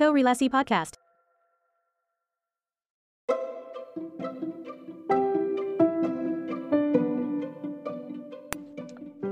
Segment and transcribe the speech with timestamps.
[0.00, 0.96] Korelasi Podcast.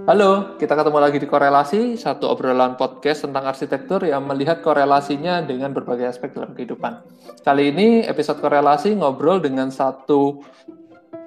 [0.05, 5.73] Halo, kita ketemu lagi di Korelasi, satu obrolan podcast tentang arsitektur yang melihat korelasinya dengan
[5.73, 7.01] berbagai aspek dalam kehidupan.
[7.41, 10.45] Kali ini episode korelasi ngobrol dengan satu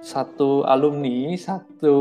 [0.02, 1.96] satu alumni, satu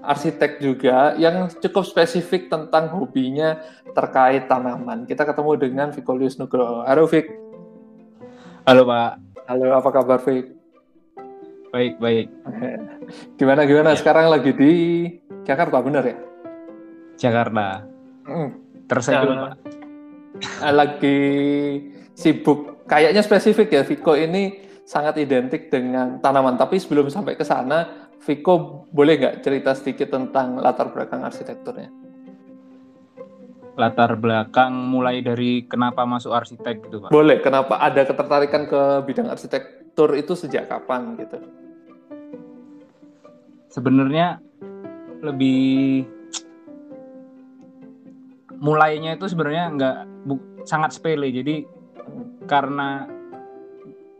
[0.00, 3.60] arsitek juga yang cukup spesifik tentang hobinya
[3.92, 5.04] terkait tanaman.
[5.04, 6.88] Kita ketemu dengan Vikolius Nugroho.
[6.88, 7.28] Halo Vik.
[8.64, 9.12] Halo Pak.
[9.46, 10.48] Halo, apa kabar Vik?
[11.70, 12.26] Baik, baik.
[13.38, 14.00] Gimana gimana Ya.
[14.00, 14.72] sekarang lagi di
[15.44, 16.16] Jakarta bener ya?
[17.20, 17.84] Jakarta.
[18.24, 18.50] Hmm.
[18.88, 19.52] Pak.
[20.64, 21.18] Eh, lagi
[22.16, 22.88] sibuk.
[22.88, 26.54] Kayaknya spesifik ya, Viko ini sangat identik dengan tanaman.
[26.54, 31.90] Tapi sebelum sampai ke sana, Viko boleh nggak cerita sedikit tentang latar belakang arsitekturnya?
[33.76, 37.10] Latar belakang mulai dari kenapa masuk arsitek gitu Pak.
[37.12, 37.42] Boleh.
[37.44, 41.36] Kenapa ada ketertarikan ke bidang arsitektur itu sejak kapan gitu?
[43.68, 44.40] Sebenarnya
[45.20, 46.08] lebih
[48.56, 49.96] mulainya itu sebenarnya nggak
[50.64, 51.28] sangat sepele.
[51.28, 51.68] Jadi
[52.48, 53.15] karena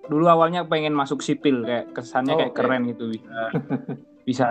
[0.07, 2.59] dulu awalnya pengen masuk sipil kayak kesannya Oh, kayak oke.
[2.59, 3.35] keren gitu bisa
[4.29, 4.47] bisa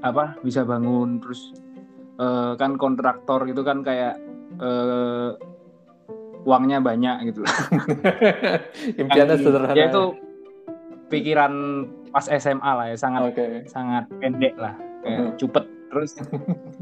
[0.00, 1.52] apa bisa bangun terus
[2.16, 4.20] eh, kan kontraktor gitu kan kayak
[4.56, 5.30] eh,
[6.44, 7.40] uangnya banyak gitu.
[9.00, 9.72] Impiannya Yang- sederhana.
[9.72, 10.04] Ya itu
[11.08, 11.52] pikiran
[12.12, 13.46] pas SMA lah ya sangat Oke.
[13.66, 15.32] sangat pendek lah kayak Mhm.
[15.36, 16.10] cupet terus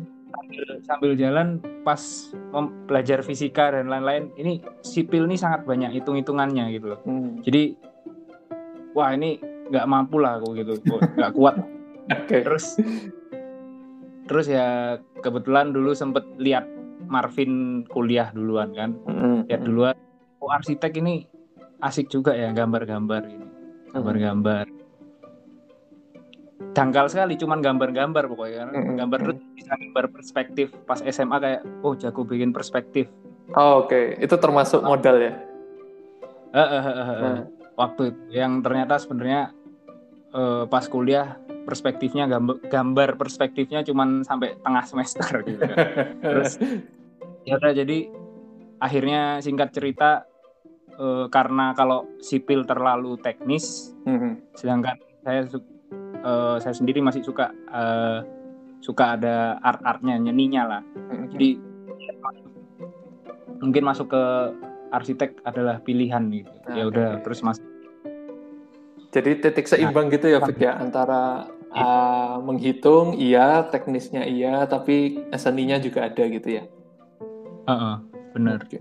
[0.52, 1.48] sambil, sambil jalan
[1.82, 2.00] pas
[2.86, 7.40] belajar fisika dan lain-lain ini sipil ini sangat banyak hitung-hitungannya gitu loh Hmm.
[7.40, 7.72] jadi
[8.92, 10.76] wah ini nggak mampu lah aku gitu
[11.16, 11.56] nggak kuat
[12.04, 12.44] Oke.
[12.44, 12.76] terus
[14.24, 16.68] terus ya kebetulan dulu sempet lihat
[17.02, 19.48] Marvin kuliah duluan kan Hmm.
[19.48, 19.96] lihat duluan
[20.38, 21.26] oh arsitek ini
[21.80, 23.46] asik juga ya gambar-gambar ini
[23.90, 24.64] gambar-gambar
[26.72, 28.68] dangkal sekali cuman gambar-gambar pokoknya kan.
[28.72, 28.96] Mm-mm.
[28.96, 33.08] gambar terus bisa gambar perspektif pas SMA kayak oh jago bikin perspektif
[33.52, 35.34] Oh, Oke, itu termasuk modal ya.
[36.50, 37.18] Eh, eh, eh, eh.
[37.18, 37.44] Nah.
[37.74, 39.52] waktu itu yang ternyata sebenarnya
[40.30, 45.60] eh, pas kuliah perspektifnya gambar, gambar perspektifnya cuman sampai tengah semester gitu
[46.24, 46.56] terus
[47.42, 48.08] ya udah jadi
[48.78, 50.24] akhirnya singkat cerita
[50.92, 54.40] eh, karena kalau sipil terlalu teknis Hmm.
[54.52, 55.71] sedangkan saya su-
[56.22, 58.20] eh, saya sendiri masih suka eh,
[58.82, 60.82] suka ada art-artnya nyeninya lah.
[60.82, 61.30] Hmm.
[61.30, 61.58] jadi
[63.62, 64.24] mungkin masuk ke
[64.90, 66.50] arsitek adalah pilihan gitu.
[66.66, 67.64] Ah, ya udah terus masuk
[69.12, 75.76] Jadi titik seimbang gitu ya, Fik ya, antara uh, menghitung iya, teknisnya iya, tapi seninya
[75.76, 76.64] juga ada gitu ya.
[77.68, 77.94] Heeh,
[78.32, 78.80] bener Oke.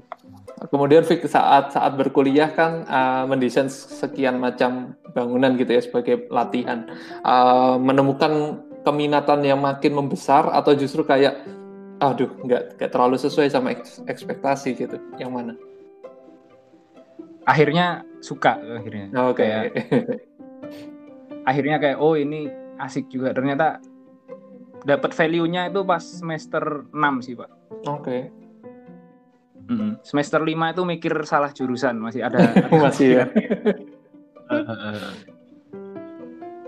[0.69, 6.85] Kemudian Fik saat saat berkuliah kan uh, mendesain sekian macam bangunan gitu ya sebagai latihan,
[7.25, 11.41] Uh, menemukan keminatan yang makin membesar atau justru kayak,
[11.97, 15.57] aduh nggak nggak terlalu sesuai sama eks- ekspektasi gitu, yang mana?
[17.41, 19.41] akhirnya suka akhirnya Oke.
[19.41, 19.73] Kayak-
[21.49, 22.45] akhirnya kayak oh ini
[22.77, 23.81] asik juga ternyata
[24.85, 27.49] dapat value-nya itu pas semester 6 sih pak
[27.89, 28.29] Oke.
[30.01, 33.25] Semester 5 itu mikir salah jurusan masih ada, ada Masih ya.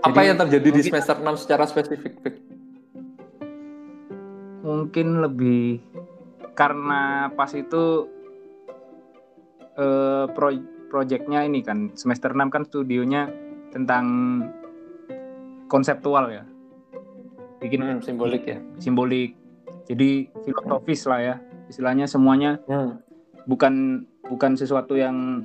[0.00, 2.36] Apa Jadi, yang terjadi di mungkin- semester 6 secara spesifik, Fik?
[4.64, 5.76] mungkin lebih
[6.52, 8.08] karena pas itu
[9.74, 10.48] eh pro
[10.88, 13.28] projectnya ini kan semester 6 kan studionya
[13.68, 14.04] tentang
[15.68, 16.48] konseptual ya
[17.60, 18.56] bikin Hmm, simbolik ya.
[18.78, 19.36] simbolik
[19.84, 21.36] jadi filosofis lah ya
[21.74, 23.02] istilahnya semuanya Hmm.
[23.50, 25.42] bukan bukan sesuatu yang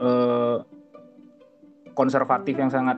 [0.00, 0.56] eh,
[1.92, 2.96] konservatif yang sangat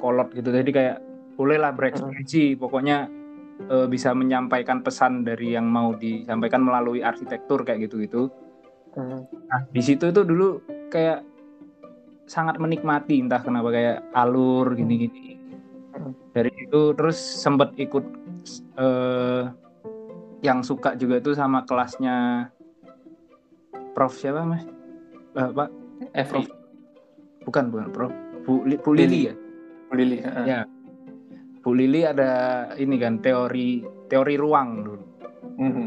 [0.00, 0.96] kolot gitu jadi kayak
[1.36, 3.12] bolehlah berekspresi pokoknya
[3.62, 8.22] eh, bisa menyampaikan pesan dari yang mau disampaikan melalui arsitektur kayak gitu gitu
[8.92, 9.24] Hmm.
[9.48, 11.24] nah di situ itu dulu kayak
[12.24, 15.40] sangat menikmati entah kenapa kayak alur gini-gini
[15.92, 16.12] Hmm.
[16.32, 18.04] dari itu terus sempet ikut
[18.76, 19.42] eh,
[20.42, 22.50] yang suka juga itu sama kelasnya
[23.92, 24.64] Prof siapa mas?
[25.32, 25.68] Eh, Pak
[26.12, 26.44] Efri,
[27.42, 28.12] bukan bukan Prof
[28.42, 29.34] Bu, Li- Bu Lili ya
[29.86, 30.18] Bu Lili.
[30.18, 30.44] heeh.
[30.44, 30.60] Ya.
[31.62, 32.30] Bu Lili ada
[32.74, 35.04] ini kan teori teori ruang dulu
[35.52, 35.86] Mhm.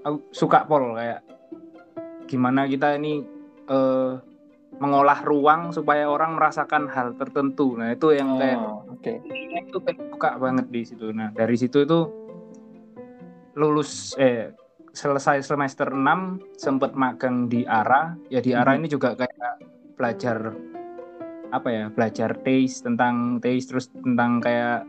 [0.00, 1.20] aku suka pol kayak
[2.26, 3.20] gimana kita ini
[3.66, 4.12] eh,
[4.72, 9.12] mengolah ruang supaya orang merasakan hal tertentu nah itu yang kayak Oh, oke.
[9.60, 12.19] itu kayak suka banget di situ nah dari situ itu
[13.58, 14.54] lulus eh
[14.90, 18.80] selesai semester 6 sempet magang di ARA ya di ARA hmm.
[18.82, 19.62] ini juga kayak
[19.94, 20.50] belajar
[21.50, 24.86] apa ya belajar taste tentang taste terus tentang kayak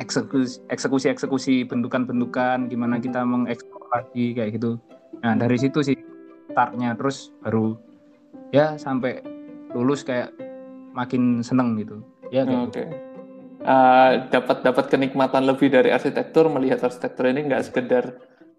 [0.00, 3.04] eksekusi eksekusi eksekusi bentukan-bentukan gimana hmm.
[3.04, 4.80] kita mengeksplor lagi kayak gitu
[5.20, 5.96] nah dari situ sih
[6.52, 7.76] startnya terus baru
[8.56, 9.20] ya sampai
[9.76, 10.32] lulus kayak
[10.96, 12.00] makin seneng gitu
[12.32, 12.86] ya kayak oke okay.
[12.88, 13.09] gitu.
[13.64, 18.04] Uh, dapat dapat kenikmatan lebih dari arsitektur melihat arsitektur ini nggak sekedar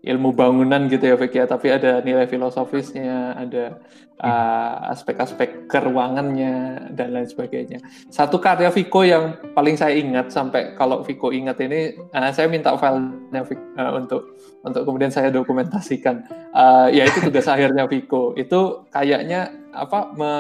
[0.02, 3.78] ilmu bangunan gitu ya Vicky ya, tapi ada nilai filosofisnya, ada
[4.18, 7.78] uh, aspek-aspek keruangannya dan lain sebagainya.
[8.10, 12.74] Satu karya Viko yang paling saya ingat sampai kalau Viko ingat ini, uh, saya minta
[12.74, 13.46] filenya
[13.78, 16.26] uh, untuk untuk kemudian saya dokumentasikan.
[16.50, 18.34] Uh, yaitu tugas akhirnya Viko.
[18.34, 20.34] Itu kayaknya apa me,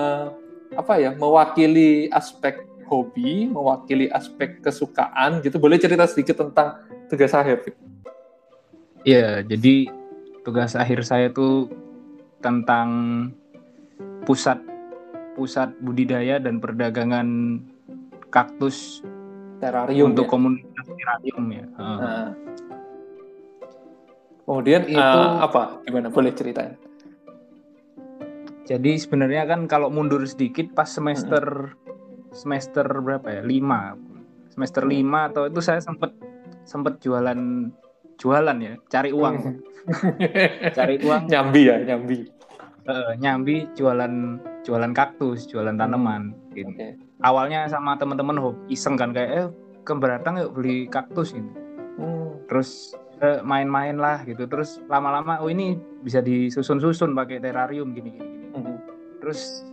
[0.73, 5.55] apa ya mewakili aspek hobi, mewakili aspek kesukaan gitu.
[5.63, 7.71] Boleh cerita sedikit tentang tugas akhir?
[9.07, 9.87] Iya, jadi
[10.43, 11.71] tugas akhir saya itu
[12.43, 12.89] tentang
[14.27, 14.59] pusat
[15.39, 17.61] pusat budidaya dan perdagangan
[18.27, 18.99] kaktus
[19.63, 20.31] terarium untuk ya?
[20.35, 21.65] komunitas terarium ya.
[21.79, 22.29] Nah.
[24.43, 25.79] Kemudian itu uh, apa?
[25.87, 26.11] Gimana?
[26.11, 26.75] Boleh ceritain?
[28.67, 31.80] Jadi sebenarnya kan kalau mundur sedikit pas semester hmm.
[32.31, 33.41] Semester berapa ya?
[33.43, 33.95] Lima
[34.51, 36.11] semester lima atau itu saya sempat
[36.67, 37.71] sempat jualan
[38.19, 39.35] jualan ya, cari uang.
[40.77, 41.25] cari uang.
[41.25, 42.29] Nyambi ya, nyambi.
[42.85, 46.69] Uh, nyambi jualan jualan kaktus, jualan tanaman gitu.
[46.69, 46.99] Okay.
[47.25, 48.37] Awalnya sama teman-teman
[48.69, 49.47] iseng kan kayak eh
[49.87, 51.49] keberatan yuk beli kaktus ini.
[51.97, 52.37] Hmm.
[52.45, 52.93] Terus
[53.25, 54.45] uh, main-main lah gitu.
[54.45, 58.47] Terus lama-lama oh ini bisa disusun-susun pakai terarium gini gini gini.
[58.53, 58.77] Hmm.
[59.21, 59.65] Terus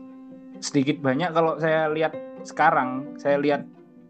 [0.60, 2.16] sedikit banyak kalau saya lihat
[2.48, 3.68] sekarang, saya lihat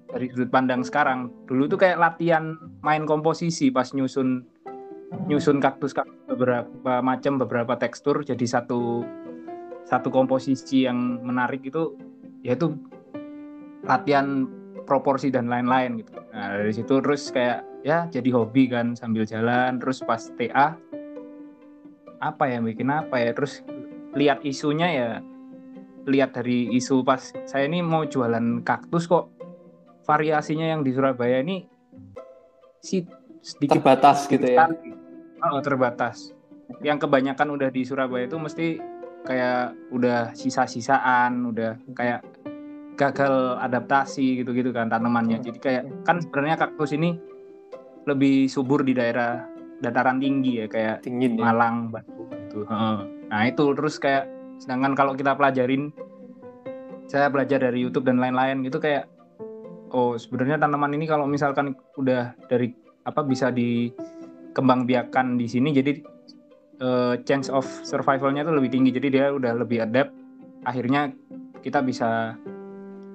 [0.09, 4.41] dari sudut pandang sekarang dulu tuh kayak latihan main komposisi pas nyusun
[5.29, 5.93] nyusun kaktus,
[6.29, 9.05] beberapa macam beberapa tekstur jadi satu
[9.89, 11.97] satu komposisi yang menarik itu
[12.45, 12.77] yaitu
[13.85, 14.49] latihan
[14.85, 16.13] proporsi dan lain-lain gitu.
[16.33, 20.77] Nah dari situ terus kayak ya jadi hobi kan sambil jalan terus pas TA
[22.19, 23.65] apa ya bikin apa ya terus
[24.17, 25.09] lihat isunya ya
[26.09, 29.29] lihat dari isu pas saya ini mau jualan kaktus kok
[30.09, 31.69] variasinya yang di Surabaya ini
[32.81, 33.05] si
[33.45, 34.67] sedikit terbatas gitu ya.
[35.45, 36.33] Oh, terbatas.
[36.81, 38.81] Yang kebanyakan udah di Surabaya itu mesti
[39.29, 42.25] kayak udah sisa-sisaan, udah kayak
[42.99, 45.39] gagal adaptasi gitu-gitu kan tanamannya.
[45.39, 45.47] Hmm.
[45.47, 47.15] Jadi kayak kan sebenarnya kaktus ini
[48.09, 49.45] lebih subur di daerah
[49.79, 51.53] dataran tinggi ya kayak Tingin, ya.
[51.53, 52.67] Malang, Batu gitu.
[53.29, 54.27] Nah, itu terus kayak
[54.59, 55.95] sedangkan kalau kita pelajarin
[57.09, 59.09] saya belajar dari YouTube dan lain-lain gitu kayak
[59.95, 62.75] oh sebenarnya tanaman ini kalau misalkan udah dari
[63.09, 66.05] apa bisa dikembangbiakan di sini jadi
[66.83, 68.91] uh, chance of survivalnya itu lebih tinggi.
[68.95, 70.15] Jadi dia udah lebih adapt
[70.67, 71.15] akhirnya
[71.63, 72.35] kita bisa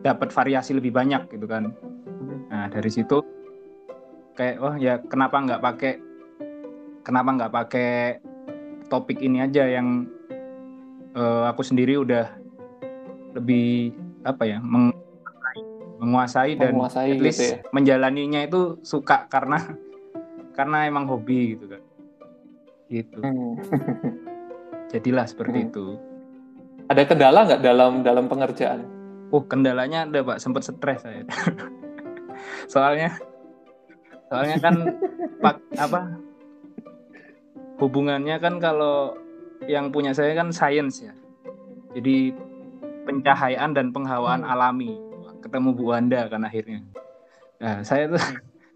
[0.04, 1.72] dapat variasi lebih banyak gitu kan.
[2.52, 3.24] Nah dari situ
[4.34, 5.94] kayak oh ya kenapa nggak pakai
[7.06, 7.92] kenapa nggak pakai
[8.90, 10.10] topik ini aja yang
[11.18, 12.30] uh, aku sendiri udah
[13.34, 13.94] lebih
[14.24, 14.94] apa ya meng
[16.04, 17.58] menguasai dan menguasai at least gitu ya?
[17.72, 19.58] menjalaninya itu suka karena
[20.58, 21.82] karena emang hobi gitu kan
[22.92, 23.54] gitu hmm.
[24.92, 25.68] jadilah seperti hmm.
[25.72, 25.86] itu
[26.92, 28.84] ada kendala nggak dalam dalam pengerjaan
[29.32, 31.24] oh kendalanya ada pak sempat stres saya
[32.72, 33.16] soalnya
[34.28, 34.76] soalnya kan
[35.40, 36.20] pak apa
[37.80, 39.23] hubungannya kan kalau
[39.68, 41.14] yang punya saya kan sains ya
[41.94, 42.34] jadi
[43.06, 44.52] pencahayaan dan penghawaan hmm.
[44.52, 44.94] alami
[45.44, 46.80] ketemu Bu Wanda kan akhirnya.
[47.60, 48.24] Nah, saya tuh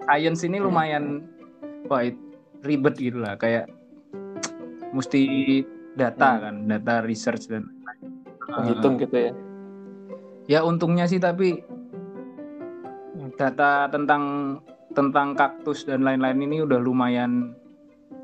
[0.03, 1.23] science ini lumayan
[1.87, 2.03] wah
[2.67, 3.71] ribet gitu lah kayak
[4.91, 5.23] mesti
[5.95, 6.41] data hmm.
[6.43, 7.71] kan, data research dan
[8.51, 9.33] menghitung uh, gitu ya.
[10.47, 11.63] Ya untungnya sih tapi
[13.35, 14.55] data tentang
[14.95, 17.53] tentang kaktus dan lain-lain ini udah lumayan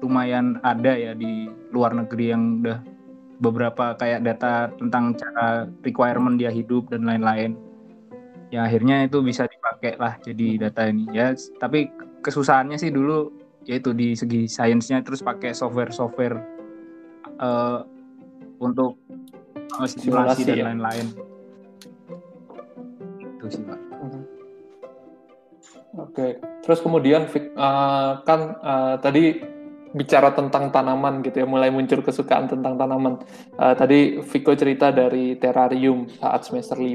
[0.04, 2.84] lumayan ada ya di luar negeri yang udah
[3.40, 7.56] beberapa kayak data tentang cara requirement dia hidup dan lain-lain
[8.54, 11.90] ya akhirnya itu bisa dipakai lah jadi data ini ya tapi
[12.22, 13.34] kesusahannya sih dulu
[13.66, 16.38] yaitu di segi sainsnya terus pakai software-software
[17.40, 17.82] uh,
[18.60, 19.00] untuk
[19.80, 20.66] uh, simulasi dan ya?
[20.70, 21.08] lain-lain
[23.40, 24.24] itu sih pak mhm.
[25.94, 29.53] Oke, terus kemudian uh, kan uh, tadi
[29.94, 33.22] bicara tentang tanaman gitu ya, mulai muncul kesukaan tentang tanaman.
[33.56, 36.90] Uh, tadi Viko cerita dari terrarium saat semester 5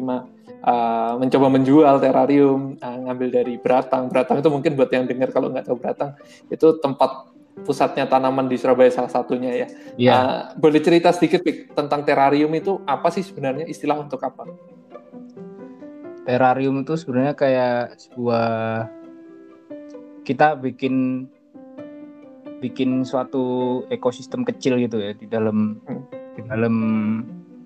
[0.66, 4.10] uh, mencoba menjual terrarium uh, ngambil dari Beratang.
[4.10, 6.18] Beratang itu mungkin buat yang dengar kalau nggak tahu Beratang
[6.50, 7.30] itu tempat
[7.62, 9.66] pusatnya tanaman di Surabaya salah satunya ya.
[9.98, 10.14] Iya.
[10.14, 14.46] Uh, boleh cerita sedikit Pik, tentang terarium itu apa sih sebenarnya istilah untuk apa?
[16.26, 18.46] Terarium itu sebenarnya kayak sebuah
[20.28, 21.24] kita bikin
[22.58, 26.04] bikin suatu ekosistem kecil gitu ya di dalam Hmm.
[26.34, 26.74] di dalam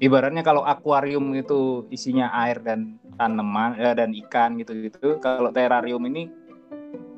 [0.00, 6.00] ibaratnya kalau akuarium itu isinya air dan tanaman ya, dan ikan gitu gitu kalau terarium
[6.08, 6.32] ini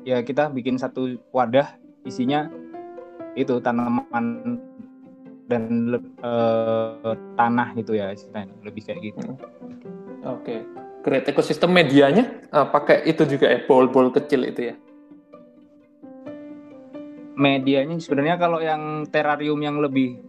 [0.03, 2.51] ya kita bikin satu wadah isinya
[3.35, 4.59] itu tanaman
[5.47, 5.63] dan
[6.23, 9.35] eh, tanah gitu ya istilahnya lebih kayak gitu
[10.25, 10.65] Oke.
[11.05, 14.75] Great ekosistem medianya uh, pakai itu juga ya bowl-bowl kecil itu ya.
[17.35, 20.19] Medianya sebenarnya kalau yang terarium yang lebih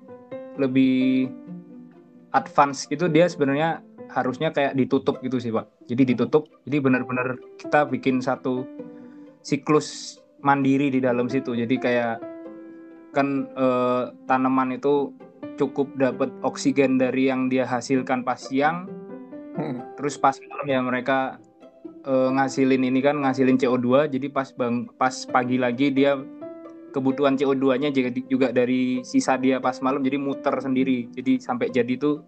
[0.58, 1.30] lebih
[2.34, 5.66] advance gitu dia sebenarnya harusnya kayak ditutup gitu sih pak.
[5.90, 6.46] Jadi ditutup.
[6.66, 8.66] Jadi benar-benar kita bikin satu
[9.42, 11.54] siklus mandiri di dalam situ.
[11.56, 12.22] Jadi kayak
[13.10, 15.10] kan eh, tanaman itu
[15.56, 18.86] cukup dapat oksigen dari yang dia hasilkan pas siang.
[19.56, 19.80] Hmm.
[19.96, 21.40] terus pas malam ya mereka
[22.04, 26.20] eh, ngasilin ini kan ngasilin CO2 jadi pas bang pas pagi lagi dia
[26.94, 27.90] kebutuhan CO2-nya
[28.28, 31.10] juga, dari sisa dia pas malam jadi muter sendiri.
[31.12, 32.22] Jadi sampai jadi itu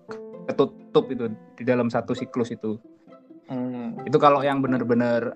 [0.49, 1.25] ketutup itu
[1.57, 2.81] di dalam satu siklus itu.
[3.49, 3.97] Hmm.
[4.05, 5.33] itu kalau yang benar-benar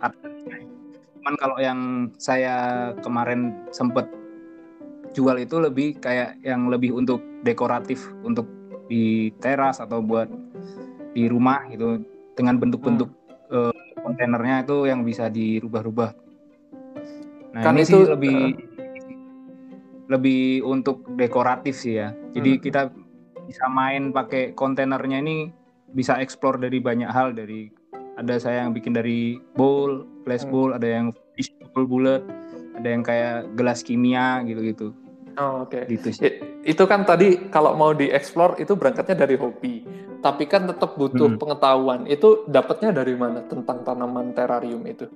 [1.17, 4.05] cuman kalau yang saya kemarin sempet
[5.17, 8.45] jual itu lebih kayak yang lebih untuk dekoratif untuk
[8.85, 10.29] di teras atau buat
[11.17, 12.05] di rumah gitu.
[12.33, 13.09] Dengan bentuk-bentuk
[13.53, 16.11] eh, kontainernya itu yang bisa dirubah-rubah.
[17.53, 18.37] Nah Kan ini itu, sih lebih
[20.13, 22.13] lebih untuk dekoratif sih ya.
[22.37, 22.63] Jadi Hmm.
[22.63, 22.83] kita
[23.49, 25.51] bisa main pakai kontainernya ini
[25.93, 27.69] bisa explore dari banyak hal dari
[28.17, 30.53] ada saya yang bikin dari bowl, glass Hmm.
[30.53, 32.23] bowl, ada yang fishbowl bulat,
[32.77, 34.93] ada yang kayak gelas kimia gitu-gitu.
[35.41, 35.89] Oh, Oke.
[35.89, 36.29] Gitu sih.
[36.63, 39.83] Itu kan tadi kalau mau dieksplor itu berangkatnya dari hobi,
[40.21, 41.41] tapi kan tetap butuh Hmm.
[41.41, 42.05] pengetahuan.
[42.05, 45.09] Itu dapatnya dari mana tentang tanaman terarium itu?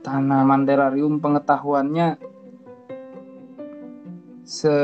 [0.00, 2.29] Tanaman terarium pengetahuannya
[4.50, 4.74] se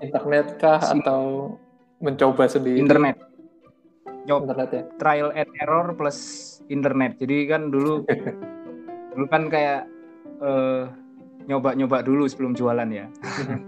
[0.00, 1.52] Internet kah Si- atau
[2.00, 2.80] mencoba sendiri?
[2.80, 3.20] internet.
[4.24, 4.82] Nyob Internet ya.
[4.96, 6.16] trial and error plus
[6.72, 7.20] internet.
[7.20, 8.08] Jadi kan dulu
[9.12, 9.84] dulu kan kayak
[10.40, 10.88] eh,
[11.44, 13.06] nyoba-nyoba dulu sebelum jualan ya.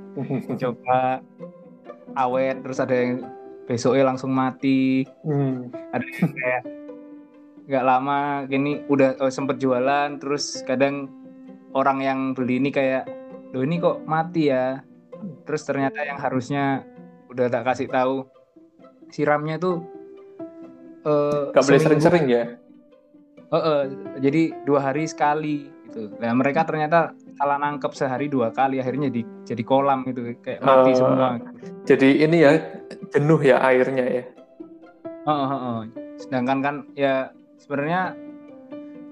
[0.64, 1.21] Coba
[2.16, 3.21] awet terus ada yang
[3.69, 5.05] besoknya langsung mati.
[5.21, 5.69] Hmm.
[5.93, 6.62] Ada yang kayak
[7.66, 11.12] nggak lama gini udah eh, sempet jualan terus kadang
[11.76, 13.05] orang yang beli ini kayak
[13.52, 14.81] loh ini kok mati ya.
[15.47, 16.83] Terus ternyata yang harusnya
[17.30, 18.26] udah tak kasih tahu
[19.11, 19.83] siramnya tuh
[21.06, 22.45] eh, Gak boleh sering-sering ya?
[23.54, 23.85] Oh, eh,
[24.18, 26.11] jadi dua hari sekali gitu.
[26.18, 30.90] Nah mereka ternyata salah nangkep sehari dua kali akhirnya di, jadi kolam gitu kayak mati
[30.92, 30.97] Oh.
[30.99, 31.38] semua.
[31.87, 32.52] Jadi ini ya
[33.14, 34.25] jenuh ya airnya ya.
[35.26, 35.78] Oh, oh, oh.
[36.18, 38.14] Sedangkan kan ya sebenarnya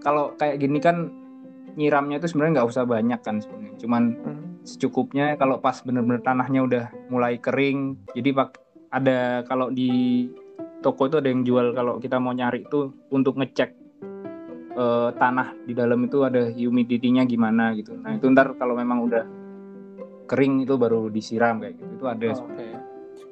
[0.02, 1.10] kalau kayak gini kan
[1.74, 3.74] nyiramnya itu sebenarnya nggak usah banyak kan sebenarnya.
[3.78, 4.42] Cuman Hmm.
[4.64, 8.00] Secukupnya kalau pas bener-bener tanahnya udah mulai kering.
[8.16, 8.58] Jadi pak
[8.90, 10.26] ada kalau di
[10.80, 13.70] toko itu ada yang jual kalau kita mau nyari itu untuk ngecek
[14.74, 17.94] eh, tanah di dalam itu ada humidity-nya gimana gitu.
[17.94, 19.24] Nah itu ntar kalau memang udah
[20.24, 21.92] kering itu baru disiram kayak gitu.
[22.00, 22.26] Itu ada.
[22.32, 22.66] Oke.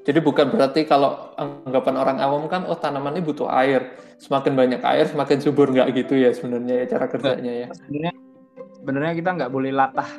[0.03, 3.95] Jadi bukan berarti kalau anggapan orang awam kan, oh tanaman ini butuh air.
[4.19, 7.69] Semakin banyak air, semakin subur nggak gitu ya sebenarnya ya cara kerjanya ya.
[7.71, 8.12] Sebenarnya
[8.83, 10.11] sebenarnya kita nggak boleh latah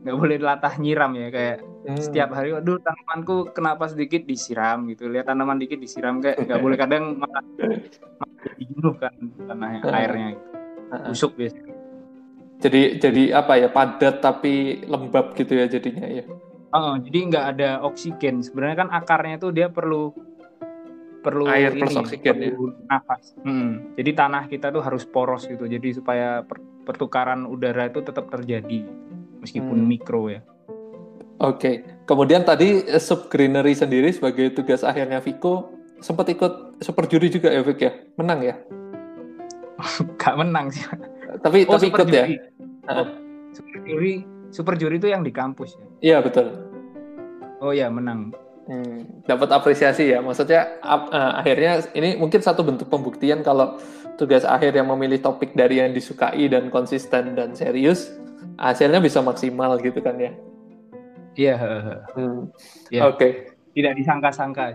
[0.00, 1.96] nggak boleh latah nyiram ya kayak Hmm.
[1.96, 6.76] setiap hari aduh tanamanku kenapa sedikit disiram gitu lihat tanaman dikit disiram kayak nggak boleh
[6.76, 7.40] kadang malah
[8.20, 9.14] malah kan
[9.48, 9.96] tanahnya Heeh.
[9.96, 10.44] airnya gitu.
[11.08, 11.72] Busuk biasanya
[12.60, 16.24] Jadi jadi apa ya padat tapi lembab gitu ya jadinya ya.
[16.70, 20.12] oh, jadi nggak ada oksigen sebenarnya kan akarnya itu dia perlu
[21.20, 22.48] perlu Air plus ini, oksigen ya?
[22.52, 23.96] perlu nafas Hmm.
[23.96, 28.84] jadi tanah kita tuh harus poros gitu jadi supaya per- pertukaran udara itu tetap terjadi
[29.40, 29.88] meskipun Hmm.
[29.88, 30.40] mikro ya
[31.38, 31.80] Oke.
[32.04, 37.48] Kemudian tadi eh, sub greenery sendiri sebagai tugas akhirnya Viko sempat ikut super juri juga
[37.48, 37.96] ya Vic ya.
[38.14, 38.60] Menang ya.
[40.16, 40.84] nggak menang sih
[41.40, 42.26] Tapi Oh, tapi ikut ya.
[42.26, 42.36] juri.
[42.86, 43.06] Oh,
[43.50, 44.14] super juri,
[44.50, 45.86] super juri itu yang di kampus ya.
[46.02, 46.46] Iya betul.
[47.58, 48.36] Oh ya, menang.
[48.66, 50.20] Hmm, dapat apresiasi ya.
[50.20, 53.80] Maksudnya ap- eh, akhirnya ini mungkin satu bentuk pembuktian kalau
[54.14, 58.12] tugas akhir yang memilih topik dari yang disukai dan konsisten dan serius,
[58.60, 60.32] hasilnya bisa maksimal gitu kan ya.
[61.34, 61.98] Iya, heeh.
[62.14, 62.40] Hmm,
[62.92, 63.08] Iya.
[63.08, 63.28] Oke.
[63.70, 64.74] tidak disangka-sangka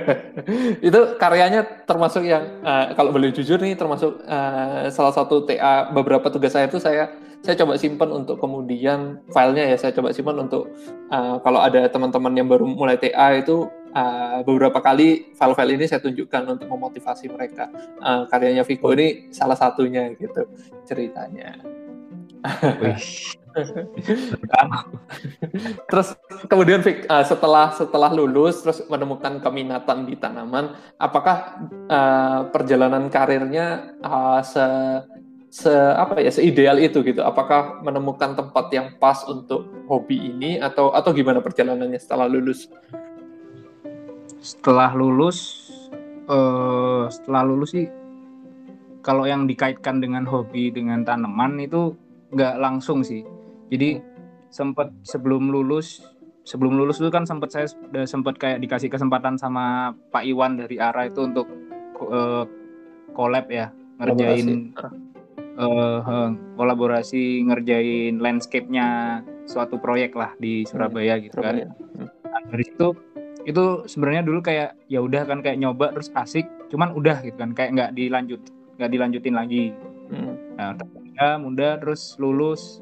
[0.88, 6.32] itu karyanya termasuk yang uh, kalau boleh jujur nih termasuk uh, salah satu TA beberapa
[6.32, 7.12] tugas saya itu saya
[7.44, 10.72] saya coba simpan untuk kemudian filenya ya saya coba simpan untuk
[11.12, 16.00] uh, kalau ada teman-teman yang baru mulai TA itu uh, beberapa kali file-file ini saya
[16.00, 17.68] tunjukkan untuk memotivasi mereka
[18.00, 20.48] uh, karyanya Viko ini salah satunya gitu
[20.88, 21.60] ceritanya.
[25.90, 26.14] terus
[26.46, 26.78] kemudian
[27.10, 34.62] uh, setelah setelah lulus terus menemukan keminatan di tanaman, apakah uh, perjalanan karirnya uh, se
[35.48, 37.24] se apa ya seideal itu gitu?
[37.24, 42.70] Apakah menemukan tempat yang pas untuk hobi ini atau atau gimana perjalanannya setelah lulus?
[44.38, 45.66] Setelah lulus,
[46.30, 47.90] uh, setelah lulus sih
[49.02, 51.96] kalau yang dikaitkan dengan hobi dengan tanaman itu
[52.32, 53.24] nggak langsung sih
[53.72, 54.00] jadi
[54.48, 56.00] sempat sebelum lulus
[56.48, 60.80] sebelum lulus itu kan sempat saya udah sempat kayak dikasih kesempatan sama Pak Iwan dari
[60.80, 61.44] Ara itu untuk
[62.00, 62.48] uh,
[63.12, 63.68] collab ya
[64.00, 64.72] ngerjain
[65.58, 71.54] uh, uh, kolaborasi ngerjain landscape-nya suatu proyek lah di Surabaya hmm, gitu kan.
[72.24, 72.88] Nah, dari situ
[73.48, 77.56] itu sebenarnya dulu kayak ya udah kan kayak nyoba terus asik, cuman udah gitu kan
[77.56, 78.40] kayak nggak dilanjut
[78.78, 79.64] nggak dilanjutin lagi.
[80.08, 80.34] Hmm.
[80.56, 82.80] Nah, muda terus lulus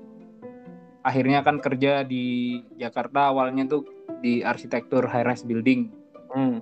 [1.06, 3.86] akhirnya kan kerja di Jakarta awalnya tuh
[4.18, 5.92] di arsitektur high rise building.
[6.26, 6.58] Hmm.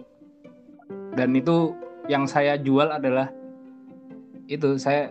[1.17, 1.73] dan itu
[2.07, 3.33] yang saya jual adalah
[4.47, 5.11] itu saya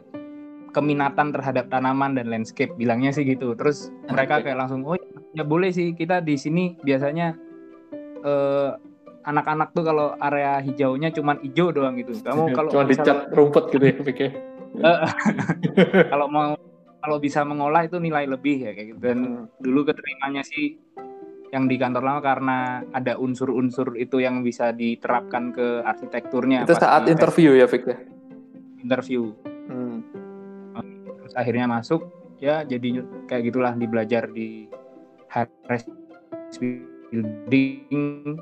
[0.74, 3.58] keminatan terhadap tanaman dan landscape bilangnya sih gitu.
[3.58, 4.98] Terus mereka kayak langsung oh
[5.34, 7.34] ya boleh sih kita di sini biasanya
[8.22, 8.72] eh,
[9.24, 12.14] anak-anak tuh kalau area hijaunya cuma hijau doang gitu.
[12.22, 14.30] Kamu kalau cuma dicat rumput gitu ya pikir
[16.12, 16.58] kalau mau
[17.04, 19.00] kalau bisa mengolah itu nilai lebih ya kayak gitu.
[19.04, 19.60] Dan hmm.
[19.60, 20.80] dulu keterimanya sih
[21.54, 22.58] yang di kantor lama karena
[22.98, 26.66] ada unsur-unsur itu yang bisa diterapkan ke arsitekturnya.
[26.66, 27.98] Itu saat interview ya, Fik ya?
[28.82, 29.36] Interview.
[29.70, 30.02] Hmm.
[31.22, 32.10] Terus akhirnya masuk,
[32.42, 34.66] ya jadi kayak gitulah di belajar di
[35.30, 35.86] Harris
[36.58, 38.42] Building,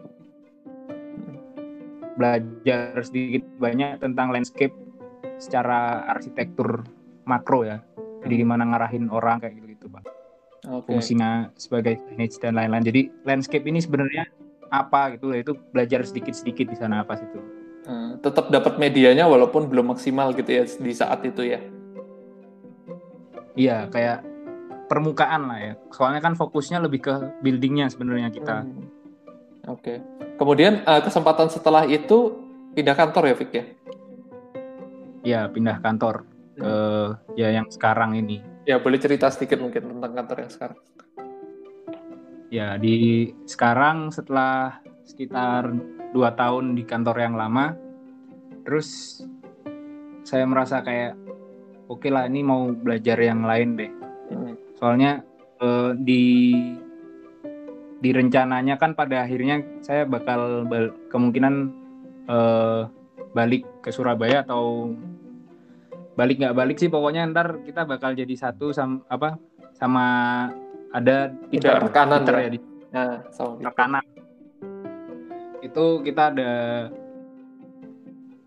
[2.15, 4.71] belajar sedikit banyak tentang landscape
[5.41, 6.85] secara arsitektur
[7.25, 7.81] makro ya.
[8.21, 8.41] Jadi hmm.
[8.45, 10.05] gimana ngarahin orang kayak gitu gitu pak.
[10.61, 10.93] Okay.
[10.93, 12.85] fungsinya sebagai image dan lain-lain.
[12.85, 14.29] Jadi landscape ini sebenarnya
[14.71, 17.41] apa gitu itu belajar sedikit-sedikit di sana apa situ
[17.85, 21.59] hmm, tetap dapat medianya walaupun belum maksimal gitu ya di saat itu ya.
[23.51, 24.23] Iya kayak
[24.87, 25.73] permukaan lah ya.
[25.91, 28.63] Soalnya kan fokusnya lebih ke buildingnya sebenarnya kita.
[28.63, 28.87] Hmm.
[29.67, 29.83] oke.
[29.83, 29.97] Okay.
[30.41, 32.33] kemudian uh, kesempatan setelah itu
[32.73, 33.65] pindah kantor ya Vick ya
[35.21, 36.25] Iya pindah kantor
[36.57, 36.73] ke
[37.37, 38.41] ya yang sekarang ini.
[38.65, 40.79] Ya boleh cerita sedikit mungkin tentang kantor yang sekarang.
[42.51, 45.71] Ya di sekarang setelah sekitar
[46.11, 47.77] dua tahun di kantor yang lama,
[48.65, 49.21] terus
[50.25, 51.15] saya merasa kayak
[51.87, 53.91] oke okay lah ini mau belajar yang lain deh.
[54.33, 54.53] Hmm.
[54.77, 55.21] Soalnya
[55.61, 56.23] eh, di
[58.01, 60.65] di rencananya kan pada akhirnya saya bakal
[61.13, 61.55] kemungkinan
[62.25, 62.81] eh,
[63.31, 64.91] balik ke Surabaya atau
[66.15, 69.39] balik nggak balik sih pokoknya ntar kita bakal jadi satu sama apa
[69.79, 70.05] sama
[70.91, 72.59] ada Peter, rekanan Peter ya, ya di
[72.91, 74.03] nah, sama rekanan.
[75.63, 76.51] Itu kita ada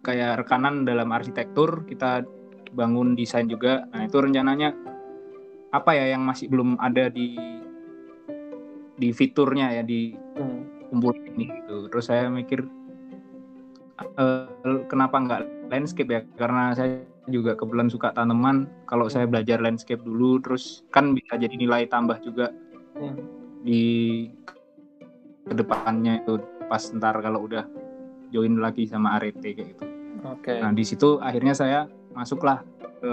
[0.05, 2.23] kayak rekanan dalam arsitektur kita
[2.77, 3.89] bangun desain juga.
[3.91, 4.77] Nah itu rencananya
[5.73, 7.35] apa ya yang masih belum ada di
[8.95, 10.93] di fiturnya ya di hmm.
[10.93, 11.89] kumpul ini gitu.
[11.89, 12.63] Terus saya mikir
[14.21, 16.21] uh, kenapa nggak landscape ya?
[16.37, 21.57] Karena saya juga kebetulan suka tanaman kalau saya belajar landscape dulu terus kan bisa jadi
[21.57, 22.53] nilai tambah juga
[23.01, 23.17] hmm.
[23.65, 23.83] di
[25.45, 27.65] ke depannya itu pas ntar kalau udah
[28.33, 29.85] join lagi sama RT kayak gitu.
[30.25, 30.53] Oke.
[30.53, 30.59] Okay.
[30.61, 32.65] Nah di situ akhirnya saya masuklah
[33.01, 33.11] ke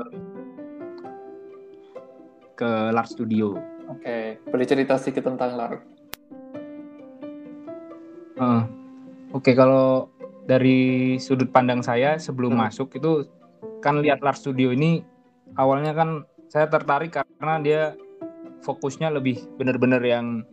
[2.56, 3.58] ke Lart Studio.
[3.91, 4.26] Oke, okay.
[4.47, 5.82] boleh cerita sedikit tentang Lart?
[8.39, 8.63] Uh,
[9.32, 10.08] Oke, okay, kalau
[10.47, 12.62] dari sudut pandang saya sebelum hmm.
[12.67, 13.28] masuk itu
[13.82, 15.02] kan lihat Lars Studio ini
[15.58, 17.82] awalnya kan saya tertarik karena dia
[18.62, 20.46] fokusnya lebih benar-benar yang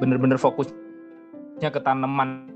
[0.00, 2.48] benar-benar fokusnya ke tanaman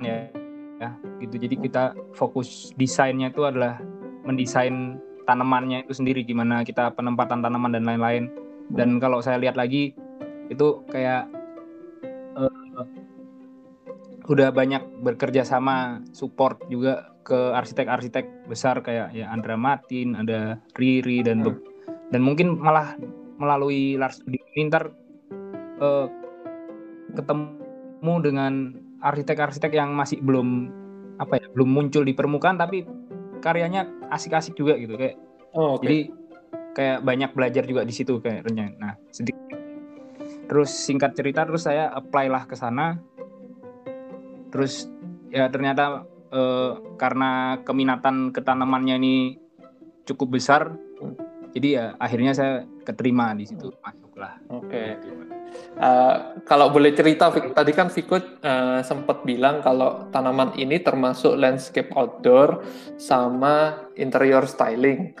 [0.00, 0.32] ya
[0.80, 1.36] ya gitu.
[1.40, 3.80] Jadi kita fokus desainnya itu adalah
[4.24, 4.98] mendesain
[5.28, 8.32] tanamannya itu sendiri gimana kita penempatan tanaman dan lain-lain.
[8.72, 9.94] Dan kalau saya lihat lagi
[10.50, 11.30] itu kayak
[12.34, 12.84] uh,
[14.26, 21.26] udah banyak bekerja sama support juga ke arsitek-arsitek besar kayak ya Andra Martin, ada Riri
[21.26, 21.58] dan hmm.
[22.14, 22.94] dan mungkin malah
[23.42, 24.22] melalui Lars
[24.70, 24.94] ntar
[25.82, 26.06] uh,
[27.18, 27.66] ketemu
[28.06, 28.52] bertemu dengan
[29.02, 30.70] arsitek-arsitek yang masih belum
[31.18, 32.86] apa ya belum muncul di permukaan tapi
[33.42, 35.18] karyanya asik-asik juga gitu kayak
[35.56, 35.88] Oh, oke.
[35.88, 36.12] jadi
[36.76, 39.56] kayak banyak belajar juga di situ kayaknya nah sedikit
[40.46, 43.00] terus singkat cerita terus saya apply lah ke sana
[44.52, 44.92] terus
[45.32, 46.04] ya ternyata
[46.36, 46.70] eh,
[47.00, 49.16] karena keminatan ke tanamannya ini
[50.04, 50.76] cukup besar
[51.56, 54.06] jadi ya akhirnya saya keterima di situ masuklah
[54.52, 54.96] Oke.
[55.76, 56.16] Eh,
[56.48, 62.64] kalau boleh cerita, tadi kan Viko eh, sempat bilang kalau tanaman ini termasuk landscape outdoor
[62.96, 65.12] sama interior styling.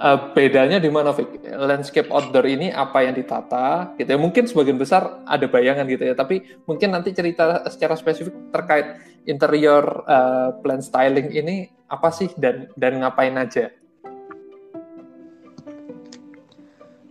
[0.00, 1.44] Eh, bedanya di mana, Vic?
[1.44, 3.92] Landscape outdoor ini apa yang ditata?
[4.00, 4.16] Gitu ya.
[4.16, 8.96] Mungkin sebagian besar ada bayangan gitu ya, tapi mungkin nanti cerita secara spesifik terkait
[9.30, 13.70] interior eh, plan styling ini apa sih dan dan ngapain aja?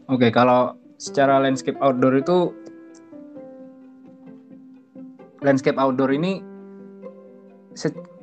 [0.10, 2.52] Oke, kalau secara landscape outdoor itu
[5.40, 6.44] landscape outdoor ini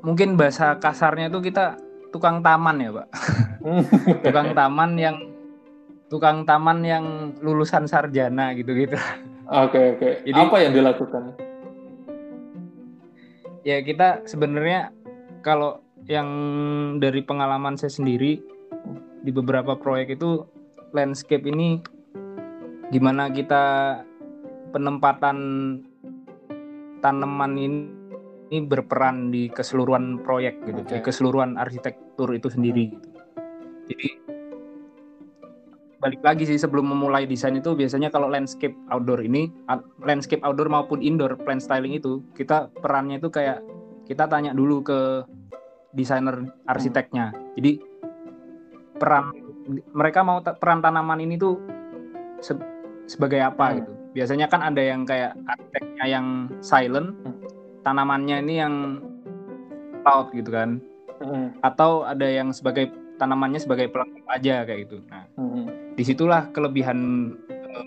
[0.04, 1.78] mungkin bahasa kasarnya itu kita
[2.12, 3.08] tukang taman ya, Pak.
[4.26, 5.16] tukang taman yang
[6.06, 7.04] tukang taman yang
[7.40, 8.98] lulusan sarjana gitu-gitu.
[9.46, 10.10] Oke, oke.
[10.26, 11.22] Jadi- Apa yang dilakukan?
[13.66, 14.94] Ya, kita sebenarnya
[15.42, 16.30] kalau yang
[17.02, 18.38] dari pengalaman saya sendiri
[19.26, 20.46] di beberapa proyek itu
[20.94, 21.82] landscape ini
[22.94, 23.64] gimana kita
[24.70, 25.38] penempatan
[27.02, 27.90] tanaman ini,
[28.54, 30.90] ini berperan di keseluruhan proyek gitu, Oke.
[30.94, 32.94] di keseluruhan arsitektur itu sendiri.
[32.94, 33.08] gitu.
[33.90, 34.08] Jadi
[35.96, 39.48] balik lagi sih sebelum memulai desain itu biasanya kalau landscape outdoor ini
[40.04, 43.64] landscape outdoor maupun indoor plan styling itu kita perannya itu kayak
[44.04, 45.24] kita tanya dulu ke
[45.96, 47.32] desainer arsiteknya.
[47.56, 47.80] Jadi
[49.00, 49.32] peran
[49.96, 51.58] mereka mau peran tanaman ini tuh
[52.38, 52.60] se-
[53.08, 53.76] sebagai apa Hmm.
[53.80, 53.92] gitu.
[54.16, 56.26] Biasanya kan ada yang kayak arsiteknya yang
[56.60, 57.34] silent, Hmm.
[57.82, 58.74] tanamannya ini yang
[60.06, 60.78] loud gitu kan.
[61.16, 65.02] Mm, Atau ada yang sebagai tanamannya sebagai pelengkap aja kayak gitu.
[65.08, 66.98] Nah, mm, di situlah kelebihan
[67.48, 67.86] eh,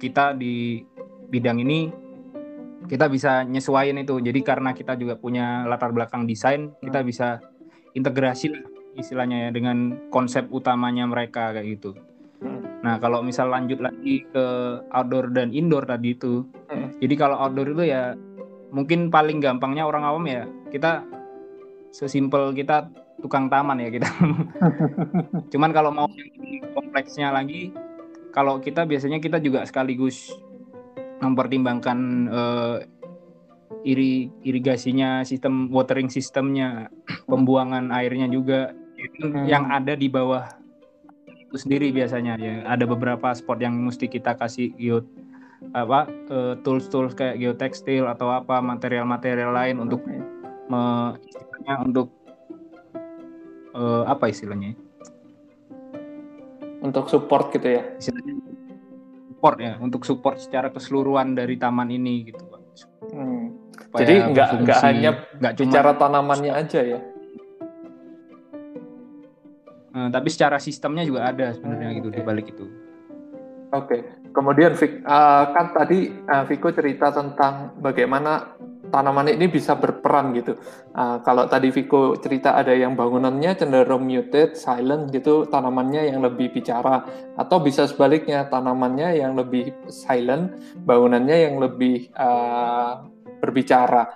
[0.00, 0.82] kita di
[1.30, 1.92] bidang ini
[2.90, 7.38] kita bisa nyesuaiin itu jadi karena kita juga punya latar belakang desain kita bisa
[7.94, 8.64] integrasi lah
[8.98, 11.94] istilahnya ya dengan konsep utamanya mereka kayak gitu
[12.42, 12.82] mm.
[12.82, 14.44] nah kalau misal lanjut lagi ke
[14.90, 16.94] outdoor dan indoor tadi itu Hmm.
[17.02, 18.14] jadi kalau outdoor itu ya
[18.70, 21.02] mungkin paling gampangnya orang awam ya kita
[21.90, 22.86] sesimpel kita
[23.20, 24.08] tukang taman ya kita
[25.52, 27.74] Cuman kalau mau yang kompleksnya lagi,
[28.30, 30.30] kalau kita biasanya kita juga sekaligus
[31.18, 31.98] mempertimbangkan
[32.30, 32.76] eh,
[33.82, 36.86] iri irigasinya, sistem watering sistemnya,
[37.30, 39.48] pembuangan airnya juga itu Hmm.
[39.48, 40.44] yang ada di bawah
[41.26, 42.62] itu sendiri biasanya ya.
[42.68, 45.02] Ada beberapa spot yang mesti kita kasih geo
[45.76, 50.00] apa eh, tools-tools kayak geotekstil atau apa material-material lain untuk
[50.70, 51.16] me-
[51.84, 52.12] untuk
[53.72, 54.74] eh, apa istilahnya?
[56.80, 57.82] Untuk support gitu ya.
[58.00, 58.40] istilahnya
[59.30, 62.60] support ya untuk support secara keseluruhan dari taman ini gitu pak.
[63.08, 63.56] Hmm.
[63.72, 67.00] Supaya Jadi nggak nggak hanya nggak cuma bicara tanamannya aja ya.
[69.90, 72.16] eh, tapi secara sistemnya juga ada sebenarnya Hmm, gitu oke.
[72.16, 72.64] di balik itu.
[73.70, 73.98] Oke.
[74.30, 78.54] Kemudian Vic, eh, kan tadi eh, Viko cerita tentang bagaimana
[78.90, 80.58] tanaman ini bisa berperan gitu.
[80.92, 86.52] Eh, kalau tadi Viko cerita ada yang bangunannya cenderung muted, silent gitu, tanamannya yang lebih
[86.52, 87.06] bicara,
[87.38, 92.92] atau bisa sebaliknya tanamannya yang lebih silent, bangunannya yang lebih eh,
[93.40, 94.12] berbicara.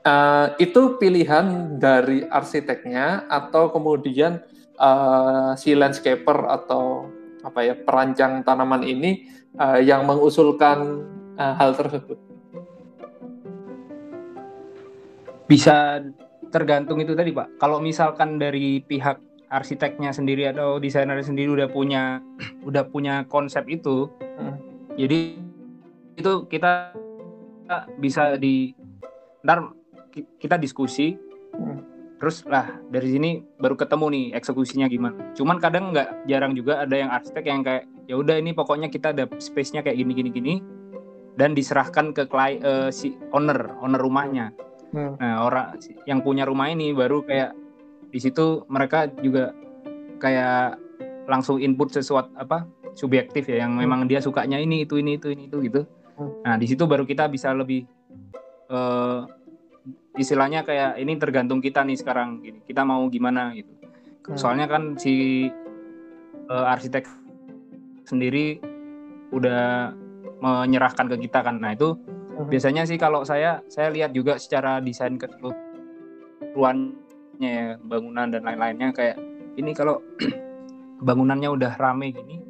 [0.00, 4.40] Eh, itu pilihan dari arsiteknya atau kemudian
[4.76, 9.24] eh, si landscaper atau apa ya perancang tanaman ini
[9.56, 11.04] eh, yang mengusulkan
[11.36, 12.29] eh, hal tersebut.
[15.50, 15.98] Bisa
[16.54, 17.58] tergantung itu tadi pak.
[17.58, 19.18] Kalau misalkan dari pihak
[19.50, 22.22] arsiteknya sendiri atau desainernya sendiri udah punya
[22.62, 24.06] udah punya konsep itu,
[24.38, 24.54] Hmm.
[24.94, 25.34] jadi
[26.14, 26.94] itu kita
[27.98, 28.74] bisa di
[29.42, 29.74] ntar
[30.10, 31.14] ki- kita diskusi
[31.54, 31.82] Hmm.
[32.18, 36.92] terus lah dari sini baru ketemu nih eksekusinya gimana cuman kadang nggak jarang juga ada
[36.98, 40.54] yang arsitek yang kayak ya udah ini pokoknya kita ada space-nya kayak gini gini gini
[41.38, 44.52] dan diserahkan ke klien eh, si owner owner rumahnya
[44.90, 45.14] Hmm.
[45.16, 47.54] nah orang yang punya rumah ini baru kayak
[48.10, 49.54] di situ mereka juga
[50.18, 50.76] kayak
[51.30, 53.86] langsung input sesuatu apa subjektif ya yang Hmm.
[53.86, 55.86] memang dia sukanya ini itu ini itu ini itu gitu
[56.18, 56.42] Hmm.
[56.42, 57.86] nah di situ baru kita bisa lebih
[58.66, 59.20] eh,
[60.14, 63.70] istilahnya kayak ini tergantung kita nih sekarang gini kita mau gimana gitu
[64.26, 64.36] Hmm.
[64.36, 65.46] soalnya kan si
[66.46, 67.06] eh, arsitek
[68.04, 68.58] sendiri
[69.30, 69.94] udah
[70.40, 71.94] menyerahkan ke kita kan nah itu
[72.46, 76.94] biasanya sih kalau saya saya lihat juga secara desain keseluruhannya
[77.40, 79.16] ya bangunan dan lain-lainnya kayak
[79.56, 80.00] ini kalau
[81.06, 82.40] bangunannya udah rame gini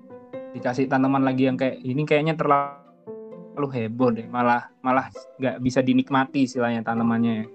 [0.54, 5.06] dikasih tanaman lagi yang kayak ini kayaknya terlalu heboh deh malah malah
[5.38, 7.46] nggak bisa dinikmati istilahnya tanamannya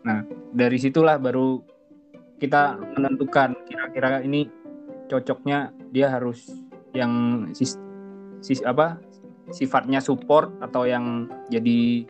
[0.00, 0.24] nah
[0.56, 1.60] dari situlah baru
[2.40, 4.48] kita menentukan kira-kira ini
[5.12, 6.48] cocoknya dia harus
[6.96, 7.76] yang sis,
[8.40, 8.96] sis apa
[9.50, 12.06] sifatnya support atau yang jadi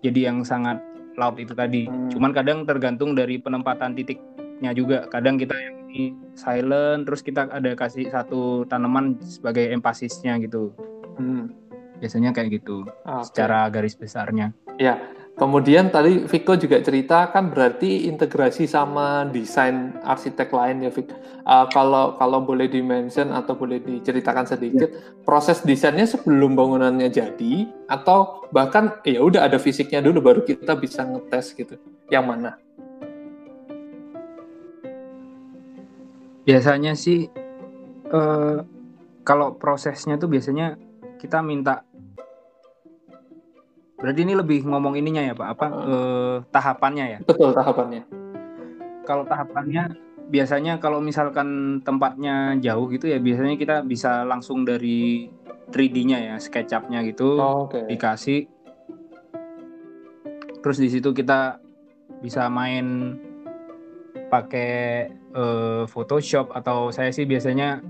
[0.00, 0.80] jadi yang sangat
[1.20, 1.84] laut itu tadi.
[1.84, 2.08] Hmm.
[2.08, 5.04] Cuman kadang tergantung dari penempatan titiknya juga.
[5.12, 10.72] Kadang kita yang ini silent, terus kita ada kasih satu tanaman sebagai empasisnya gitu.
[11.20, 11.52] Hmm.
[12.00, 12.88] Biasanya kayak gitu.
[13.04, 13.24] Okay.
[13.28, 14.56] Secara garis besarnya.
[14.80, 14.96] Ya,
[15.38, 21.08] Kemudian tadi Viko juga cerita kan berarti integrasi sama desain arsitek lain ya Vik.
[21.48, 25.00] Uh, kalau kalau boleh dimention atau boleh diceritakan sedikit ya.
[25.24, 31.08] proses desainnya sebelum bangunannya jadi atau bahkan ya udah ada fisiknya dulu baru kita bisa
[31.08, 31.80] ngetes gitu.
[32.12, 32.50] Yang mana?
[36.44, 37.32] Biasanya sih
[38.12, 38.60] uh,
[39.24, 40.76] kalau prosesnya tuh biasanya
[41.16, 41.84] kita minta
[44.00, 47.18] Berarti ini lebih ngomong ininya ya Pak, apa uh, eh, tahapannya ya?
[47.20, 48.02] Betul tahapannya.
[49.04, 49.92] Kalau tahapannya
[50.32, 55.28] biasanya kalau misalkan tempatnya jauh gitu ya biasanya kita bisa langsung dari
[55.68, 57.84] 3D-nya ya, SketchUp-nya gitu oh, okay.
[57.92, 58.48] dikasih.
[60.64, 61.60] Terus di situ kita
[62.24, 63.16] bisa main
[64.32, 67.84] pakai uh, Photoshop atau saya sih biasanya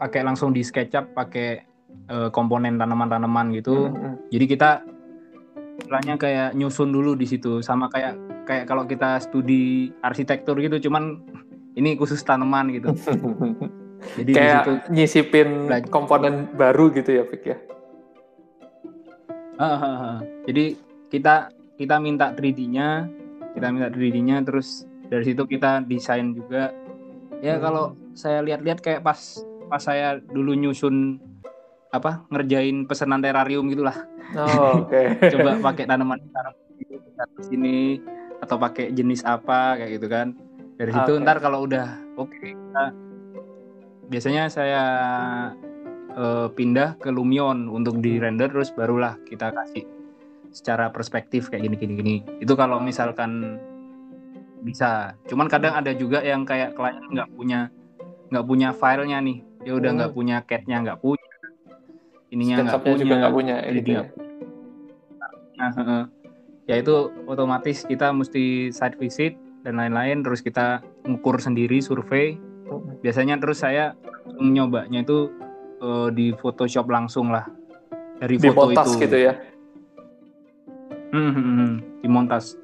[0.00, 1.73] pakai langsung di SketchUp pakai
[2.10, 3.90] uh, komponen tanaman-tanaman gitu.
[3.90, 4.12] Mm -hmm.
[4.32, 4.70] Jadi kita
[5.80, 8.14] istilahnya kayak nyusun dulu di situ sama kayak
[8.46, 11.18] kayak kalau kita studi arsitektur gitu cuman
[11.74, 12.94] ini khusus tanaman gitu.
[14.20, 15.88] Jadi kayak situ, nyisipin belajar.
[15.88, 17.56] komponen baru gitu ya, Fik ya.
[19.56, 20.16] Uh, uh, uh.
[20.44, 20.76] Jadi
[21.08, 21.48] kita
[21.80, 23.08] kita minta 3D-nya,
[23.56, 26.70] kita minta 3D-nya terus dari situ kita desain juga.
[27.40, 27.62] Ya hmm.
[27.64, 31.18] kalau saya lihat-lihat kayak pas pas saya dulu nyusun
[31.94, 33.94] apa ngerjain pesanan terarium gitulah.
[34.34, 34.90] Oh, oke.
[34.90, 35.06] Okay.
[35.38, 36.18] Coba pakai tanaman
[36.74, 36.98] gitu
[37.38, 37.78] di sini
[38.42, 40.34] atau pakai jenis apa kayak gitu kan.
[40.74, 41.22] Dari situ okay.
[41.22, 41.86] ntar kalau udah
[42.18, 42.52] oke okay,
[44.10, 44.82] biasanya saya
[46.18, 49.86] uh, pindah ke Lumion untuk di render terus barulah kita kasih
[50.50, 52.16] secara perspektif kayak gini gini gini.
[52.42, 53.62] Itu kalau misalkan
[54.66, 55.14] bisa.
[55.30, 57.70] Cuman kadang ada juga yang kayak klien nggak punya
[58.34, 59.38] nggak punya filenya nih.
[59.62, 60.18] Ya udah nggak hmm.
[60.18, 61.23] punya catnya nggak punya
[62.34, 64.04] ininya nggak punya juga nggak punya gitu ya.
[65.54, 66.04] Nah, uh,
[66.66, 72.36] ya itu otomatis kita mesti site visit dan lain-lain terus kita ngukur sendiri survei
[73.00, 73.92] biasanya terus saya
[74.40, 75.28] nyobanya itu
[75.84, 77.44] uh, di Photoshop langsung lah
[78.18, 79.34] dari di foto itu gitu ya
[81.12, 81.72] hmm, hmm, hmm.
[82.00, 82.56] dimontas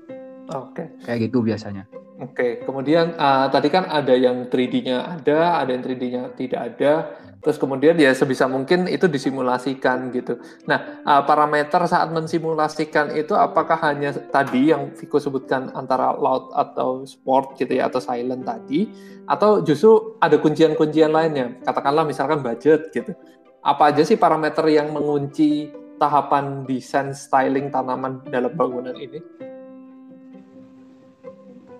[0.48, 0.86] oke okay.
[1.04, 1.84] kayak gitu biasanya
[2.20, 2.50] oke okay.
[2.64, 6.92] kemudian uh, tadi kan ada yang 3D-nya ada ada yang 3D-nya tidak ada
[7.40, 10.36] Terus kemudian ya sebisa mungkin itu disimulasikan gitu.
[10.68, 17.08] Nah, uh, parameter saat mensimulasikan itu apakah hanya tadi yang Viko sebutkan antara loud atau
[17.08, 18.92] sport gitu ya atau silent tadi
[19.24, 21.56] atau justru ada kuncian-kuncian lainnya.
[21.64, 23.16] Katakanlah misalkan budget gitu.
[23.64, 29.20] Apa aja sih parameter yang mengunci tahapan desain styling tanaman dalam bangunan ini?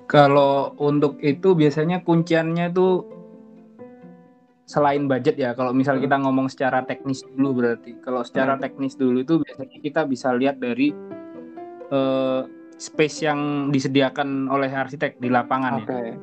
[0.09, 3.20] Kalau untuk itu biasanya kunciannya tuh
[4.71, 6.07] selain budget ya kalau misal hmm.
[6.07, 8.63] kita ngomong secara teknis dulu berarti kalau secara hmm.
[8.63, 10.95] teknis dulu itu biasanya kita bisa lihat dari
[11.91, 12.47] uh,
[12.79, 15.91] space yang disediakan oleh arsitek di lapangan okay.
[15.91, 16.15] ya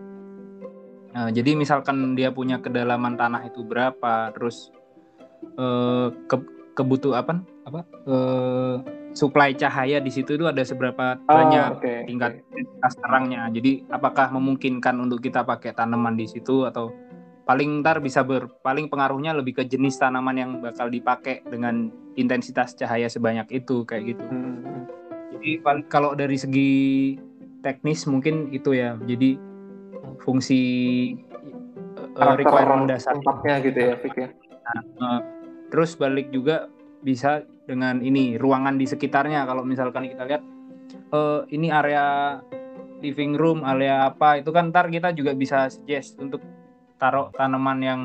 [1.11, 4.71] nah, jadi misalkan dia punya kedalaman tanah itu berapa terus
[5.59, 6.39] uh, ke
[6.71, 8.79] kebutuh apa apa uh,
[9.11, 11.99] supply cahaya di situ itu ada seberapa oh, banyak okay.
[12.07, 12.39] tingkat
[13.03, 16.95] terangnya jadi apakah memungkinkan untuk kita pakai tanaman di situ atau
[17.47, 21.87] paling ntar bisa ber paling pengaruhnya lebih ke jenis tanaman yang bakal dipakai dengan
[22.19, 24.23] intensitas cahaya sebanyak itu kayak gitu.
[24.27, 24.59] Hmm.
[24.61, 24.83] hmm.
[25.37, 25.51] Jadi
[25.87, 26.71] kalau dari segi
[27.63, 28.99] teknis mungkin itu ya.
[29.07, 29.39] Jadi
[30.27, 30.61] fungsi
[32.19, 34.27] uh, requirement dasar tempatnya gitu ya, Fik ya.
[34.67, 35.19] Nah, uh,
[35.71, 36.67] terus balik juga
[36.99, 40.43] bisa dengan ini ruangan di sekitarnya kalau misalkan kita lihat
[41.15, 42.39] uh, ini area
[42.99, 46.41] living room, area apa itu kan ntar kita juga bisa suggest untuk
[46.97, 48.01] taruh tanaman yang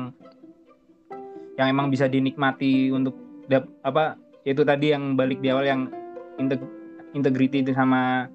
[1.57, 3.13] yang emang bisa dinikmati untuk
[3.45, 5.81] dap, apa itu tadi yang balik di awal yang
[6.41, 6.61] integ
[7.13, 8.25] integrity itu sama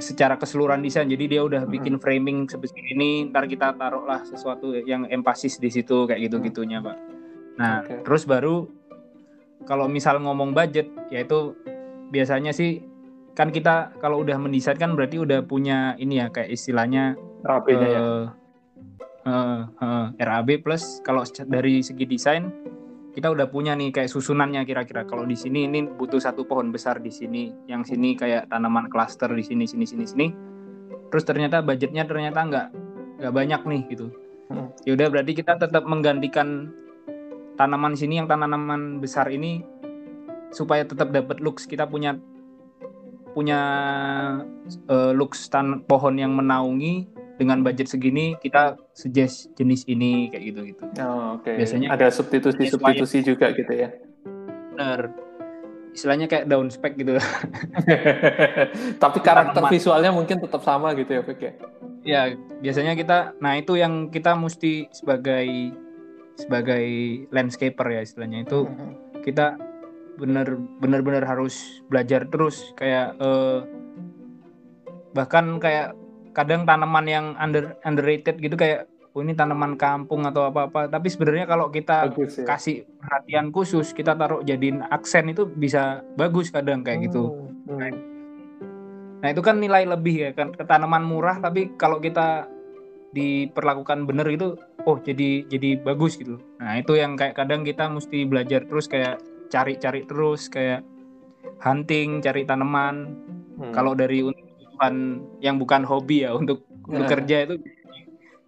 [0.00, 5.06] secara keseluruhan desain jadi dia udah bikin framing sebesar ini ntar kita taruhlah sesuatu yang
[5.06, 6.96] empasis di situ kayak gitu gitunya pak
[7.60, 8.00] nah okay.
[8.02, 8.66] terus baru
[9.68, 11.54] kalau misal ngomong budget yaitu
[12.10, 12.82] biasanya sih
[13.32, 18.02] kan kita kalau udah mendesain kan berarti udah punya ini ya kayak istilahnya RAB-nya ya.
[19.26, 22.50] Eh, eh, RAB plus kalau dari segi desain
[23.12, 25.04] kita udah punya nih kayak susunannya kira-kira.
[25.04, 27.52] Kalau di sini ini butuh satu pohon besar di sini.
[27.68, 30.26] Yang sini kayak tanaman klaster di sini sini sini sini.
[31.12, 32.66] Terus ternyata budgetnya ternyata nggak
[33.20, 34.08] nggak banyak nih gitu.
[34.52, 34.68] Hmm.
[34.84, 36.68] ya udah berarti kita tetap menggantikan
[37.56, 39.64] tanaman sini yang tanaman besar ini
[40.52, 41.68] supaya tetap dapat looks.
[41.68, 42.16] Kita punya
[43.36, 43.60] punya
[44.88, 50.60] eh, looks tan pohon yang menaungi dengan budget segini kita suggest jenis ini kayak gitu
[50.66, 51.48] gitu Oh, oke.
[51.50, 53.88] Biasanya- ada substitusi-substitusi juga gitu ya.
[54.72, 55.12] bener
[55.92, 57.20] istilahnya kayak down spec gitu
[59.02, 61.52] Tapi karakter visualnya mungkin tetap sama gitu ya, Fik ya.
[62.02, 62.22] ya
[62.58, 65.46] biasanya kita nah itu yang kita mesti sebagai
[66.34, 66.84] sebagai
[67.28, 69.22] landscaper ya istilahnya itu Mhm.
[69.22, 69.60] kita
[70.14, 71.54] bener bener bener harus
[71.86, 73.58] belajar terus kayak eh,
[75.12, 75.92] bahkan kayak
[76.32, 81.12] kadang tanaman yang under underrated gitu kayak oh ini tanaman kampung atau apa apa tapi
[81.12, 82.48] sebenarnya kalau kita Bagus ya.
[82.48, 87.94] kasih perhatian khusus kita taruh jadiin aksen itu bisa bagus kadang kayak gitu Hmm, hmm.
[89.22, 92.48] nah itu kan nilai lebih ya kan ke tanaman murah tapi kalau kita
[93.12, 94.56] diperlakukan bener itu
[94.88, 99.20] oh jadi jadi bagus gitu nah itu yang kayak kadang kita mesti belajar terus kayak
[99.52, 100.80] cari-cari terus kayak
[101.60, 103.12] hunting cari tanaman
[103.52, 103.68] Hmm.
[103.70, 104.24] kalau dari
[104.72, 104.94] untukan
[105.44, 107.10] yang bukan hobi ya untuk untuk Nah.
[107.12, 107.60] kerja itu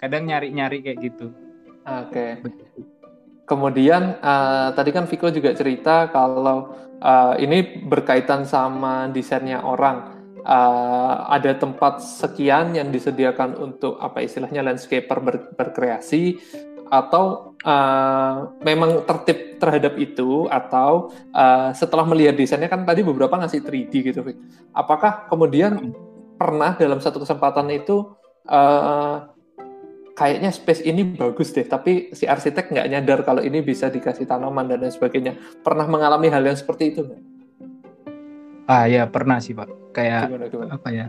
[0.00, 1.28] kadang nyari-nyari kayak gitu
[1.84, 2.40] Oke.
[3.44, 10.16] Kemudian eh, tadi kan Viko juga cerita kalau eh, ini berkaitan sama desainnya orang.
[10.40, 16.40] Eh, ada tempat sekian yang disediakan untuk apa istilahnya landscaper ber- berkreasi
[16.88, 18.34] atau eh,
[18.64, 24.24] memang tertib terhadap itu atau eh, setelah melihat desainnya kan tadi beberapa ngasih 3D gitu.
[24.72, 25.92] Apakah kemudian
[26.34, 28.14] pernah dalam satu kesempatan itu
[28.46, 29.16] eh,
[30.14, 34.70] kayaknya space ini bagus deh, tapi si arsitek nggak nyadar kalau ini bisa dikasih tanaman
[34.70, 35.34] dan lain sebagainya.
[35.62, 37.22] Pernah mengalami hal yang seperti itu nggak?
[38.64, 40.70] ah ya pernah sih pak kayak Gimana gimana?
[40.80, 41.06] apa ya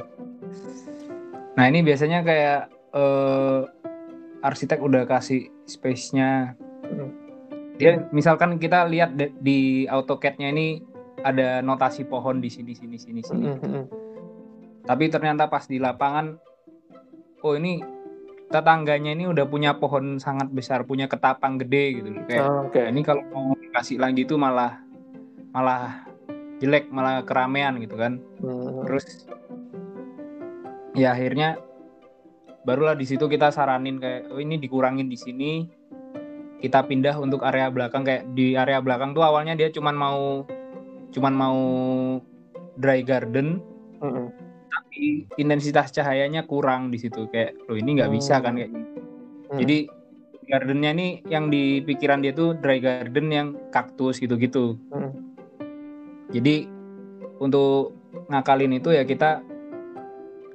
[1.55, 3.61] nah ini biasanya kayak eh,
[4.43, 7.09] arsitek udah kasih space-nya Hmm.
[7.81, 10.85] dia misalkan kita lihat di AutoCAD-nya ini
[11.23, 13.85] ada notasi pohon di sini sini sini sini Mm, mm, mm.
[14.85, 16.37] Tapi ternyata pas di lapangan
[17.41, 17.81] oh ini
[18.49, 22.23] tetangganya ini udah punya pohon sangat besar punya ketapang gede gitu loh.
[22.29, 22.81] Kayak Oh, Oke.
[22.85, 24.79] ini kalau mau dikasih lagi itu malah
[25.49, 26.05] malah
[26.61, 28.21] jelek malah keramaian gitu kan.
[28.39, 29.25] Hmm, terus
[30.95, 31.59] ya akhirnya
[32.63, 35.51] barulah di situ kita saranin kayak oh ini dikurangin di sini
[36.61, 38.05] kita pindah untuk area belakang.
[38.05, 40.45] Kayak di area belakang tuh awalnya dia cuman mau
[41.11, 41.59] cuman mau
[42.77, 43.59] dry garden.
[43.99, 44.44] Mm, mm.
[44.95, 48.99] Tapi intensitas cahayanya kurang di situ kayak lo ini nggak bisa kan kayak gitu.
[49.51, 49.59] Hmm.
[49.59, 49.77] jadi
[50.47, 55.11] gardennya ini yang di pikiran dia tuh dry garden yang kaktus gitu-gitu Hmm.
[56.31, 56.63] jadi
[57.43, 57.91] untuk
[58.31, 59.43] ngakalin itu ya kita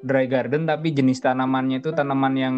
[0.01, 2.57] dry garden tapi jenis tanamannya itu tanaman yang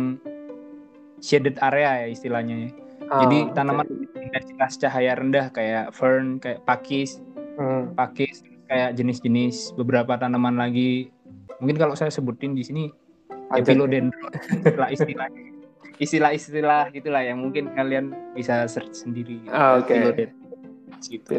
[1.18, 2.70] shaded area ya istilahnya ya.
[3.10, 7.18] Ah, Jadi tanaman intensitas cahaya rendah kayak fern, kayak pakis,
[7.58, 7.94] Hmm.
[7.98, 11.10] pakis kayak jenis-jenis beberapa tanaman lagi.
[11.62, 12.90] Mungkin kalau saya sebutin di sini
[13.46, 13.78] Panjang.
[13.78, 14.32] philodendron
[14.66, 15.28] istilah-istilah
[16.02, 19.38] istilah-istilah gitulah yang mungkin kalian bisa search sendiri.
[19.46, 19.94] Ah, oke.
[19.94, 20.42] Philodendron.
[21.02, 21.34] Gitu.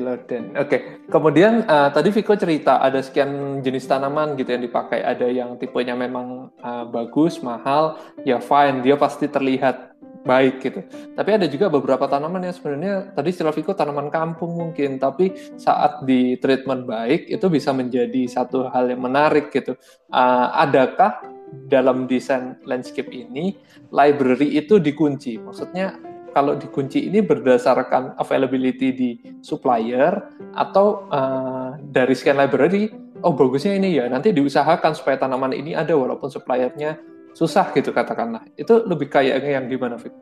[0.60, 0.78] Oke.
[1.08, 5.00] Kemudian eh, tadi Viko cerita ada sekian jenis tanaman gitu yang dipakai.
[5.04, 10.80] Ada yang tipenya memang eh, bagus, mahal, ya fine, dia pasti terlihat baik gitu.
[11.14, 16.40] Tapi ada juga beberapa tanaman yang sebenarnya tadi istilah tanaman kampung mungkin, tapi saat di
[16.40, 19.76] treatment baik itu bisa menjadi satu hal yang menarik gitu.
[20.10, 21.22] Eh, adakah
[21.70, 23.60] dalam desain landscape ini
[23.92, 25.38] library itu dikunci?
[25.38, 26.00] Maksudnya
[26.34, 29.10] kalau dikunci ini berdasarkan availability di
[29.44, 30.18] supplier
[30.56, 32.90] atau eh, dari scan library
[33.24, 37.00] oh bagusnya ini ya nanti diusahakan supaya tanaman ini ada walaupun suppliernya
[37.34, 40.14] susah gitu katakanlah itu lebih kayak yang gimana Fik?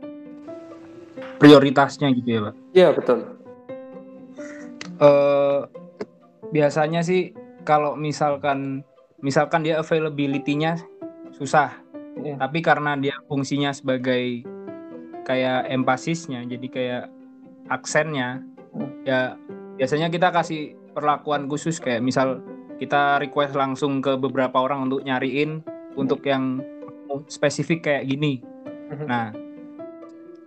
[1.38, 2.55] Prioritasnya gitu ya, Pak.
[2.72, 3.20] Iya betul.
[5.01, 5.59] eh
[6.53, 7.34] biasanya sih
[7.66, 8.86] kalau misalkan
[9.26, 10.78] misalkan dia availability-nya
[11.34, 11.74] susah,
[12.22, 12.38] Iya.
[12.38, 14.45] tapi karena dia fungsinya sebagai
[15.26, 17.03] kayak empasisnya, jadi kayak
[17.70, 18.89] aksennya, Hmm.
[19.03, 19.36] ya
[19.78, 22.39] biasanya kita kasih perlakuan khusus kayak misal
[22.78, 25.66] kita request langsung ke beberapa orang untuk nyariin
[25.97, 26.62] untuk yang
[27.28, 28.43] spesifik kayak gini.
[28.91, 29.05] Mhm.
[29.07, 29.32] Nah,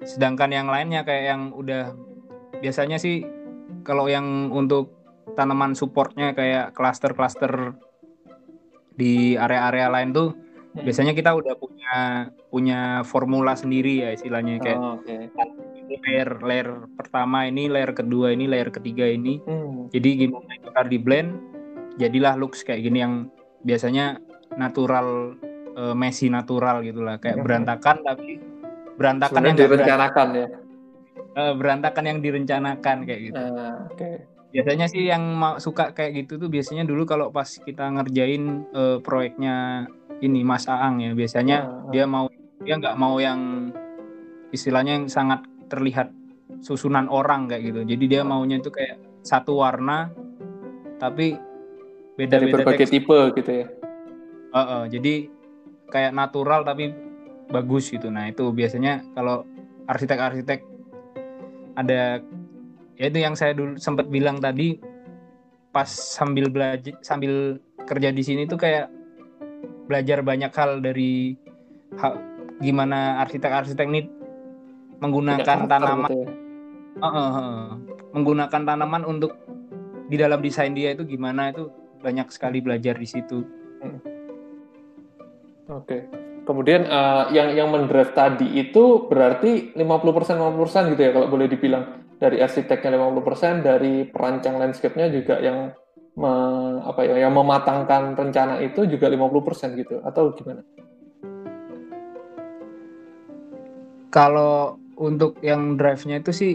[0.05, 1.97] sedangkan yang lainnya kayak yang udah
[2.61, 3.25] biasanya sih
[3.85, 4.93] kalau yang untuk
[5.33, 7.75] tanaman supportnya kayak cluster-cluster
[8.95, 10.85] di area-area lain tuh hmm.
[10.87, 11.95] biasanya kita udah punya
[12.53, 15.29] punya formula sendiri ya istilahnya kayak oh, okay.
[16.05, 19.91] layer layer pertama ini layer kedua ini layer ketiga ini hmm.
[19.91, 21.31] jadi gimana kita di blend
[21.99, 23.15] jadilah looks kayak gini yang
[23.67, 24.21] biasanya
[24.55, 25.35] natural
[25.77, 27.45] uh, messy natural gitulah kayak hmm.
[27.45, 28.41] berantakan tapi
[28.95, 30.47] berantakan Sebenarnya yang direncanakan ya
[31.35, 33.39] uh, berantakan yang direncanakan kayak gitu.
[33.39, 34.16] Uh, Okay.
[34.55, 39.91] Biasanya sih yang suka kayak gitu tuh biasanya dulu kalau pas kita ngerjain uh, proyeknya
[40.22, 41.91] ini Mas Aang ya biasanya uh, uh.
[41.91, 42.31] dia mau
[42.62, 43.75] dia nggak mau yang
[44.55, 46.14] istilahnya yang sangat terlihat
[46.62, 47.81] susunan orang kayak gitu.
[47.83, 50.14] Jadi dia maunya itu kayak satu warna
[51.03, 51.35] tapi
[52.14, 53.35] beda-beda berbagai tekstur.
[53.35, 53.66] tipe gitu ya.
[54.55, 55.34] Uh, uh, jadi
[55.95, 56.91] kayak natural tapi
[57.55, 58.11] bagus gitu.
[58.11, 59.47] Nah itu biasanya kalau
[59.87, 60.67] arsitek-arsitek
[61.79, 62.19] ada
[62.99, 64.83] ya itu yang saya dulu sempat bilang tadi
[65.71, 68.91] pas sambil belajar sambil kerja di sini tuh kayak
[69.87, 71.37] belajar banyak hal dari
[71.99, 72.19] hal,
[72.63, 74.01] gimana arsitek-arsitek ini
[75.03, 76.29] menggunakan tanaman gitu ya.
[77.03, 77.63] uh, uh, uh,
[78.15, 79.35] menggunakan tanaman untuk
[80.09, 81.69] di dalam desain dia itu gimana itu
[82.01, 83.43] banyak sekali belajar di situ.
[83.83, 84.14] Hmm.
[85.73, 85.87] Oke.
[85.89, 86.01] Okay.
[86.45, 92.05] Kemudian uh, yang yang mendrive tadi itu berarti 50% 50% gitu ya kalau boleh dibilang
[92.21, 95.73] dari arsiteknya 50%, dari perancang landscape-nya juga yang
[96.21, 96.33] me,
[96.85, 100.62] apa ya yang mematangkan rencana itu juga 50% gitu atau gimana?
[104.12, 106.53] Kalau untuk yang drive-nya itu sih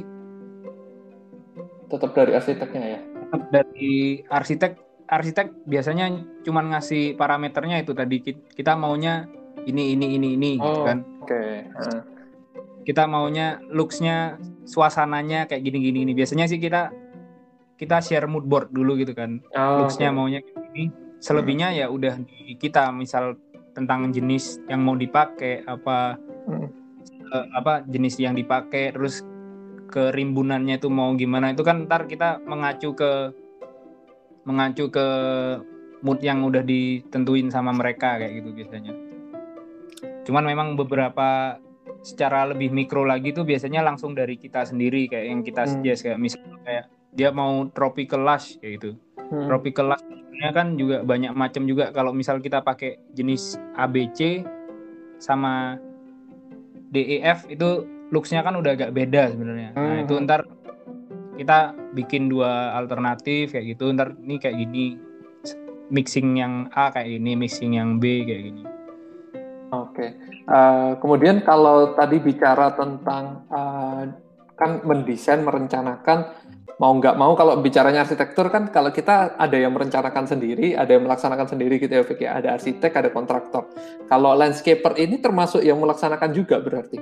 [1.90, 3.00] tetap dari arsiteknya ya.
[3.04, 4.72] Tetap dari arsitek
[5.10, 8.22] arsitek biasanya cuma ngasih parameternya itu tadi
[8.54, 9.26] kita maunya
[9.66, 11.54] ini ini ini ini gitu oh, gitu kan oke okay.
[11.82, 12.02] uh.
[12.86, 14.38] kita maunya looksnya
[14.70, 16.94] suasananya kayak gini gini ini biasanya sih kita
[17.82, 20.16] kita share mood board dulu gitu kan oh, looksnya okay.
[20.16, 20.84] maunya kayak gini
[21.20, 21.78] selebihnya hmm.
[21.82, 23.36] ya udah di kita misal
[23.74, 26.68] tentang jenis yang mau dipakai apa hmm.
[27.34, 29.26] uh, apa jenis yang dipakai terus
[29.90, 33.34] kerimbunannya itu mau gimana itu kan ntar kita mengacu ke
[34.48, 35.08] mengacu ke
[36.00, 38.94] mood yang udah ditentuin sama mereka kayak gitu biasanya.
[40.24, 41.60] Cuman memang beberapa
[42.00, 45.72] secara lebih mikro lagi tuh biasanya langsung dari kita sendiri kayak yang kita hmm.
[45.76, 48.92] suggest kayak misalnya kayak dia mau tropical lush kayak gitu.
[49.20, 49.48] Hmm.
[49.52, 50.04] Tropical lush
[50.40, 54.48] kan juga banyak macam juga kalau misal kita pakai jenis ABC
[55.20, 55.76] sama
[56.96, 59.76] DEF itu looksnya kan udah agak beda sebenarnya.
[59.76, 59.84] Hmm.
[59.84, 60.48] Nah itu ntar
[61.36, 64.86] kita bikin dua alternatif kayak gitu ntar ini kayak gini
[65.90, 68.64] mixing yang A kayak gini mixing yang B kayak gini.
[69.70, 69.94] Oke.
[69.94, 70.10] Okay.
[70.50, 74.02] Uh, eh, kemudian kalau tadi bicara tentang uh,
[74.58, 76.34] kan mendesain, merencanakan,
[76.82, 81.06] mau nggak mau kalau bicaranya arsitektur kan kalau kita ada yang merencanakan sendiri, ada yang
[81.06, 82.26] melaksanakan sendiri gitu ya, Vicky.
[82.26, 83.70] Ada arsitek, ada kontraktor.
[84.10, 86.98] Kalau landscaper ini termasuk yang melaksanakan juga berarti?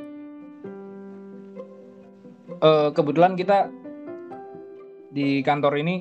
[2.58, 3.70] Uh, kebetulan kita
[5.12, 5.95] di kantor ini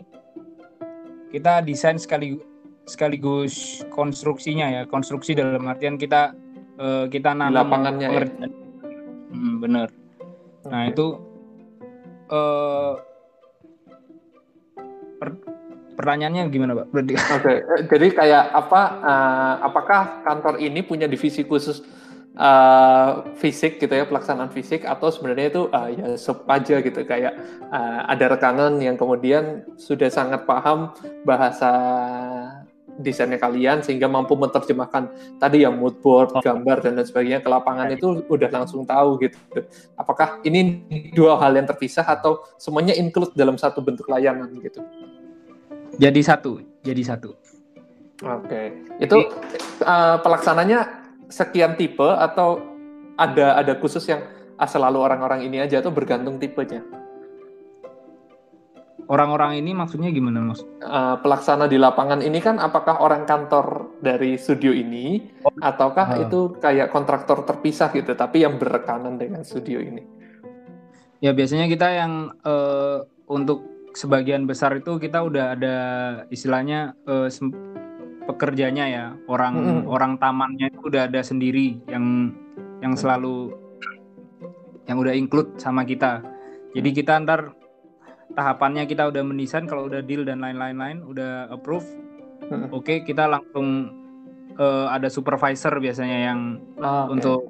[1.31, 2.39] kita desain sekali
[2.87, 6.35] sekaligus konstruksinya ya konstruksi dalam artian kita
[6.79, 8.23] uh, kita nanam lapangannya ya?
[9.35, 10.71] hmm, bener okay.
[10.71, 11.07] nah itu
[12.31, 12.95] uh,
[15.19, 15.29] per,
[15.97, 16.87] pertanyaannya gimana pak?
[16.93, 17.57] Oke, okay.
[17.89, 18.81] jadi kayak apa?
[19.01, 21.81] Uh, apakah kantor ini punya divisi khusus
[22.37, 27.35] uh, fisik gitu ya pelaksanaan fisik atau sebenarnya itu uh, ya sub aja gitu kayak
[27.73, 30.93] uh, ada rekanan yang kemudian sudah sangat paham
[31.25, 31.73] bahasa
[32.97, 36.41] desainnya kalian sehingga mampu menerjemahkan tadi ya mood board, oh.
[36.41, 39.37] gambar dan lain sebagainya ke lapangan itu udah langsung tahu gitu.
[40.01, 40.81] Apakah ini
[41.13, 44.81] dua hal yang terpisah atau semuanya include dalam satu bentuk layanan gitu?
[45.97, 47.37] Jadi satu, jadi satu.
[48.25, 48.67] Oke, okay.
[48.97, 49.29] itu
[49.85, 52.63] uh, pelaksananya sekian tipe atau
[53.17, 54.23] ada ada khusus yang
[54.57, 56.85] ah, selalu orang-orang ini aja atau bergantung tipenya?
[59.07, 60.63] orang-orang ini maksudnya gimana mas?
[60.83, 65.53] Uh, pelaksana di lapangan ini kan apakah orang kantor dari studio ini oh.
[65.63, 66.23] ataukah uh.
[66.27, 70.03] itu kayak kontraktor terpisah gitu tapi yang berrekanan dengan studio ini?
[71.25, 72.13] Ya biasanya kita yang
[72.45, 73.65] uh, untuk
[73.97, 75.77] sebagian besar itu kita udah ada
[76.29, 77.33] istilahnya uh,
[78.27, 79.83] pekerjanya ya orang mm -hmm.
[79.87, 82.35] orang tamannya itu udah ada sendiri yang
[82.85, 83.55] yang selalu
[84.87, 86.23] yang udah include sama kita.
[86.77, 87.57] Jadi kita ntar
[88.37, 91.89] tahapannya kita udah mendesain kalau udah deal dan lain-lain udah approve
[92.53, 92.69] hmm.
[92.69, 93.97] oke okay, kita langsung
[94.61, 97.17] uh, ada supervisor biasanya yang oh, okay.
[97.17, 97.41] untuk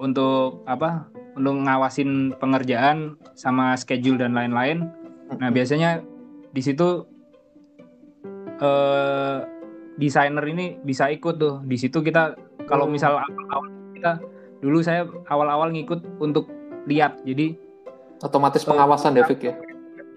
[0.00, 1.04] untuk apa
[1.36, 4.88] untuk ngawasin pengerjaan sama schedule dan lain-lain
[5.34, 6.06] Nah biasanya
[6.54, 7.02] di situ
[8.62, 9.38] eh,
[9.96, 11.54] desainer ini bisa ikut tuh.
[11.62, 12.94] Di situ kita kalau Hmm.
[12.94, 14.12] misal awal-awal kita
[14.58, 16.48] dulu saya awal-awal ngikut untuk
[16.84, 17.20] lihat.
[17.22, 17.56] Jadi
[18.16, 19.54] Otomatis pengawasan ya, Fik ya.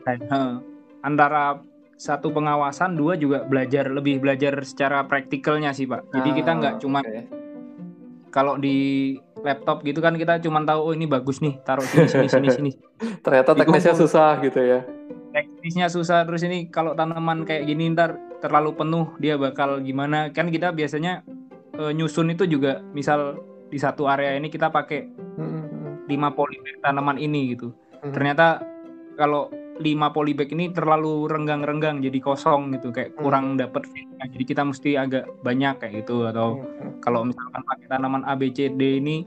[0.08, 0.54] eh,
[1.02, 1.60] antara
[1.96, 6.08] satu pengawasan, dua juga belajar lebih belajar secara praktikalnya sih pak.
[6.10, 7.00] Jadi kita nggak Ah, cuma
[8.30, 12.28] kalau di laptop gitu kan kita cuma tahu oh ini bagus nih taruh sini sini
[12.30, 12.72] sini sini.
[13.20, 14.80] Ternyata teknisnya susah gitu ya.
[15.30, 20.48] Teknisnya susah terus ini kalau tanaman kayak gini ntar terlalu penuh dia bakal gimana kan
[20.48, 21.24] kita biasanya
[21.76, 27.16] eh, nyusun itu juga misal di satu area ini kita pakai Hmm, 5 polybag tanaman
[27.16, 27.72] ini gitu.
[28.04, 28.12] Hmm.
[28.12, 28.60] Ternyata
[29.16, 29.48] kalau
[29.80, 33.24] 5 polybag ini terlalu renggang-renggang jadi kosong gitu kayak Hmm.
[33.24, 34.28] kurang dapet fitnya.
[34.28, 37.00] Jadi kita mesti agak banyak kayak gitu atau Hmm.
[37.00, 39.24] kalau misalkan pakai tanaman A B C D ini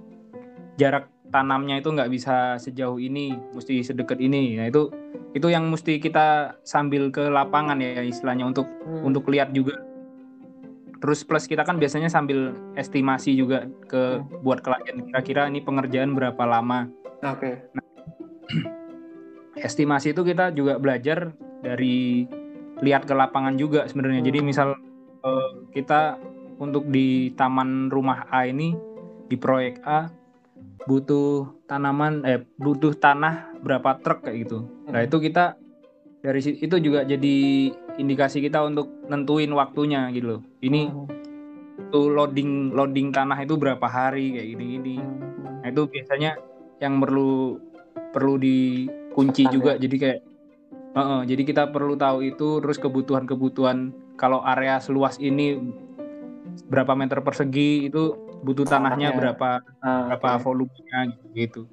[0.76, 4.60] jarak tanamnya itu nggak bisa sejauh ini, mesti sedekat ini.
[4.60, 4.92] Nah itu
[5.32, 9.08] itu yang mesti kita sambil ke lapangan ya istilahnya untuk Hmm.
[9.08, 9.80] untuk lihat juga.
[11.02, 14.44] Terus plus kita kan biasanya sambil estimasi juga ke Hmm.
[14.44, 16.86] buat klien kira-kira ini pengerjaan berapa lama.
[17.24, 17.58] Oke.
[19.56, 22.28] Estimasi itu kita juga belajar dari
[22.82, 24.22] lihat ke lapangan juga sebenarnya.
[24.22, 24.46] Jadi Hmm.
[24.46, 24.68] misal
[25.22, 26.18] eh, kita
[26.58, 28.74] untuk di taman rumah A ini
[29.26, 30.10] di proyek A
[30.86, 34.58] butuh tanaman eh butuh tanah berapa truk kayak gitu.
[34.90, 35.08] Nah Hmm.
[35.08, 35.44] itu kita
[36.22, 37.36] dari itu juga jadi
[37.98, 40.40] indikasi kita untuk nentuin waktunya gitu loh.
[40.62, 41.06] Ini Hmm.
[41.90, 44.94] tuh loading loading tanah itu berapa hari kayak gini gini.
[44.98, 45.62] Hmm.
[45.62, 46.30] Nah itu biasanya
[46.82, 47.58] yang perlu
[48.10, 49.78] perlu dikunci juga.
[49.78, 50.20] Jadi kayak
[50.92, 55.56] Heeh, jadi kita perlu tahu itu terus kebutuhan-kebutuhan kalau area seluas ini
[56.68, 58.12] berapa meter persegi itu
[58.42, 59.18] butuh tanahnya Tanahnya.
[59.18, 59.48] berapa
[59.80, 60.42] Ah, berapa oke.
[60.42, 60.98] volumenya
[61.32, 61.70] gitu.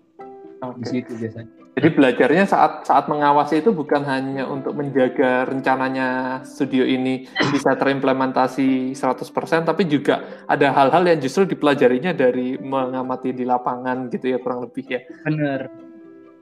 [0.59, 0.79] Oke.
[0.79, 1.49] Di situ biasanya.
[1.69, 8.91] Jadi belajarnya saat saat mengawasi itu bukan hanya untuk menjaga rencananya studio ini bisa terimplementasi
[8.91, 14.67] 100%, tapi juga ada hal-hal yang justru dipelajarinya dari mengamati di lapangan gitu ya kurang
[14.67, 14.99] lebih ya.
[15.23, 15.71] Bener.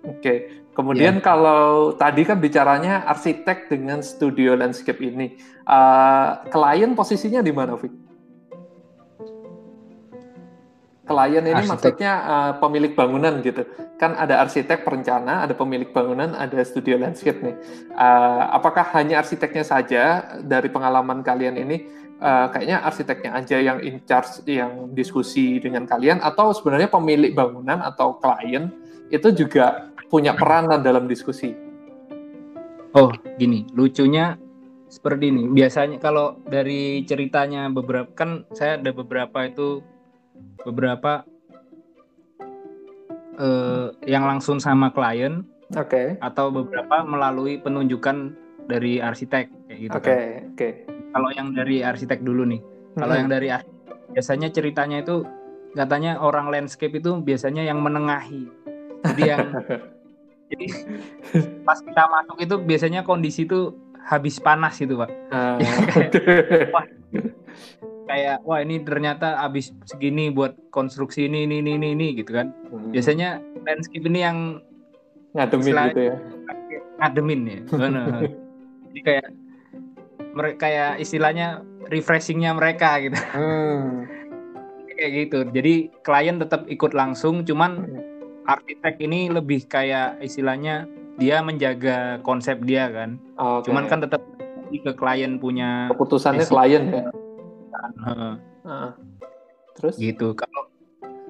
[0.03, 0.65] Oke.
[0.73, 7.75] Kemudian kalau tadi kan bicaranya arsitek dengan studio landscape ini, Eh, klien posisinya di mana,
[7.75, 7.91] Vic?
[11.07, 11.71] Klien ini Arsitek.
[11.71, 13.63] maksudnya eh, pemilik bangunan gitu.
[13.95, 17.55] Kan ada arsitek perencana, ada pemilik bangunan, ada studio landscape nih.
[17.95, 20.03] Eh, apakah hanya arsiteknya saja
[20.43, 21.77] dari pengalaman kalian ini?
[22.17, 27.81] eh, kayaknya arsiteknya aja yang in charge, yang diskusi dengan kalian, atau sebenarnya pemilik bangunan
[27.85, 28.73] atau klien
[29.13, 31.53] itu juga punya peranan dalam diskusi.
[32.95, 34.39] Oh, gini, lucunya
[34.87, 35.43] seperti ini.
[35.51, 39.83] Biasanya kalau dari ceritanya beberapa kan saya ada beberapa itu
[40.63, 41.23] beberapa
[43.37, 48.31] eh, yang langsung sama klien Oke, atau beberapa melalui penunjukan
[48.67, 50.17] dari arsitek kayak gitu oke, kan.
[50.55, 50.69] oke.
[51.11, 52.61] Kalau yang dari arsitek dulu nih.
[52.95, 53.19] Kalau Mhm.
[53.19, 55.15] yang dari arsitek, biasanya ceritanya itu
[55.75, 58.47] katanya orang landscape itu biasanya yang menengahi.
[59.05, 59.39] Jadi yang
[60.51, 60.67] jadi
[61.67, 63.75] pas kita masuk itu biasanya kondisi itu
[64.07, 65.11] habis panas gitu, Pak.
[65.35, 65.59] Ah,
[68.07, 72.55] Kayak wah ini ternyata habis segini buat konstruksi ini ini ini ini, ini gitu kan.
[72.71, 72.89] Hmm.
[72.89, 74.37] Biasanya landscape ini yang
[75.35, 76.15] ngademin Selain- gitu ya.
[76.97, 77.59] ngademin ya.
[77.83, 78.07] Benar.
[78.87, 79.27] Jadi kayak
[80.31, 81.47] mereka kayak istilahnya
[81.87, 83.17] refreshingnya mereka gitu.
[83.31, 84.07] Hmm.
[84.89, 85.39] kayak gitu.
[85.53, 88.01] Jadi klien tetap ikut langsung, cuman Hmm.
[88.49, 90.89] arsitek ini lebih kayak istilahnya
[91.21, 93.21] dia menjaga konsep dia kan.
[93.37, 93.69] Oke.
[93.69, 94.25] Cuman kan tetap
[94.67, 97.05] ke klien punya keputusannya klien ya.
[97.77, 98.91] Heeh, Ah.
[99.77, 99.95] Terus?
[99.95, 100.33] gitu.
[100.33, 100.63] Kalau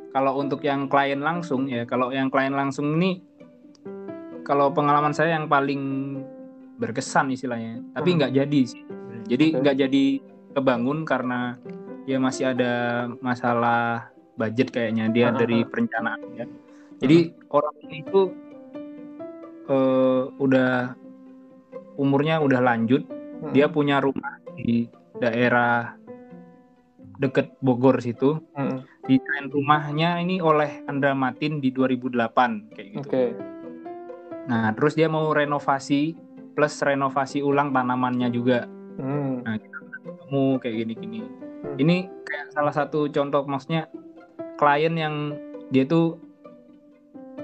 [0.10, 3.22] kalau untuk yang klien langsung ya, kalau yang klien langsung ini
[4.42, 6.16] kalau pengalaman saya yang paling
[6.80, 8.18] berkesan istilahnya, tapi Hmm.
[8.24, 8.84] nggak jadi sih.
[9.28, 10.06] Jadi nggak jadi
[10.56, 11.60] kebangun karena
[12.08, 12.74] ya masih ada
[13.20, 14.08] masalah
[14.40, 16.46] budget kayaknya dia Ah, ah, dari perencanaan ya.
[16.98, 17.18] Jadi
[17.52, 18.22] orang ini itu
[19.68, 20.96] eh, udah
[22.00, 23.52] umurnya udah lanjut, Hmm.
[23.52, 24.88] dia punya rumah di
[25.20, 25.97] daerah
[27.18, 28.42] deket Bogor situ.
[28.54, 28.86] Hmm.
[29.06, 33.02] Desain rumahnya ini oleh Andra Matin di 2008 kayak gitu.
[33.04, 33.24] Oke.
[34.48, 36.16] Nah, terus dia mau renovasi
[36.56, 38.66] plus renovasi ulang tanamannya juga.
[38.98, 39.44] Hmm.
[39.46, 41.20] Ketemu kayak gini-gini.
[41.22, 41.76] Hmm.
[41.78, 43.90] Ini kayak salah satu contoh maksudnya
[44.58, 45.16] klien yang
[45.70, 46.18] dia tuh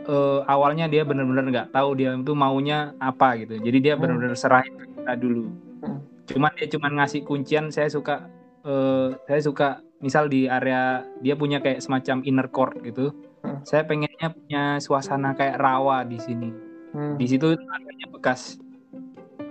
[0.03, 3.55] eh, awalnya dia benar-benar nggak tahu dia itu maunya apa gitu.
[3.61, 4.03] Jadi dia Hmm.
[4.03, 5.47] benar-benar serahin ke kita dulu.
[5.83, 5.99] Hmm.
[6.27, 8.27] Cuman dia cuman ngasih kuncian saya suka
[8.63, 9.67] eh, saya suka
[9.99, 13.11] misal di area dia punya kayak semacam inner court gitu.
[13.43, 13.59] Hmm.
[13.63, 16.49] Saya pengennya punya suasana kayak rawa di sini.
[16.91, 17.15] Hmm.
[17.15, 18.59] Di situ adanya bekas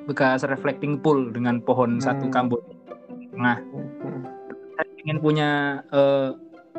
[0.02, 2.02] bekas reflecting pool dengan pohon Hmm.
[2.02, 2.58] satu kambot
[3.32, 4.26] nah Hmm.
[4.74, 5.50] saya ingin punya
[5.88, 6.34] eh,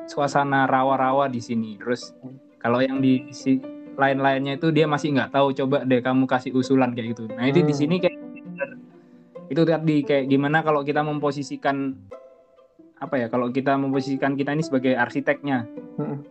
[0.06, 2.36] suasana rawa-rawa di sini terus Hmm.
[2.60, 3.64] kalau yang di si
[3.96, 7.64] lain-lainnya itu dia masih nggak tahu coba deh kamu kasih usulan kayak gitu nah itu
[7.64, 7.80] di Hmm.
[7.80, 8.18] sini kayak
[9.48, 11.96] itu tadi kayak gimana kalau kita memposisikan
[13.04, 16.24] apa ya kalau kita memposisikan kita ini sebagai arsiteknya Hmm.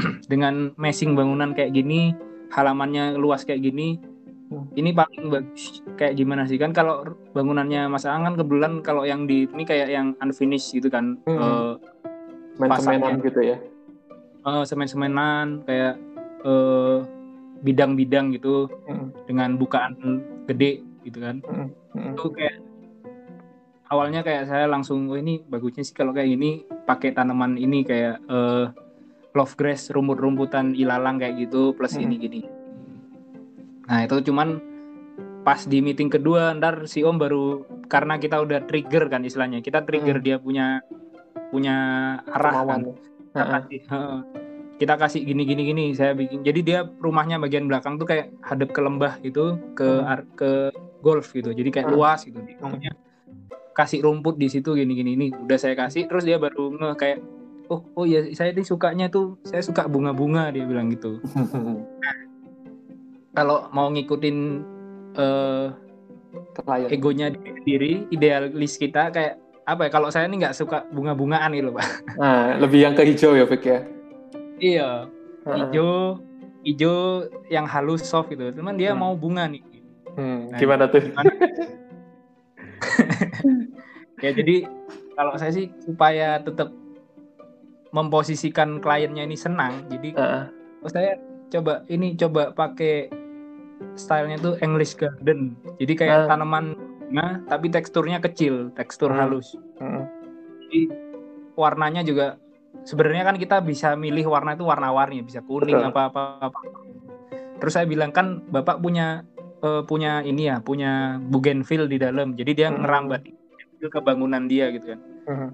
[0.30, 2.12] dengan meshing bangunan kayak gini
[2.50, 3.96] halamannya luas kayak gini
[4.46, 4.66] Hmm.
[4.74, 9.22] ini paling bagus kayak gimana sih kan kalau bangunannya Mas Ang kan kebetulan kalau yang
[9.24, 11.38] di ini kayak yang unfinished gitu kan Hmm.
[11.38, 11.72] Eh,
[12.58, 12.68] Main-mainan
[13.16, 13.24] Pasangnya.
[13.24, 13.56] gitu ya.
[14.42, 15.94] eh, semen-semenan kayak
[16.42, 16.98] eh,
[17.60, 19.14] bidang-bidang gitu Hmm.
[19.24, 19.94] dengan bukaan
[20.44, 21.68] gede gitu kan Hmm.
[21.92, 22.10] Hmm.
[22.10, 22.56] itu kayak
[23.90, 26.50] awalnya kayak saya langsung oh ini bagusnya sih kalau kayak gini
[26.86, 28.66] pakai tanaman ini kayak eh,
[29.34, 32.06] love grass rumput-rumputan ilalang kayak gitu plus Hmm.
[32.06, 32.40] ini gini
[33.90, 34.62] nah itu cuman
[35.42, 39.82] pas di meeting kedua ntar si om baru karena kita udah trigger kan istilahnya kita
[39.82, 40.26] trigger Hmm.
[40.26, 40.66] dia punya
[41.50, 41.76] punya
[42.30, 42.80] arah kan
[43.34, 44.18] kita kasih heeh.
[44.78, 48.70] kita kasih gini gini gini saya bikin jadi dia rumahnya bagian belakang tuh kayak hadap
[48.70, 50.22] ke lembah gitu ke Hmm.
[50.38, 50.70] ke
[51.02, 51.96] golf gitu jadi kayak Hmm.
[51.98, 52.94] luas gitu dia maunya
[53.72, 57.18] kasih rumput di situ gini gini ini udah saya kasih terus dia baru nge kayak
[57.66, 61.22] oh oh ya saya ini sukanya tuh saya suka bunga-bunga dia bilang gitu
[63.36, 64.36] kalau mau ngikutin
[65.14, 65.66] eh,
[66.52, 66.88] Klien.
[66.88, 67.26] egonya
[67.60, 72.58] diri idealis kita kayak apa ya kalau saya ini nggak suka bunga-bungaan gitu pak Nah,
[72.58, 73.78] lebih yang ke hijau ya, Fik ya.
[74.58, 74.90] iya
[75.46, 76.18] hijau
[76.60, 76.96] hijau
[77.48, 79.00] yang halus soft gitu cuman dia Hmm.
[79.00, 79.62] mau bunga nih
[80.10, 81.06] Hmm, Nah, gimana tuh?
[84.24, 84.68] ya jadi
[85.16, 86.70] kalau saya sih supaya tetap
[87.90, 90.14] memposisikan kliennya ini senang jadi
[90.82, 91.18] oh, saya
[91.50, 93.10] coba ini coba pakai
[93.98, 96.26] stylenya tuh English Garden jadi kayak Ah.
[96.30, 96.76] tanaman
[97.10, 99.18] bunga tapi teksturnya kecil tekstur Hmm.
[99.18, 100.04] halus Heeh.
[100.62, 100.80] jadi
[101.58, 102.38] warnanya juga
[102.86, 106.38] sebenarnya kan kita bisa milih warna itu warna-warni bisa kuning apa apa
[107.58, 109.26] terus saya bilang kan bapak punya
[109.60, 110.90] eh, punya ini ya punya
[111.20, 112.34] bougainville di dalam.
[112.34, 112.80] Jadi dia Hmm.
[112.80, 113.22] ngerambat
[113.80, 115.00] ke bangunan dia gitu kan.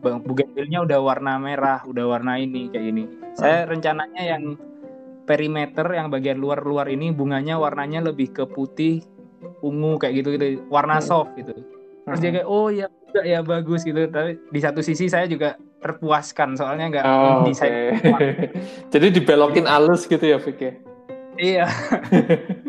[0.01, 3.05] Bang bougainville-nya udah warna merah udah warna ini kayak gini.
[3.35, 4.57] Saya rencananya yang
[5.23, 9.03] perimeter yang bagian luar-luar ini bunganya warnanya lebih ke putih
[9.61, 11.07] ungu kayak gitu gitu warna Hmm.
[11.07, 11.55] soft gitu.
[12.03, 14.07] Terus dia kayak oh ya juga ya bagus gitu.
[14.07, 17.95] Tapi di satu sisi saya juga terpuaskan soalnya nggak Oh, desain
[18.95, 20.73] Jadi dibelokin halus gitu ya, Fik ya.
[21.37, 21.67] iya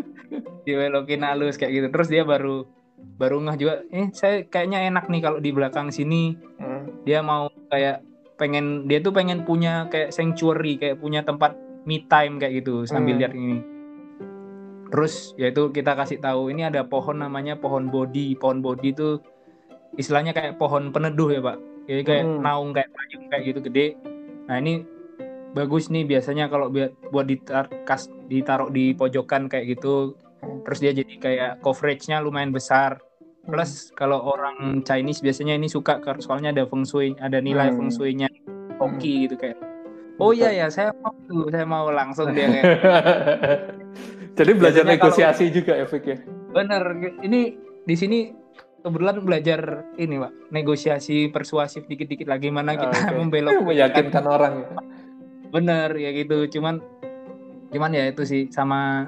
[0.68, 2.68] dibelokin halus kayak gitu terus dia baru
[3.15, 6.82] baru ngeh juga eh saya kayaknya enak nih kalau di belakang sini Heeh.
[7.07, 8.03] dia mau kayak
[8.36, 11.55] pengen dia tuh pengen punya kayak sanctuary kayak punya tempat
[11.88, 13.22] me time kayak gitu sambil Hmm.
[13.24, 13.57] lihat ini
[14.88, 19.20] terus yaitu kita kasih tahu ini ada pohon namanya pohon bodi pohon bodi itu
[19.95, 21.57] istilahnya kayak pohon peneduh ya pak
[21.88, 22.41] jadi kayak Hmm.
[22.43, 23.88] naung kayak payung kayak gitu gede
[24.47, 24.84] nah ini
[25.51, 26.70] bagus nih biasanya kalau
[27.09, 30.26] buat ditar kas ditaruh di pojokan kayak gitu Hmm.
[30.61, 32.99] Terus dia jadi kayak coveragenya lumayan besar
[33.43, 37.77] plus kalau orang Chinese biasanya ini suka kar- soalnya ada feng shui ada nilai Hmm.
[37.79, 38.27] feng shui-nya
[38.75, 39.55] hoki gitu kayak
[40.17, 42.65] oh iya ya saya mau tuh saya mau langsung dia kayak
[44.37, 46.17] Jadi belajar Biasanya kalau- negosiasi juga ya, Fik ya.
[46.47, 46.83] bener
[47.21, 48.29] ini di sini
[48.79, 49.59] kebetulan belajar
[49.95, 53.15] ini pak negosiasi persuasif dikit-dikit lagi mana kita Oke.
[53.19, 54.53] membelok Meyakinkan orang.
[54.59, 54.67] ya.
[55.47, 56.83] bener ya gitu cuman
[57.67, 59.07] cuman ya itu sih sama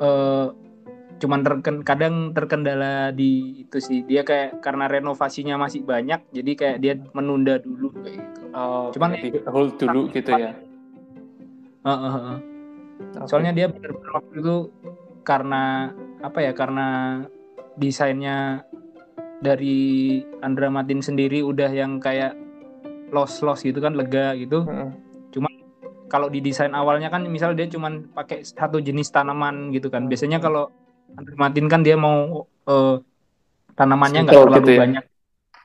[0.00, 0.46] eh
[1.14, 6.78] cuman terken, kadang terkendala di itu sih dia kayak karena renovasinya masih banyak jadi kayak
[6.82, 10.54] dia menunda dulu kayak gitu Oh, Cuman- di hold dulu gitu ya.
[11.82, 12.38] Heeh, heeh.
[13.18, 13.26] Oke.
[13.26, 14.56] soalnya dia bener-bener waktu itu
[15.26, 15.90] karena
[16.22, 16.86] apa ya karena
[17.74, 18.62] desainnya
[19.42, 22.38] dari Andra Matin sendiri udah yang kayak
[23.10, 24.90] los los gitu kan lega gitu Heeh.
[26.12, 30.06] Kalau di desain awalnya kan misal dia cuman pakai satu jenis tanaman gitu kan.
[30.06, 30.68] Biasanya kalau
[31.16, 32.96] Andrew Martin kan dia mau eh,
[33.74, 34.80] tanamannya nggak terlalu gitu ya.
[34.84, 35.04] banyak.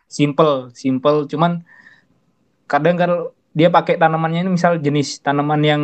[0.09, 1.29] Simple, simple.
[1.29, 1.61] Cuman
[2.69, 3.19] kadang kalau
[3.53, 5.83] dia pakai tanamannya ini misal jenis tanaman yang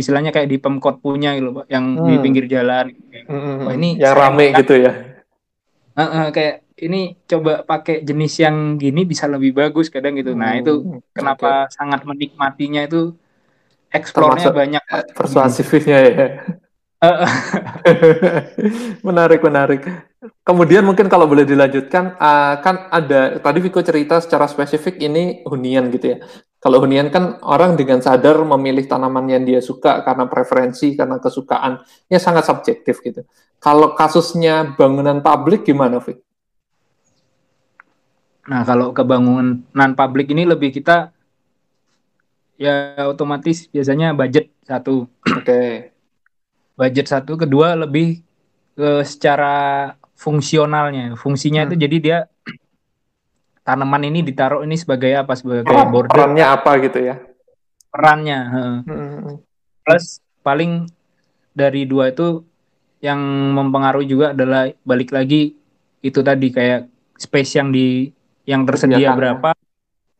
[0.00, 2.24] istilahnya kayak di Pemkot punya gitu, Pak, yang di Hmm.
[2.24, 2.86] pinggir jalan.
[3.28, 3.68] Mm-mm.
[3.68, 4.60] Wah, ini yang rame makan.
[4.64, 4.92] gitu ya.
[5.92, 10.32] Heeh, kayak ini coba pakai jenis yang gini bisa lebih bagus kadang gitu.
[10.32, 13.12] Nah, itu Hmm, kenapa sangat menikmatinya itu
[13.92, 14.82] eksplornya Termasuk- banyak.
[15.12, 16.26] persuasifnya ya.
[19.06, 19.82] Menarik, menarik.
[20.46, 25.90] Kemudian mungkin kalau boleh dilanjutkan, ah, kan ada tadi Viko cerita secara spesifik ini hunian
[25.90, 26.18] gitu ya.
[26.62, 31.82] Kalau hunian kan orang dengan sadar memilih tanaman yang dia suka karena preferensi, karena kesukaan,
[32.06, 33.26] ya sangat subjektif gitu.
[33.58, 36.22] Kalau kasusnya bangunan publik gimana, Fik?
[38.46, 41.10] Nah, kalau kebangunan publik ini lebih kita
[42.62, 42.74] ya
[43.10, 45.10] otomatis biasanya budget satu.
[45.26, 45.42] Oke.
[45.42, 45.70] Okay.
[46.78, 48.22] Budget satu, kedua lebih
[48.78, 51.18] ke secara fungsionalnya.
[51.18, 51.68] Fungsinya hmm.
[51.68, 52.18] itu jadi dia
[53.62, 57.16] tanaman ini ditaruh ini sebagai apa sebagai oh, border perannya apa gitu ya
[57.94, 58.38] perannya
[58.82, 59.38] hmm.
[59.86, 60.90] plus paling
[61.54, 62.42] dari dua itu
[63.02, 63.18] yang
[63.54, 65.54] mempengaruhi juga adalah balik lagi
[66.02, 68.10] itu tadi kayak space yang di
[68.42, 69.54] yang tersedia berapa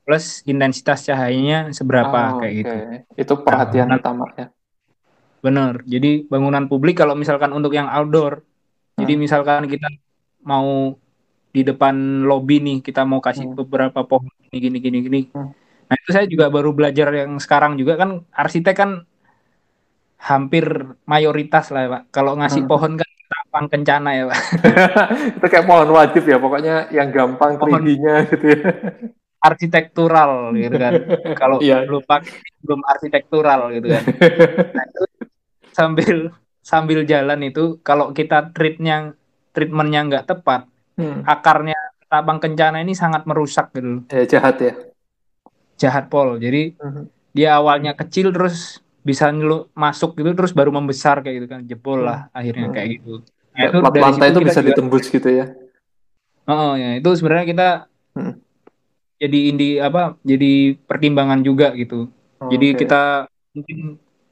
[0.03, 2.61] plus intensitas cahayanya seberapa oh, kayak okay.
[2.61, 2.75] gitu
[3.19, 4.47] itu perhatian nah, utama ya
[5.43, 8.99] bener jadi bangunan publik kalau misalkan untuk yang outdoor hmm.
[9.03, 9.87] jadi misalkan kita
[10.43, 10.99] mau
[11.53, 13.57] di depan lobby nih kita mau kasih hmm.
[13.61, 15.21] beberapa pohon gini gini gini gini.
[15.37, 15.53] Hmm.
[15.87, 18.91] Nah itu saya juga baru belajar yang sekarang juga kan arsitek kan
[20.17, 22.03] hampir mayoritas lah pak.
[22.09, 22.73] Kalau ngasih hmm.
[22.73, 24.41] pohon kan tapang kencana ya pak.
[25.37, 28.61] itu kayak pohon wajib ya pokoknya yang gampang 3 gitu ya.
[29.43, 30.93] Arsitektural gitu kan.
[31.41, 31.83] Kalau yeah.
[31.83, 32.23] lupa
[32.63, 34.05] belum arsitektural gitu kan.
[34.71, 35.03] Nah, itu
[35.75, 36.17] sambil
[36.63, 39.19] sambil jalan itu kalau kita treatnya
[39.51, 41.27] treatmentnya nggak tepat hmm.
[41.27, 41.75] akarnya
[42.07, 44.07] tabang kencana ini sangat merusak gitu.
[44.13, 44.73] Ya, jahat ya.
[45.81, 46.39] Jahat pol.
[46.39, 47.11] Jadi hmm.
[47.35, 52.07] dia awalnya kecil terus bisa nyeluk masuk gitu terus baru membesar kayak gitu kan jebol
[52.07, 52.39] lah hmm.
[52.39, 52.75] akhirnya hmm.
[52.79, 53.15] kayak gitu.
[53.53, 55.47] Nah, itu lantai itu bisa juga, ditembus gitu ya.
[56.47, 57.69] Oh ya itu sebenarnya kita
[58.15, 58.35] hmm.
[59.23, 62.11] Jadi indi apa jadi pertimbangan juga gitu.
[62.43, 62.79] Oh, jadi okay.
[62.83, 63.03] kita
[63.55, 63.79] mungkin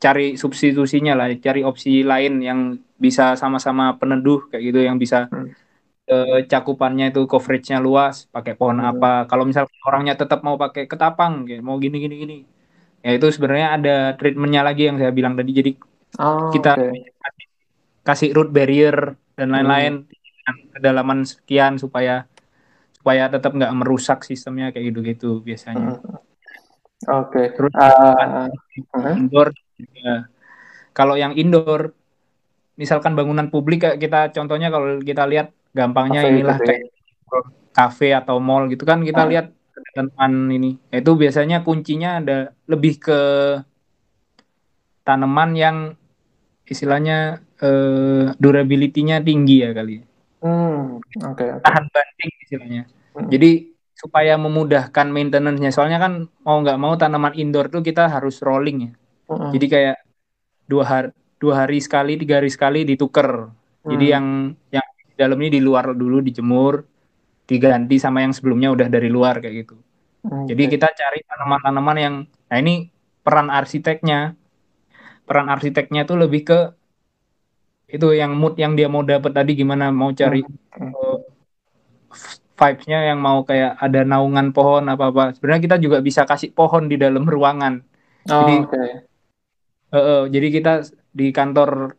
[0.00, 2.60] cari substitusinya lah, cari opsi lain yang
[2.98, 5.70] bisa sama-sama peneduh kayak gitu yang bisa hmm
[6.10, 8.90] uh, cakupannya itu coveragenya luas pakai pohon hmm.
[8.90, 12.36] apa kalau misalnya orangnya tetap mau pakai ketapang kayak mau gini gini gini
[13.00, 15.70] ya itu sebenarnya ada treatmentnya lagi yang saya bilang tadi jadi
[16.20, 17.08] oh, kita okay.
[17.16, 17.46] kasih,
[18.04, 20.76] kasih root barrier dan lain-lain hmm.
[20.76, 22.28] kedalaman sekian supaya
[23.00, 25.96] supaya tetap nggak merusak sistemnya kayak gitu-gitu biasanya.
[25.96, 26.20] Hmm.
[27.08, 27.32] Oke.
[27.32, 27.46] Okay.
[27.56, 28.46] Terus uh,
[28.92, 29.48] uh, indoor
[29.80, 30.28] ya.
[30.92, 31.96] Kalau yang indoor
[32.76, 36.68] misalkan bangunan publik kita contohnya kalau kita lihat gampangnya inilah gitu ya.
[36.76, 36.82] kayak
[37.70, 39.28] kafe atau mall gitu kan kita ah.
[39.28, 39.46] lihat
[39.94, 42.38] tanaman ini itu biasanya kuncinya ada
[42.68, 43.20] lebih ke
[45.04, 45.76] tanaman yang
[46.70, 50.06] istilahnya uh, durability-nya tinggi ya kali.
[50.40, 51.62] Hmm, okay, okay.
[51.62, 52.82] Tahan banting istilahnya.
[53.16, 53.28] Hmm.
[53.28, 55.70] Jadi supaya memudahkan maintenance-nya.
[55.72, 56.12] Soalnya kan
[56.44, 58.92] mau nggak mau tanaman indoor tuh kita harus rolling ya.
[59.28, 59.52] Hmm.
[59.52, 59.96] Jadi kayak
[60.64, 63.52] dua hari dua hari sekali, tiga hari sekali ditukar.
[63.52, 63.90] Hmm.
[63.92, 64.26] Jadi yang
[64.72, 64.86] yang
[65.20, 66.80] dalam ini di luar dulu dijemur,
[67.44, 69.76] diganti sama yang sebelumnya udah dari luar kayak gitu.
[70.20, 70.52] Okay.
[70.52, 72.14] Jadi kita cari tanaman-tanaman yang,
[72.48, 72.88] nah ini
[73.20, 74.36] peran arsiteknya,
[75.28, 76.58] peran arsiteknya tuh lebih ke
[77.90, 80.90] itu yang mood yang dia mau dapat tadi gimana mau cari okay.
[80.94, 81.18] uh,
[82.60, 85.22] vibes-nya yang mau kayak ada naungan pohon apa apa.
[85.34, 87.82] Sebenarnya kita juga bisa kasih pohon di dalam ruangan.
[88.28, 88.90] Oh, jadi, okay.
[89.90, 90.72] uh, uh, jadi kita
[91.10, 91.96] di kantor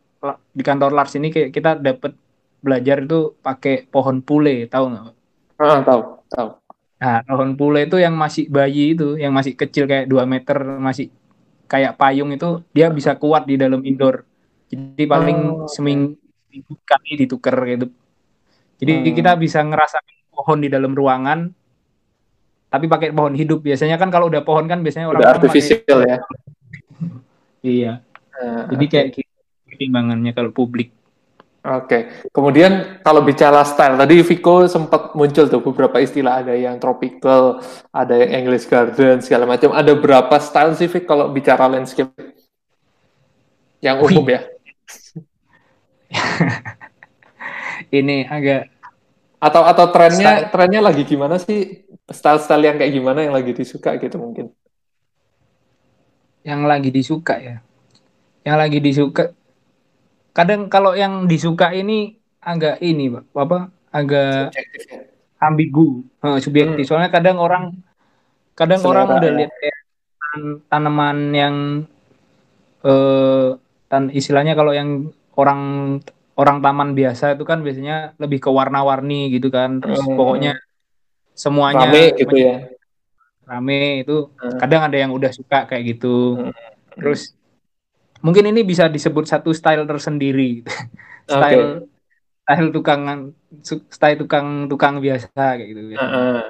[0.54, 2.14] di kantor Lars ini kayak kita dapat
[2.62, 5.04] belajar itu pakai pohon pule, tahu nggak?
[5.58, 6.48] Ah, tahu, tahu.
[7.02, 11.10] Nah, pohon pule itu yang masih bayi itu, yang masih kecil kayak 2 meter, masih
[11.66, 14.22] kayak payung itu, dia bisa kuat di dalam indoor.
[14.72, 16.16] Jadi paling oh, seminggu,
[16.88, 17.92] kali ditukar gitu.
[18.80, 19.14] Jadi hmm.
[19.14, 20.00] kita bisa ngerasa
[20.32, 21.52] pohon di dalam ruangan,
[22.72, 23.60] tapi pakai pohon hidup.
[23.60, 26.16] Biasanya kan kalau udah pohon kan biasanya orang, -orang artifisial ya.
[27.76, 27.92] iya.
[28.32, 28.92] Uh, Jadi okay.
[28.96, 29.32] kayak gitu
[29.68, 30.90] pertimbangannya kalau publik.
[31.62, 37.62] Oke, kemudian kalau bicara style, tadi Viko sempat muncul tuh beberapa istilah, ada yang tropical,
[37.94, 39.70] ada yang English garden, segala macam.
[39.70, 42.10] Ada berapa style sih Viko kalau bicara landscape?
[43.78, 44.51] Yang umum ya?
[47.98, 48.70] Ini agak
[49.42, 50.50] atau atau trennya style.
[50.54, 51.82] trennya lagi gimana sih?
[52.06, 54.52] Style-style yang kayak gimana yang lagi disuka gitu mungkin?
[56.46, 57.56] Yang lagi disuka ya.
[58.46, 59.24] Yang lagi disuka
[60.32, 63.58] kadang kalau yang disuka ini agak ini pak apa
[63.92, 65.00] agak subjektif ya?
[65.44, 65.86] ambigu
[66.24, 66.88] uh, subjektif hmm.
[66.88, 67.76] soalnya kadang orang
[68.56, 69.36] kadang Selera, orang udah ya.
[69.44, 69.78] lihat kayak
[70.72, 71.56] tanaman yang
[72.88, 73.60] uh,
[73.92, 75.60] tan istilahnya kalau yang orang
[76.36, 80.16] orang taman biasa itu kan biasanya lebih ke warna-warni gitu kan terus hmm.
[80.16, 80.52] pokoknya
[81.32, 82.56] semuanya rame gitu ya
[83.44, 84.58] rame itu hmm.
[84.60, 86.52] kadang ada yang udah suka kayak gitu hmm.
[86.96, 87.36] terus
[88.24, 90.64] mungkin ini bisa disebut satu style tersendiri
[91.28, 92.48] style okay.
[92.48, 93.02] style tukang
[93.92, 96.42] style tukang tukang biasa kayak gitu uh -uh.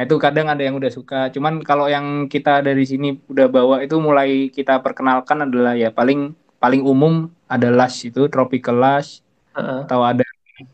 [0.00, 1.28] Nah, itu kadang ada yang udah suka.
[1.28, 6.32] Cuman kalau yang kita dari sini udah bawa itu mulai kita perkenalkan adalah ya paling
[6.56, 9.82] paling umum ada Lush itu tropical Lush Uh-uh.
[9.82, 10.22] atau ada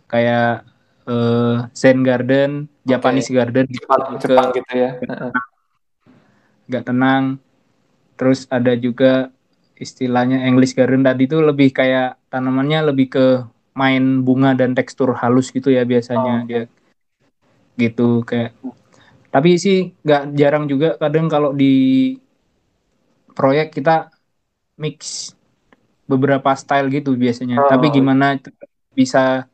[0.04, 0.68] kayak
[1.08, 4.90] uh, Zen Garden, Japanese Garden gitu, Jepang, ke- Jepang gitu ya.
[5.00, 5.32] Uh-uh.
[6.68, 7.24] nggak tenang.
[8.16, 9.32] Terus ada juga
[9.76, 13.26] istilahnya English Garden tadi itu lebih kayak tanamannya lebih ke
[13.76, 16.48] main bunga dan tekstur halus gitu ya biasanya Oh.
[16.48, 16.62] dia
[17.76, 18.56] gitu kayak
[19.28, 22.16] tapi sih nggak jarang juga kadang kalau di
[23.36, 24.08] proyek kita
[24.80, 25.35] mix
[26.06, 27.68] beberapa style gitu biasanya Oh.
[27.68, 29.44] tapi gimana tetap bisa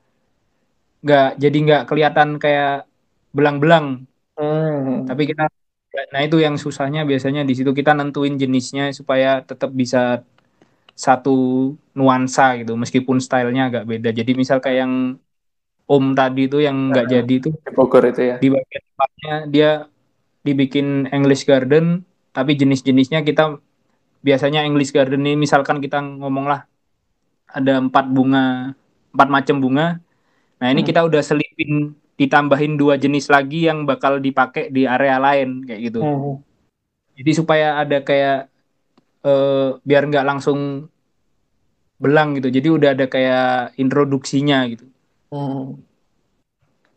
[1.02, 2.86] nggak jadi nggak kelihatan kayak
[3.32, 5.04] belang-belang Hmm.
[5.04, 5.44] tapi kita
[6.08, 10.24] nah itu yang susahnya biasanya di situ kita nentuin jenisnya supaya tetap bisa
[10.96, 11.30] satu
[11.92, 14.94] nuansa gitu meskipun stylenya agak beda jadi misal kayak yang
[15.84, 17.12] Om tadi itu yang nggak Nah.
[17.12, 18.36] jadi itu Di Bogor itu ya.
[18.40, 19.70] di bagian depannya dia
[20.40, 23.60] dibikin English Garden tapi jenis-jenisnya kita
[24.22, 26.64] biasanya English Garden ini misalkan kita ngomong lah
[27.50, 28.72] ada empat bunga
[29.12, 29.86] empat macam bunga
[30.56, 30.88] nah ini Hmm.
[30.88, 36.00] kita udah selipin ditambahin dua jenis lagi yang bakal dipakai di area lain kayak gitu
[36.00, 36.38] Hmm.
[37.18, 38.46] jadi supaya ada kayak
[39.22, 40.86] eh, biar nggak langsung
[41.98, 44.86] belang gitu jadi udah ada kayak introduksinya gitu
[45.32, 45.80] Hmm.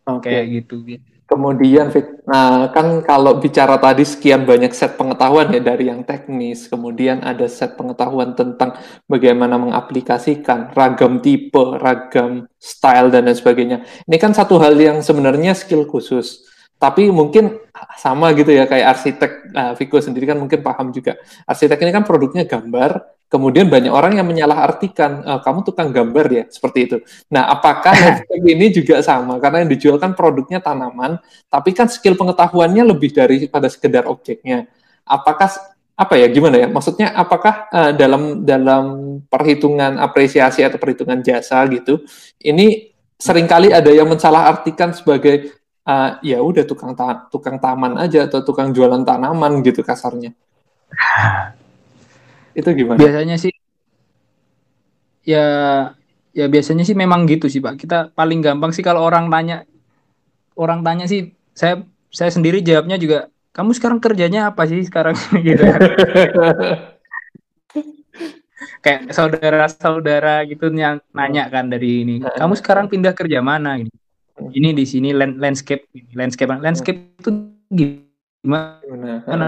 [0.06, 0.30] Oke.
[0.30, 0.86] kayak gitu
[1.26, 1.90] Kemudian,
[2.30, 7.50] nah kan kalau bicara tadi sekian banyak set pengetahuan ya dari yang teknis, kemudian ada
[7.50, 8.78] set pengetahuan tentang
[9.10, 13.78] bagaimana mengaplikasikan ragam tipe, ragam style dan lain sebagainya.
[14.06, 16.46] Ini kan satu hal yang sebenarnya skill khusus,
[16.78, 17.58] tapi mungkin
[17.98, 19.32] sama gitu ya kayak arsitek.
[19.50, 21.18] Nah, sendiri kan mungkin paham juga.
[21.50, 26.44] Arsitek ini kan produknya gambar, kemudian banyak orang yang menyalahartikan "Eh, kamu tukang gambar ya
[26.48, 26.98] seperti itu.
[27.28, 27.92] Nah, apakah
[28.32, 29.36] ini juga sama?
[29.44, 31.20] Karena yang dijual kan produknya tanaman,
[31.52, 34.72] tapi kan skill pengetahuannya lebih daripada sekedar objeknya.
[35.04, 35.52] Apakah
[36.00, 36.68] apa ya gimana ya?
[36.72, 38.84] Maksudnya apakah eh, dalam dalam
[39.28, 42.08] perhitungan apresiasi atau perhitungan jasa gitu,
[42.40, 45.52] ini sering kali ada yang mensalahartikan sebagai
[45.84, 50.32] eh, ya udah tukang ta- tukang taman aja atau tukang jualan tanaman gitu kasarnya.
[52.56, 52.98] Itu gimana?
[52.98, 53.54] biasanya sih
[55.28, 55.46] ya
[56.32, 57.76] ya biasanya sih memang gitu sih pak.
[57.76, 59.68] Kita paling gampang sih kalau orang tanya
[60.56, 65.16] orang tanya sih saya saya sendiri jawabnya juga kamu sekarang kerjanya apa sih sekarang?
[65.46, 65.64] Gitu
[68.86, 73.82] kayak saudara-saudara gitu ny- nanya kan dari ini kamu sekarang pindah kerja mana?
[73.82, 73.90] Ini
[74.54, 77.30] ini di sini land- landscape landscape landscape itu
[78.46, 79.48] gimana Gimana?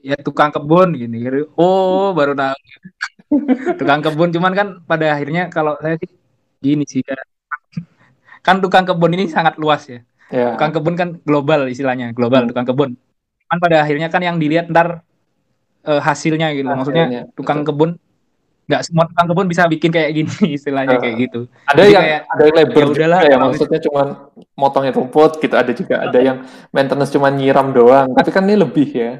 [0.00, 1.20] ya tukang kebun gini
[1.60, 2.56] oh baru tahu
[3.78, 6.10] tukang kebun cuman kan pada akhirnya kalau saya sih
[6.58, 7.20] gini sih kan
[8.40, 10.54] kan tukang kebun ini sangat luas ya Ya.
[10.54, 12.50] tukang kebun kan global istilahnya global Hmm.
[12.54, 12.90] tukang kebun
[13.50, 15.02] kan pada akhirnya kan yang dilihat ntar
[15.82, 17.68] eh, hasilnya gitu maksudnya Hasilnya, tukang betul.
[17.74, 17.90] kebun
[18.70, 21.02] nggak semua tukang kebun bisa bikin kayak gini istilahnya Ah.
[21.02, 24.06] kayak gitu Ada Jadi yang kayak, ada yang labor ya udahlah, ya, maksudnya cuman
[24.54, 25.54] motongin rumput gitu.
[25.54, 26.36] Ada juga ada yang
[26.70, 28.14] maintenance cuman nyiram doang.
[28.14, 29.12] Tapi kan ini lebih ya.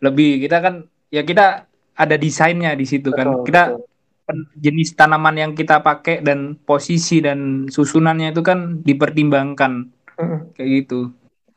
[0.00, 0.74] lebih kita kan
[1.08, 4.38] ya kita ada desainnya di situ kan Betul, kita betul.
[4.58, 11.08] jenis tanaman yang kita pakai dan posisi dan susunannya itu kan dipertimbangkan Mm, kayak gitu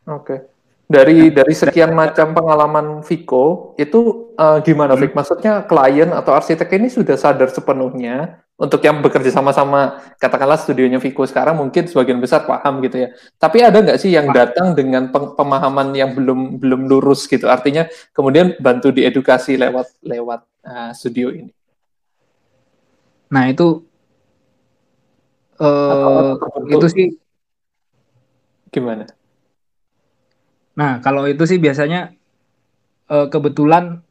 [0.05, 0.39] Oke.
[0.85, 5.17] Dari dari sekian macam pengalaman Viko itu eh, gimana, Vik?
[5.17, 11.25] Maksudnya klien atau arsitek ini sudah sadar sepenuhnya untuk yang bekerja sama-sama katakanlah studionya Viko
[11.25, 13.09] sekarang mungkin sebagian besar paham gitu ya.
[13.41, 17.49] Tapi ada nggak sih yang datang dengan pemahaman yang belum belum lurus gitu?
[17.49, 21.49] Artinya kemudian bantu diedukasi lewat lewat eh, studio ini.
[23.25, 23.81] nah itu
[25.57, 27.07] Atau- atau terbentuk itu sih
[28.69, 29.09] gimana?
[30.75, 32.11] Nah kalau itu sih biasanya
[33.09, 34.03] eh, kebetulan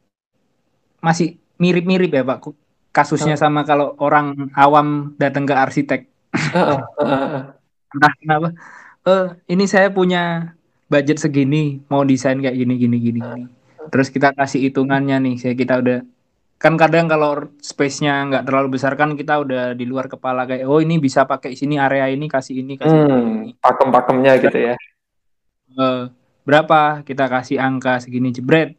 [0.99, 2.51] masih mirip-mirip ya Pak
[2.95, 6.07] kasusnya sama kalau orang awam datang ke arsitek.
[7.91, 8.49] Entah kenapa?
[9.03, 10.55] Eh ini saya punya
[10.87, 13.43] budget segini mau desain kayak gini gini gini gini.
[13.91, 15.99] Terus kita kasih hitungannya nih saya kita udah
[16.55, 20.79] kan kadang kalau space-nya nggak terlalu besar kan kita udah di luar kepala kayak oh
[20.79, 24.75] ini bisa pakai sini area ini kasih ini kasih ini Hmm, pakem-pakemnya gitu ya.
[25.75, 26.03] Eh,
[26.45, 28.77] berapa kita kasih angka segini jebret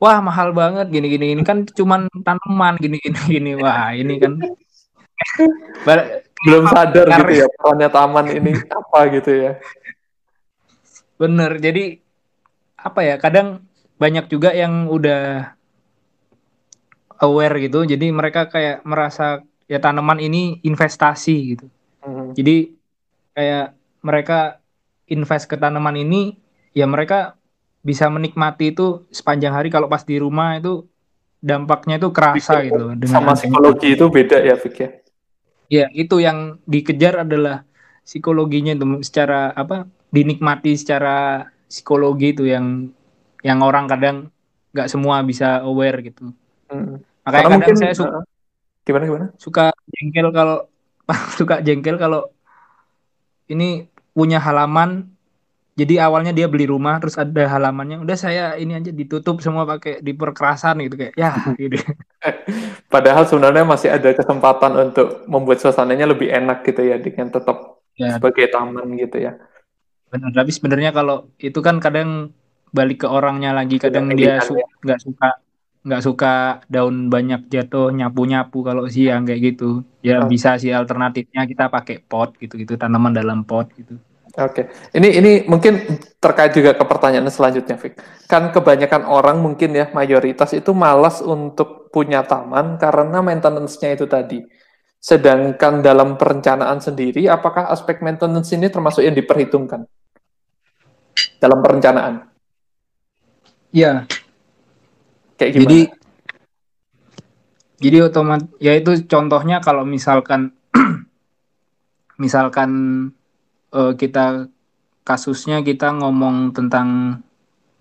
[0.00, 4.40] wah mahal banget gini gini ini kan cuman tanaman gini gini gini wah ini kan
[6.42, 9.52] Belum sadar Karena- gitu ya perannya taman ini apa gitu ya.
[11.14, 12.02] Bener, jadi
[12.74, 13.14] apa ya?
[13.22, 13.62] Kadang
[13.94, 15.54] banyak juga yang udah
[17.22, 21.66] aware gitu, jadi mereka kayak merasa ya tanaman ini investasi gitu.
[22.02, 22.34] Hmm.
[22.34, 22.74] Jadi
[23.38, 24.58] kayak mereka
[25.06, 26.34] invest ke tanaman ini
[26.72, 27.36] ya mereka
[27.82, 29.68] bisa menikmati itu sepanjang hari.
[29.68, 30.86] Kalau pas di rumah itu
[31.42, 34.90] dampaknya itu kerasa gitu dengan sama psikologi itu beda ya Fik ya.
[35.72, 37.66] Ya itu yang dikejar adalah
[38.06, 42.92] psikologinya itu secara apa dinikmati secara psikologi itu yang
[43.42, 44.30] yang orang kadang
[44.72, 46.30] nggak semua bisa aware gitu.
[46.72, 47.04] Hmm.
[47.22, 48.24] makanya kadang mungkin, saya suka uh,
[48.88, 49.26] gimana gimana?
[49.36, 50.58] suka jengkel kalau
[51.38, 52.32] suka jengkel kalau
[53.52, 55.11] ini punya halaman
[55.72, 60.04] jadi awalnya dia beli rumah terus ada halamannya udah saya ini aja ditutup semua pakai
[60.04, 61.80] diperkerasan gitu kayak ya gitu.
[62.92, 68.20] Padahal sebenarnya masih ada kesempatan untuk membuat suasananya lebih enak gitu ya dengan tetap ya.
[68.20, 69.40] sebagai taman gitu ya.
[70.12, 72.36] Benar, tapi sebenarnya kalau itu kan kadang
[72.68, 75.04] balik ke orangnya lagi kadang dia su nggak ya.
[75.04, 75.28] suka
[75.82, 76.32] nggak suka
[76.68, 80.28] daun banyak jatuh nyapu nyapu kalau siang kayak gitu ya oh.
[80.30, 84.00] bisa sih alternatifnya kita pakai pot gitu gitu tanaman dalam pot gitu
[84.32, 84.96] Oke, okay.
[84.96, 88.00] ini ini mungkin terkait juga ke pertanyaan selanjutnya, Fik.
[88.24, 94.40] Kan kebanyakan orang mungkin ya mayoritas itu malas untuk punya taman karena maintenance-nya itu tadi.
[94.96, 99.84] Sedangkan dalam perencanaan sendiri, apakah aspek maintenance ini termasuk yang diperhitungkan
[101.36, 102.24] dalam perencanaan?
[103.68, 104.08] Ya.
[105.36, 105.60] Kayak gimana?
[105.68, 105.80] Jadi,
[107.84, 110.56] jadi otomatis, ya itu contohnya kalau misalkan,
[112.22, 112.70] misalkan
[113.72, 114.46] uh, kita
[115.02, 117.18] kasusnya kita ngomong tentang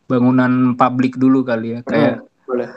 [0.09, 2.69] bangunan publik dulu kali ya kayak hmm, boleh.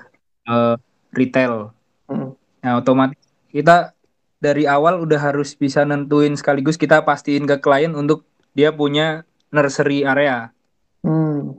[0.44, 0.74] Uh,
[1.16, 1.72] retail.
[2.06, 2.36] Hmm.
[2.60, 3.18] Nah otomatis
[3.50, 3.96] kita
[4.38, 10.04] dari awal udah harus bisa nentuin sekaligus kita pastiin ke klien untuk dia punya nursery
[10.04, 10.52] area.
[11.00, 11.58] Hmm.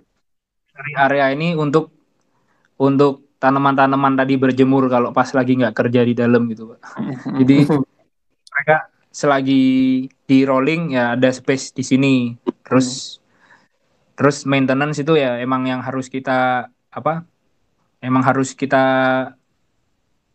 [0.71, 1.91] Nursery area ini untuk
[2.79, 6.79] untuk tanaman-tanaman tadi berjemur kalau pas lagi nggak kerja di dalam gitu pak.
[6.95, 7.41] Hmm.
[7.43, 7.57] Jadi
[8.53, 9.63] mereka selagi
[10.11, 12.15] di rolling ya ada space di sini
[12.67, 13.23] terus hmm.
[14.19, 17.23] terus maintenance itu ya emang yang harus kita apa
[18.03, 18.83] emang harus kita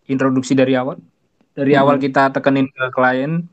[0.09, 0.97] introduksi dari awal
[1.53, 1.81] dari hmm.
[1.85, 3.45] awal kita tekenin ke klien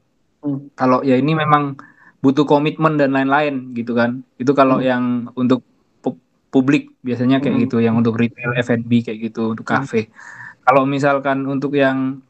[0.48, 0.80] hmm.
[0.80, 1.76] kalau ya ini memang
[2.24, 4.88] butuh komitmen dan lain-lain gitu kan itu kalau hmm.
[4.88, 5.04] yang
[5.36, 5.60] untuk
[6.48, 7.64] publik biasanya kayak hmm.
[7.68, 10.12] gitu yang untuk retail F&B kayak gitu untuk kafe hmm.
[10.64, 12.24] kalau misalkan untuk yang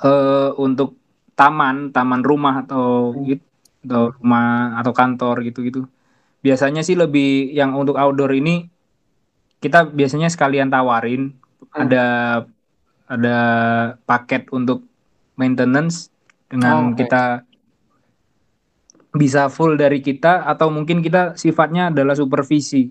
[0.00, 0.96] uh, untuk
[1.36, 3.24] taman, taman rumah atau hmm.
[3.28, 3.46] gitu,
[3.86, 5.84] atau rumah atau kantor gitu-gitu.
[6.40, 8.66] Biasanya sih lebih yang untuk outdoor ini
[9.60, 11.80] kita biasanya sekalian tawarin hmm.
[11.86, 12.06] ada
[13.06, 13.38] ada
[14.02, 14.82] paket untuk
[15.38, 16.10] maintenance
[16.50, 17.06] dengan oh, okay.
[17.06, 17.46] kita
[19.16, 22.90] bisa full dari kita atau mungkin kita sifatnya adalah supervisi.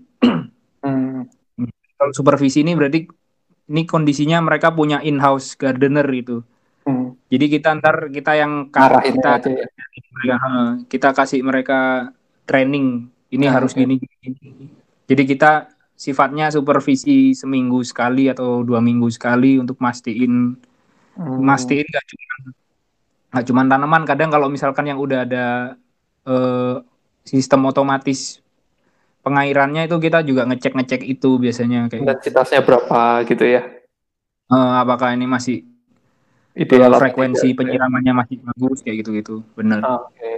[0.85, 1.21] hmm.
[1.95, 3.05] Kalau supervisi ini berarti
[3.69, 6.41] ini kondisinya mereka punya in-house gardener itu.
[6.85, 7.17] Hmm.
[7.27, 10.37] Jadi kita ntar kita yang Marahin kita ya.
[10.85, 12.13] kita kasih mereka
[12.45, 14.69] training ini nah, harus gini, gini.
[15.09, 20.59] Jadi kita sifatnya supervisi seminggu sekali atau dua minggu sekali untuk mastiin
[21.15, 21.39] hmm.
[21.39, 22.35] mastiin gak cuma
[23.31, 25.45] gak cuma tanaman kadang kalau misalkan yang udah ada
[26.27, 26.83] uh,
[27.23, 28.43] sistem otomatis
[29.23, 33.63] pengairannya itu kita juga ngecek ngecek itu biasanya kayak intensitasnya berapa gitu ya
[34.51, 35.63] uh, apakah ini masih
[36.55, 37.55] ideal frekuensi ya.
[37.59, 39.83] penyiramannya masih bagus kayak gitu-gitu benar.
[39.83, 40.15] Oke.
[40.15, 40.35] Okay.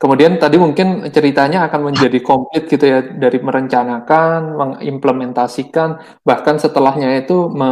[0.00, 7.52] Kemudian tadi mungkin ceritanya akan menjadi komplit gitu ya dari merencanakan, mengimplementasikan, bahkan setelahnya itu
[7.52, 7.68] me,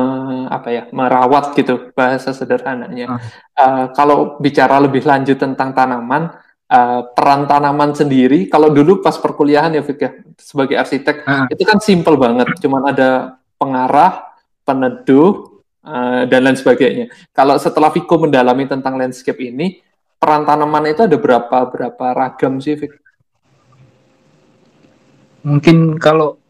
[0.52, 3.16] apa ya merawat gitu bahasa sederhananya.
[3.16, 3.20] Uh.
[3.56, 6.36] Uh, kalau bicara lebih lanjut tentang tanaman,
[6.68, 11.46] uh, peran tanaman sendiri, kalau dulu pas perkuliahan ya Fik ya sebagai arsitek uh.
[11.48, 14.36] itu kan simple banget, cuman ada pengarah,
[14.66, 15.55] peneduh,
[15.86, 17.06] uh, dan lain sebagainya.
[17.30, 19.78] Kalau setelah Viko mendalami tentang landscape ini,
[20.18, 22.98] peran tanaman itu ada berapa berapa ragam sih, Viko?
[25.46, 26.42] Mungkin kalau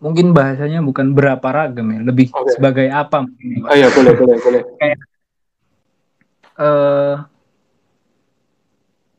[0.00, 2.56] mungkin bahasanya bukan berapa ragam ya, lebih okay.
[2.56, 3.68] sebagai apa mungkin.
[3.68, 4.62] Oh iya, boleh boleh boleh.
[4.80, 4.98] Kayak
[6.56, 7.14] uh,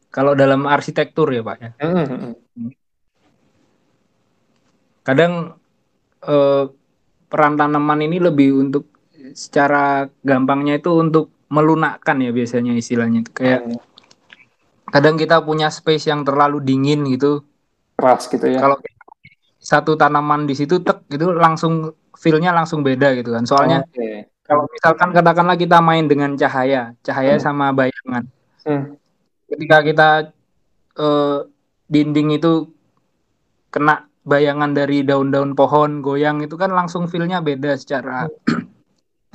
[0.10, 1.72] kalau dalam arsitektur ya Pak ya.
[1.86, 2.34] Mm -hmm.
[5.06, 5.54] Kadang
[6.26, 6.64] uh,
[7.30, 8.95] peran tanaman ini lebih untuk
[9.36, 13.80] secara gampangnya itu untuk melunakkan ya biasanya istilahnya itu kayak hmm.
[14.90, 17.44] kadang kita punya space yang terlalu dingin gitu
[18.00, 18.80] keras gitu ya kalau
[19.60, 24.24] satu tanaman di situ tek gitu langsung feelnya langsung beda gitu kan soalnya okay.
[24.48, 27.44] kalau misalkan katakanlah kita main dengan cahaya cahaya hmm.
[27.44, 28.24] sama bayangan
[28.64, 28.96] hmm.
[29.52, 30.10] ketika kita
[30.96, 31.44] uh,
[31.92, 32.72] dinding itu
[33.68, 38.65] kena bayangan dari daun-daun pohon goyang itu kan langsung feelnya beda secara hmm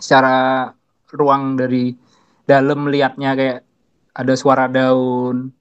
[0.01, 0.69] secara
[1.15, 1.95] ruang dari
[2.49, 3.59] dalam melihatnya kayak
[4.17, 5.55] ada suara daun.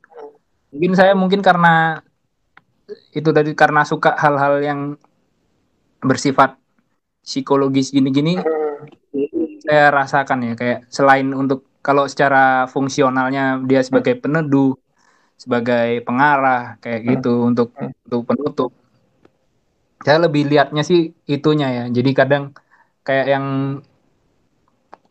[0.74, 2.02] Mungkin saya mungkin karena
[3.14, 4.80] itu tadi karena suka hal-hal yang
[6.02, 6.58] bersifat
[7.22, 8.40] psikologis gini-gini
[9.62, 14.74] saya rasakan ya kayak selain untuk kalau secara fungsionalnya dia sebagai peneduh
[15.40, 18.72] sebagai pengarah kayak gitu untuk untuk penutup
[20.04, 22.56] saya lebih lihatnya sih itunya ya jadi kadang
[23.04, 23.46] kayak yang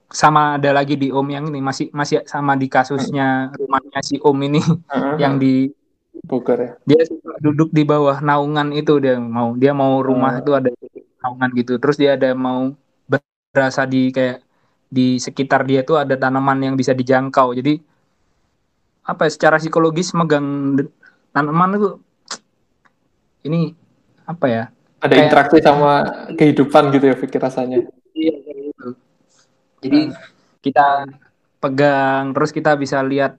[0.08, 4.38] sama ada lagi di Om yang ini masih masih sama di kasusnya rumahnya si Om
[4.42, 4.60] ini
[5.20, 5.68] yang di
[6.18, 6.70] Buker ya.
[6.82, 7.02] dia
[7.38, 10.66] duduk di bawah naungan itu dia mau dia mau rumah itu ada
[11.22, 11.78] naungan gitu.
[11.78, 12.74] Terus dia ada mau
[13.52, 14.42] berasa di kayak
[14.90, 17.54] di sekitar dia tuh ada tanaman yang bisa dijangkau.
[17.54, 17.78] Jadi
[19.06, 20.74] apa ya, secara psikologis megang
[21.30, 21.90] tanaman itu
[23.46, 23.72] ini
[24.26, 24.62] apa ya
[24.98, 25.92] ada Kayak- interaksi sama
[26.34, 27.86] kehidupan gitu ya pikir rasanya.
[29.82, 30.10] Jadi
[30.62, 31.06] kita
[31.58, 33.38] pegang terus kita bisa lihat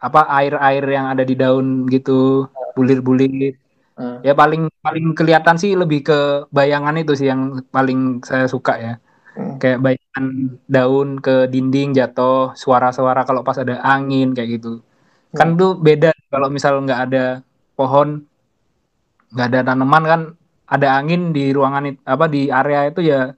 [0.00, 3.56] apa air-air yang ada di daun gitu, bulir-bulir.
[3.94, 4.20] Hmm.
[4.26, 6.18] Ya paling paling kelihatan sih lebih ke
[6.50, 8.94] bayangan itu sih yang paling saya suka ya.
[9.32, 9.56] Hmm.
[9.56, 10.24] Kayak bayangan
[10.68, 14.84] daun ke dinding jatuh, suara-suara kalau pas ada angin kayak gitu.
[15.34, 17.24] Kan tuh beda kalau misal nggak ada
[17.74, 18.22] pohon,
[19.34, 20.20] nggak ada tanaman kan
[20.64, 23.34] ada angin di ruangan apa di area itu ya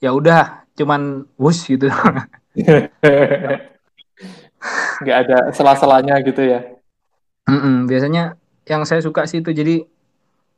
[0.00, 1.92] ya udah cuman wush gitu.
[5.02, 6.62] Nggak ada sela-selanya gitu ya.
[7.50, 8.38] Mm-mm, biasanya
[8.70, 9.82] yang saya suka sih itu jadi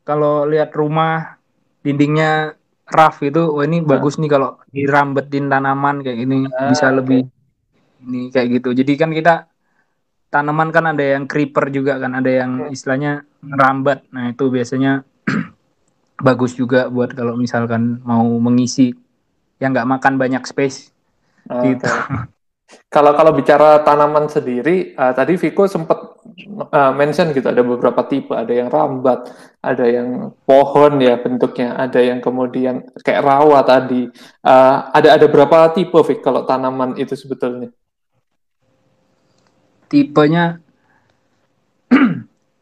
[0.04, 1.40] kalau lihat rumah
[1.80, 6.96] dindingnya rough itu, oh ini bagus nih kalau dirambetin tanaman kayak ini Ah, bisa oke.
[7.00, 7.20] lebih
[8.04, 8.76] ini kayak gitu.
[8.76, 9.48] Jadi kan kita
[10.28, 14.04] tanaman kan ada yang creeper juga kan, ada yang istilahnya rambat.
[14.12, 15.08] Nah itu biasanya
[16.26, 18.92] bagus juga buat kalau misalkan mau mengisi
[19.64, 20.92] yang nggak makan banyak space.
[21.48, 21.72] Oke.
[21.72, 21.88] Gitu.
[22.90, 26.16] Kalau kalau bicara tanaman sendiri, eh, tadi Viko sempat
[26.64, 31.98] eh, mention gitu ada beberapa tipe, ada yang rambat, ada yang pohon ya bentuknya, ada
[31.98, 34.08] yang kemudian kayak rawa tadi.
[34.42, 37.70] Eh, ada ada berapa tipe Vik kalau tanaman itu sebetulnya?
[39.86, 40.58] Tipenya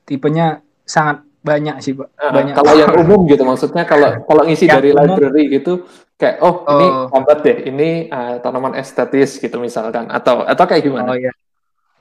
[0.08, 2.54] tipenya sangat banyak sih pak, Eh, banyak.
[2.54, 5.72] kalau yang umum gitu maksudnya kalau kalau ngisi Yang dari umum- library gitu
[6.22, 7.10] kayak oh, ini Oh.
[7.10, 11.10] rambat deh, ini eh, tanaman estetis gitu misalkan atau atau kayak gimana?
[11.10, 11.34] Oh ya,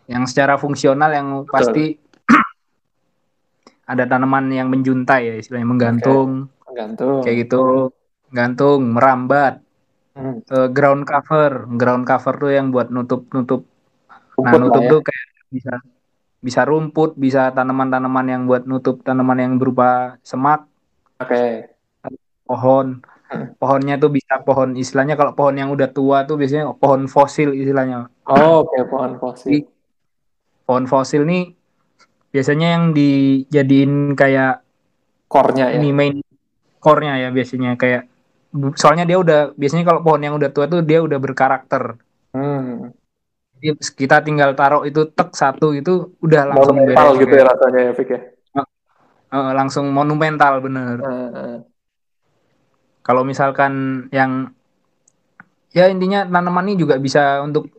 [0.05, 1.97] yang secara fungsional yang pasti
[3.91, 6.29] ada tanaman yang menjuntai ya istilahnya menggantung
[6.71, 7.19] Gantung.
[7.19, 7.91] kayak gitu,
[8.29, 9.59] gantung, merambat,
[10.11, 10.43] Hmm.
[10.43, 13.63] Eh, ground cover, ground cover tuh yang buat nutup nutup.
[13.63, 14.89] Nah Rumput lah nutup ya.
[14.91, 15.73] tuh kayak bisa
[16.41, 20.67] bisa rumput, bisa tanaman-tanaman yang buat nutup tanaman yang berupa semak,
[21.15, 21.71] Oke.
[22.43, 22.99] pohon.
[23.31, 28.11] Pohonnya tuh bisa pohon istilahnya kalau pohon yang udah tua tuh biasanya pohon fosil istilahnya.
[28.27, 29.67] Oh, oke pohon fosil.
[30.67, 31.55] Pohon fosil nih
[32.31, 34.63] biasanya yang dijadiin kayak
[35.31, 35.79] Core-nya ya.
[35.79, 36.19] ini main
[36.83, 38.11] core-nya ya biasanya kayak
[38.75, 41.95] soalnya dia udah biasanya kalau pohon yang udah tua tuh dia udah berkarakter.
[42.35, 42.91] Hmm.
[43.55, 47.79] Jadi kita tinggal taruh itu tek satu itu udah langsung Monumental beres gitu ya rasanya
[47.79, 48.19] ya, Fik ya.
[49.31, 50.99] Eh, langsung monumental bener.
[50.99, 51.70] Heeh.
[53.01, 54.53] Kalau misalkan yang
[55.73, 57.69] ya intinya tanaman ini juga bisa untuk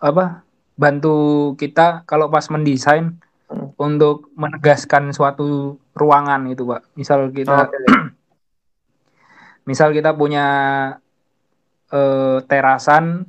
[0.00, 0.46] apa
[0.76, 3.70] bantu kita kalau pas mendesain Hmm.
[3.78, 6.82] untuk menegaskan suatu ruangan itu pak.
[6.98, 7.78] Misal kita Oke.
[9.68, 10.46] misal kita punya
[11.94, 13.22] eh, terasan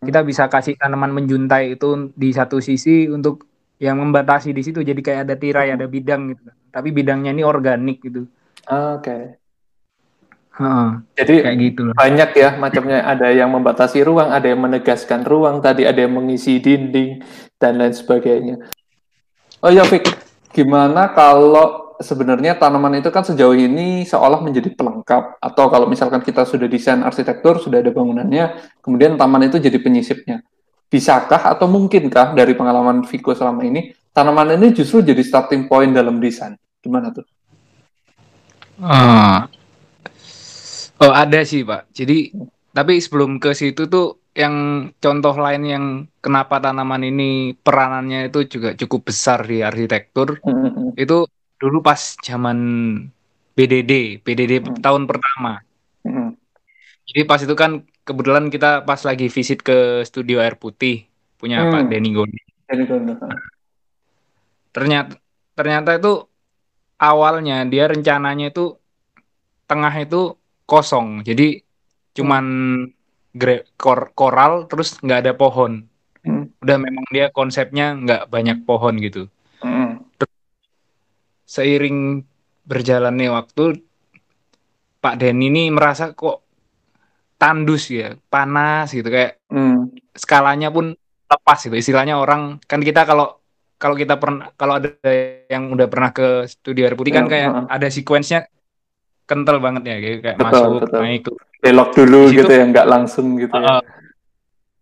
[0.00, 3.44] kita bisa kasih tanaman menjuntai itu di satu sisi untuk
[3.82, 8.00] yang membatasi di situ jadi kayak ada tirai ada bidang gitu tapi bidangnya ini organik
[8.06, 8.30] gitu
[8.70, 9.39] Oke.
[10.60, 15.24] Heeh, Jadi kayak gitu loh banyak ya macamnya ada yang membatasi ruang, ada yang menegaskan
[15.24, 17.24] ruang, tadi ada yang mengisi dinding
[17.56, 18.60] dan lain sebagainya.
[19.64, 20.04] Oh ya Fik,
[20.52, 26.44] gimana kalau sebenarnya tanaman itu kan sejauh ini seolah menjadi pelengkap atau kalau misalkan kita
[26.44, 30.44] sudah desain arsitektur, sudah ada bangunannya, kemudian taman itu jadi penyisipnya.
[30.92, 36.20] Bisakah atau mungkinkah dari pengalaman Viko selama ini tanaman ini justru jadi starting point dalam
[36.20, 36.52] desain?
[36.84, 37.24] Gimana tuh?
[38.76, 39.48] Ah.
[41.00, 41.88] Oh ada sih pak.
[41.96, 42.30] Jadi
[42.70, 44.54] tapi sebelum ke situ tuh yang
[45.02, 45.84] contoh lain yang
[46.22, 50.38] kenapa tanaman ini peranannya itu juga cukup besar di arsitektur
[50.94, 51.26] itu
[51.58, 52.58] dulu pas zaman
[53.58, 54.78] BDD, BDD Hmm.
[54.78, 55.60] tahun pertama.
[57.10, 61.72] Jadi pas itu kan kebetulan kita pas lagi visit ke studio air putih punya Hmm.
[61.74, 62.40] Pak Denny Goni.
[64.70, 65.18] Ternyata
[65.58, 66.12] ternyata itu
[66.96, 68.78] awalnya dia rencananya itu
[69.66, 70.38] tengah itu
[70.70, 71.26] kosong.
[71.26, 71.58] Jadi
[72.14, 72.44] cuman
[73.34, 75.82] gre- kor- koral terus nggak ada pohon.
[76.22, 76.46] Hmm.
[76.62, 79.26] Udah memang dia konsepnya nggak banyak pohon gitu.
[79.60, 80.06] hmm,
[81.44, 82.22] seiring
[82.64, 83.82] berjalannya waktu
[85.00, 86.44] Pak Den ini merasa kok
[87.34, 89.88] tandus ya, panas gitu kayak Hmm.
[90.12, 90.92] skalanya pun
[91.26, 91.72] lepas gitu.
[91.72, 93.40] Istilahnya orang kan kita kalau
[93.80, 94.92] kalau kita pernah kalau ada
[95.48, 98.44] yang udah pernah ke studio air putih kan Ya, kayak ada sequence-nya
[99.30, 101.00] kental banget ya kayak, kayak Betul, masuk betul.
[101.06, 101.22] naik.
[101.62, 103.62] Belok dulu situ- gitu ya, nggak langsung gitu ya.
[103.62, 103.80] Heeh.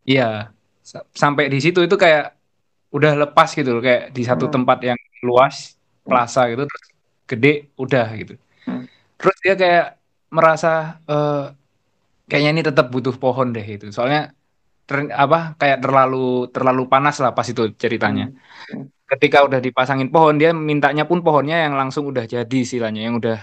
[0.08, 0.28] Iya.
[0.80, 2.32] Sa- Sampai di situ itu kayak
[2.88, 4.54] udah lepas gitu loh kayak di satu Hmm.
[4.56, 6.84] tempat yang luas, plaza gitu terus
[7.28, 8.34] gede udah gitu.
[8.64, 8.88] Hmm.
[9.20, 9.86] Terus dia kayak
[10.32, 10.72] merasa
[11.04, 11.44] eh,
[12.24, 13.92] kayaknya ini tetap butuh pohon deh itu.
[13.92, 14.32] Soalnya
[14.88, 18.32] ter- apa kayak terlalu terlalu panas lah pas itu ceritanya.
[18.72, 18.88] Hmm.
[19.08, 23.40] Ketika udah dipasangin pohon dia mintanya pun pohonnya yang langsung udah jadi istilahnya yang udah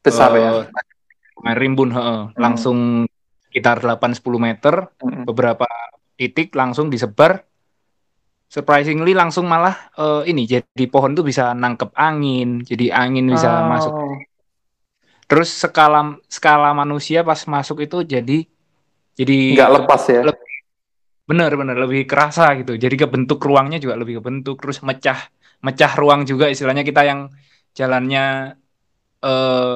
[0.00, 1.52] Besar eh, ya.
[1.56, 2.20] rimbun heeh.
[2.36, 3.04] langsung
[3.48, 5.24] sekitar 8-10 meter Hmm.
[5.24, 5.66] beberapa
[6.14, 7.42] titik langsung disebar
[8.46, 13.68] surprisingly langsung malah eh, ini jadi pohon tuh bisa nangkep angin jadi angin bisa Oh.
[13.68, 13.94] masuk
[15.30, 18.42] terus skala skala manusia pas masuk itu jadi
[19.14, 20.22] jadi Nggak lepas ya.
[20.26, 20.48] Lep-
[21.30, 25.30] bener-bener lebih kerasa gitu jadi kebentuk ruangnya juga lebih kebentuk terus mecah
[25.62, 27.30] mecah ruang juga istilahnya kita yang
[27.70, 28.58] jalannya
[29.22, 29.74] eh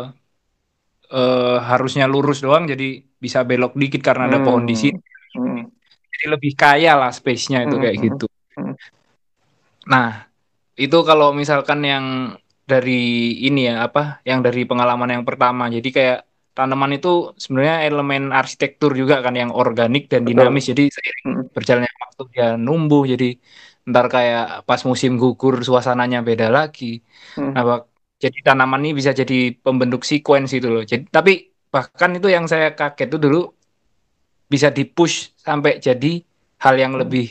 [1.12, 2.84] eh, harusnya lurus doang jadi
[3.24, 4.82] bisa belok dikit karena ada pohon di Hmm.
[4.82, 4.98] sini
[5.34, 5.60] Hmm.
[6.14, 8.24] jadi lebih kaya lah space-nya itu Hmm, kayak hmm, gitu.
[8.56, 8.74] hmm.
[9.92, 10.06] Nah,
[10.82, 12.06] itu kalau misalkan yang
[12.70, 12.92] dari
[13.46, 14.00] ini ya apa,
[14.30, 15.64] yang dari pengalaman yang pertama.
[15.76, 16.18] Jadi kayak
[16.56, 17.08] tanaman itu
[17.42, 20.30] sebenarnya elemen arsitektur juga kan yang organik dan Betul.
[20.30, 20.64] dinamis.
[20.72, 21.44] Jadi seiring Hmm.
[21.56, 23.02] berjalannya waktu dia numbuh.
[23.12, 23.26] Jadi
[23.90, 26.84] ntar kayak pas musim gugur suasananya beda lagi.
[27.36, 27.52] Hmm.
[27.54, 27.62] Nah,
[28.24, 29.34] jadi tanaman ini bisa jadi
[29.64, 30.82] pembentuk sequence itu loh.
[30.90, 31.32] Jadi tapi
[31.74, 33.40] bahkan itu yang saya kaget tuh dulu
[34.52, 36.12] bisa dipush sampai jadi
[36.64, 37.26] hal yang lebih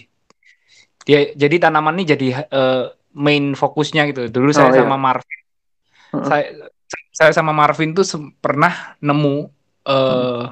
[1.08, 2.84] dia jadi tanaman ini jadi eh,
[3.14, 4.22] main fokusnya gitu.
[4.32, 4.82] Dulu saya Oh, iya.
[4.84, 5.40] sama Marvin,
[6.14, 6.26] Heeh.
[6.30, 6.44] saya
[7.14, 8.06] saya sama Marvin tuh
[8.44, 9.36] pernah nemu
[9.90, 10.46] eh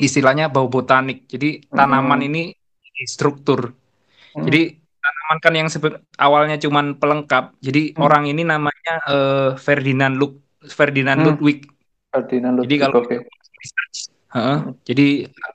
[0.00, 1.28] istilahnya bau botanik.
[1.28, 2.28] Jadi tanaman Hmm.
[2.28, 2.42] ini
[3.04, 3.72] struktur.
[4.36, 4.44] Hmm.
[4.46, 7.56] Jadi tanaman kan yang sebe- awalnya cuman pelengkap.
[7.58, 8.04] Jadi Hmm.
[8.04, 10.36] orang ini namanya eh, Ferdinand Lud
[10.68, 11.26] Ferdinand Hmm.
[11.34, 11.64] Ludwig.
[12.12, 13.16] Ferdinand Jadi Ludwig, kalau oke.
[14.30, 14.58] Heeh.
[14.62, 14.72] Hmm.
[14.84, 15.06] Jadi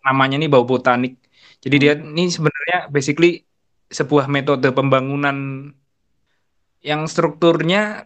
[0.04, 1.22] namanya ini bau botanik.
[1.62, 1.84] Jadi Hmm.
[1.84, 3.42] dia ini sebenarnya basically
[3.86, 5.70] sebuah metode pembangunan
[6.82, 8.06] yang strukturnya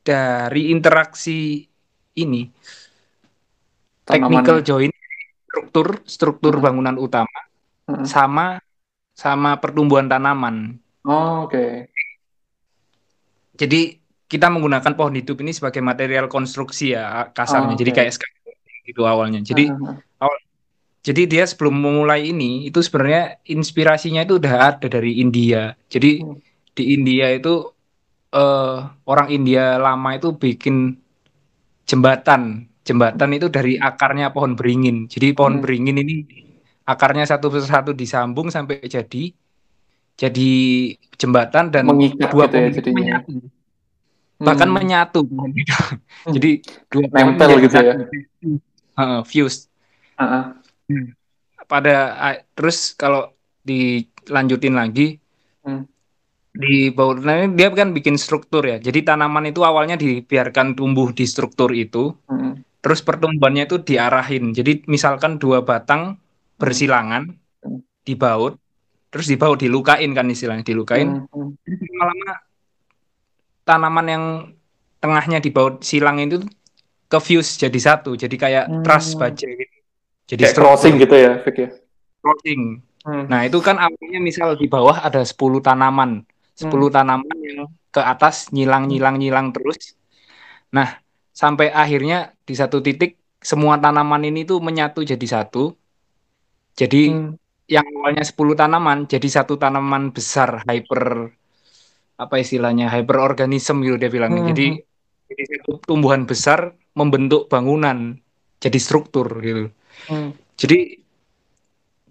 [0.00, 1.64] dari interaksi
[2.14, 2.48] ini
[4.04, 4.92] Tanaman technical join
[5.44, 6.64] struktur struktur Hmm.
[6.64, 7.38] bangunan utama
[7.84, 8.04] Hmm.
[8.04, 8.46] sama
[9.18, 10.78] sama pertumbuhan tanaman.
[11.02, 11.90] Oh, oke.
[13.58, 13.98] Jadi
[14.30, 17.74] kita menggunakan pohon hidup ini sebagai material konstruksi ya kasarnya.
[17.74, 17.96] Oh, Jadi oke.
[17.98, 18.12] kayak
[18.86, 19.42] gitu awalnya.
[19.42, 19.74] Jadi
[20.18, 20.34] Ah,
[20.98, 25.72] Jadi dia sebelum memulai ini itu sebenarnya inspirasinya itu udah ada dari India.
[25.88, 26.38] Jadi Hmm.
[26.74, 27.74] di India itu
[28.28, 28.76] eh,
[29.08, 30.98] orang India lama itu bikin
[31.88, 32.68] jembatan.
[32.84, 35.08] Jembatan itu dari akarnya pohon beringin.
[35.08, 35.64] Jadi pohon Hmm.
[35.64, 36.16] beringin ini
[36.88, 39.36] akarnya satu persatu disambung sampai jadi
[40.18, 40.50] jadi
[41.14, 43.20] jembatan dan Mengikat dua gitu ya jadinya.
[43.22, 43.32] menyatu.
[44.38, 44.76] Bahkan Hmm.
[44.80, 45.76] menyatu itu.
[46.34, 46.50] Jadi
[46.88, 47.94] dua Nempel gitu ya.
[48.98, 49.68] Heeh, fused.
[50.18, 50.44] Ah, ah.
[51.68, 53.28] pada a- terus kalau
[53.60, 55.20] dilanjutin lagi
[55.60, 55.84] Hmm.
[56.48, 61.12] di bawah nah ini dia kan bikin struktur ya jadi tanaman itu awalnya dibiarkan tumbuh
[61.12, 62.64] di struktur itu Hmm.
[62.80, 66.16] terus pertumbuhannya itu diarahin jadi misalkan dua batang
[66.58, 67.82] bersilangan Hmm.
[68.02, 68.54] dibaut
[69.08, 71.54] terus dibaut dilukain kan istilahnya dilukain Hmm.
[71.54, 71.54] Hmm.
[71.98, 72.34] lama-lama
[73.62, 74.24] tanaman yang
[74.98, 76.42] tengahnya dibaut silang itu
[77.08, 78.82] ke fuse jadi satu jadi kayak Hmm.
[78.82, 79.76] truss baja gitu
[80.28, 81.68] jadi Kayak crossing gitu ya, Vic ya.
[82.20, 82.62] crossing
[83.06, 83.24] Hmm.
[83.24, 86.26] Nah, itu kan awalnya misal di bawah ada 10 tanaman.
[86.52, 89.96] 10 tanaman yang ke atas nyilang-nyilang-nyilang terus.
[90.74, 90.98] Nah,
[91.32, 95.72] sampai akhirnya di satu titik semua tanaman ini tuh menyatu jadi satu.
[96.78, 97.34] Jadi Hmm.
[97.66, 101.34] yang awalnya 10 tanaman jadi satu tanaman besar hyper
[102.18, 104.46] apa istilahnya hyperorganism gitu dia bilangnya.
[104.46, 104.50] Hmm.
[104.54, 104.66] Jadi
[105.28, 108.14] jadi satu tumbuhan besar membentuk bangunan
[108.62, 109.74] jadi struktur gitu.
[110.06, 110.30] Hmm.
[110.54, 111.02] Jadi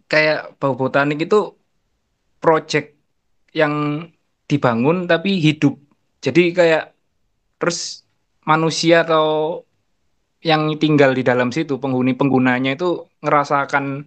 [0.08, 1.56] kayak bau botanik itu
[2.40, 2.96] project
[3.56, 4.06] yang
[4.48, 5.76] dibangun tapi hidup.
[6.24, 6.96] Jadi kayak
[7.60, 8.04] terus
[8.48, 9.60] manusia atau
[10.46, 14.06] yang tinggal di dalam situ penghuni penggunanya itu ngerasakan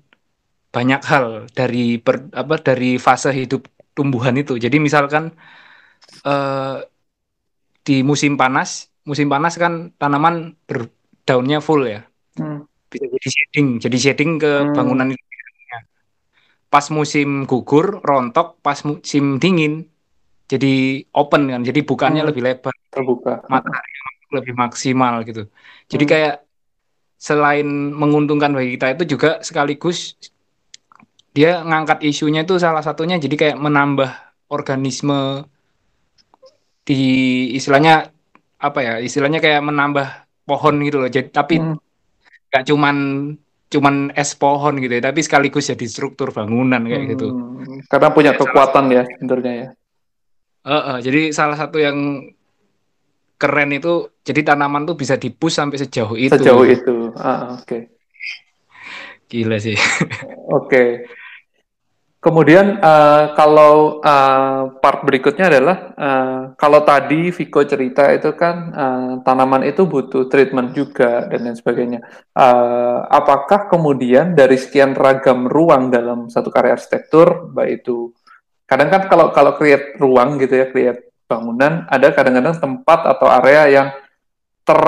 [0.75, 1.27] banyak hal
[1.59, 3.63] dari per, apa dari fase hidup
[3.97, 4.55] tumbuhan itu.
[4.65, 5.25] Jadi misalkan
[6.25, 6.77] eh,
[7.87, 10.35] di musim panas, musim panas kan tanaman
[10.69, 12.01] berdaunnya full ya
[12.39, 12.65] Hmm.
[12.91, 14.75] bisa jadi shading jadi shading ke Hmm.
[14.77, 15.25] bangunan itu
[16.71, 19.73] pas musim gugur rontok pas musim dingin
[20.53, 20.67] jadi
[21.21, 22.31] open kan jadi bukannya Hmm.
[22.31, 23.33] lebih lebar Terbuka.
[23.53, 23.91] matahari
[24.39, 25.43] lebih maksimal gitu
[25.91, 26.13] jadi Hmm.
[26.13, 26.35] kayak
[27.19, 27.67] selain
[28.01, 30.17] menguntungkan bagi kita itu juga sekaligus
[31.31, 34.11] dia ngangkat isunya itu salah satunya jadi kayak menambah
[34.51, 35.47] organisme
[36.83, 37.03] di
[37.55, 38.11] istilahnya
[38.59, 40.07] apa ya istilahnya kayak menambah
[40.43, 41.79] pohon gitu loh jadi tapi Hmm.
[42.51, 42.97] nggak cuman
[43.71, 47.79] cuman es pohon gitu ya tapi sekaligus jadi struktur bangunan kayak gitu Hmm.
[47.87, 49.69] Karena punya kekuatan ya sebenarnya ya.
[50.61, 52.27] Eh, eh, jadi salah satu yang
[53.37, 57.15] keren itu jadi tanaman tuh bisa dipus sampai sejauh itu Sejauh itu.
[57.15, 57.87] Ah, oke.
[59.31, 59.79] gila sih
[60.59, 61.07] Oke.
[62.21, 69.13] Kemudian eh, kalau eh, part berikutnya adalah eh, kalau tadi Viko cerita itu kan eh,
[69.25, 72.05] tanaman itu butuh treatment juga dan lain sebagainya.
[72.37, 78.13] Eh, apakah kemudian dari sekian ragam ruang dalam satu karya arsitektur, baik itu
[78.69, 83.63] kadang kan kalau kalau create ruang gitu ya, create bangunan, ada kadang-kadang tempat atau area
[83.81, 83.89] yang
[84.69, 84.81] ter,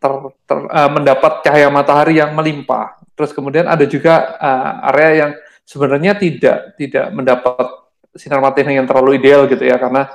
[0.00, 0.12] ter,
[0.48, 2.96] ter- eh, mendapat cahaya matahari yang melimpah.
[3.12, 5.32] Terus kemudian ada juga eh, area yang
[5.68, 7.68] sebenarnya tidak tidak mendapat
[8.16, 10.08] sinar matahari yang terlalu ideal gitu ya karena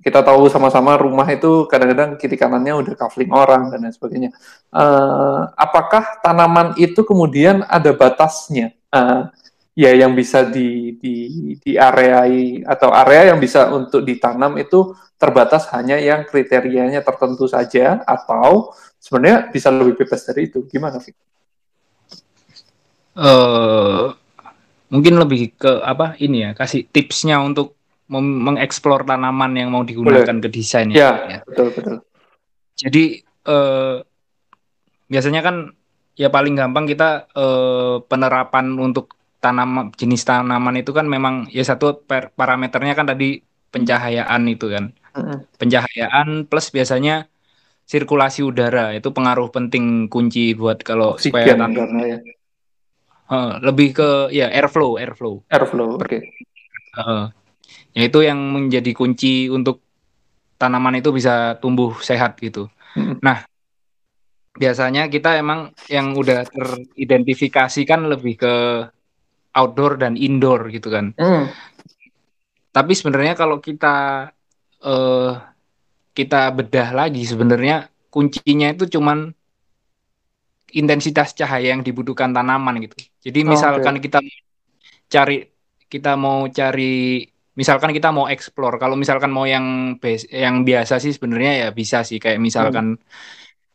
[0.00, 4.30] kita tahu sama-sama rumah itu kadang-kadang kiri kanannya udah kafling orang dan lain sebagainya.
[4.72, 8.72] Eh, apakah tanaman itu kemudian ada batasnya?
[8.88, 9.22] Eh,
[9.76, 11.14] ya yang bisa di di
[11.60, 18.00] di areai atau area yang bisa untuk ditanam itu terbatas hanya yang kriterianya tertentu saja
[18.08, 20.64] atau sebenarnya bisa lebih bebas dari itu.
[20.64, 21.16] Gimana, Fik?
[23.20, 24.19] eh
[24.90, 27.78] mungkin lebih ke apa ini ya kasih tipsnya untuk
[28.10, 31.96] mengeksplor tanaman yang mau digunakan ke desain Ya, betul betul.
[32.74, 33.96] Jadi eh,
[35.06, 35.56] biasanya kan
[36.18, 42.02] ya paling gampang kita eh, penerapan untuk tanam jenis tanaman itu kan memang ya satu
[42.02, 43.40] per- parameternya kan tadi
[43.70, 44.90] pencahayaan itu kan.
[45.56, 47.30] Pencahayaan plus biasanya
[47.86, 52.18] sirkulasi udara itu pengaruh penting kunci buat kalau supaya Oksigen tan- karena ya
[53.30, 55.46] eh, lebih ke ya airflow airflow.
[55.48, 55.96] airflow.
[55.96, 56.18] Oke.
[56.98, 57.24] Heeh.
[57.94, 59.82] Ya itu yang menjadi kunci untuk
[60.60, 62.68] tanaman itu bisa tumbuh sehat gitu.
[62.94, 63.18] Mm-mm.
[63.24, 63.42] Nah,
[64.54, 68.54] biasanya kita emang yang udah teridentifikasi kan lebih ke
[69.56, 71.16] outdoor dan indoor gitu kan.
[71.18, 71.50] Mm.
[72.70, 74.30] Tapi sebenarnya kalau kita
[74.80, 75.32] eh
[76.14, 79.30] kita bedah lagi sebenarnya kuncinya itu cuman
[80.70, 83.09] intensitas cahaya yang dibutuhkan tanaman gitu.
[83.24, 84.18] Jadi Oh, misalkan kita
[85.14, 85.34] cari
[85.92, 86.84] kita mau cari
[87.60, 91.98] misalkan kita mau explore kalau misalkan mau yang base, yang biasa sih sebenarnya ya bisa
[92.08, 92.86] sih kayak misalkan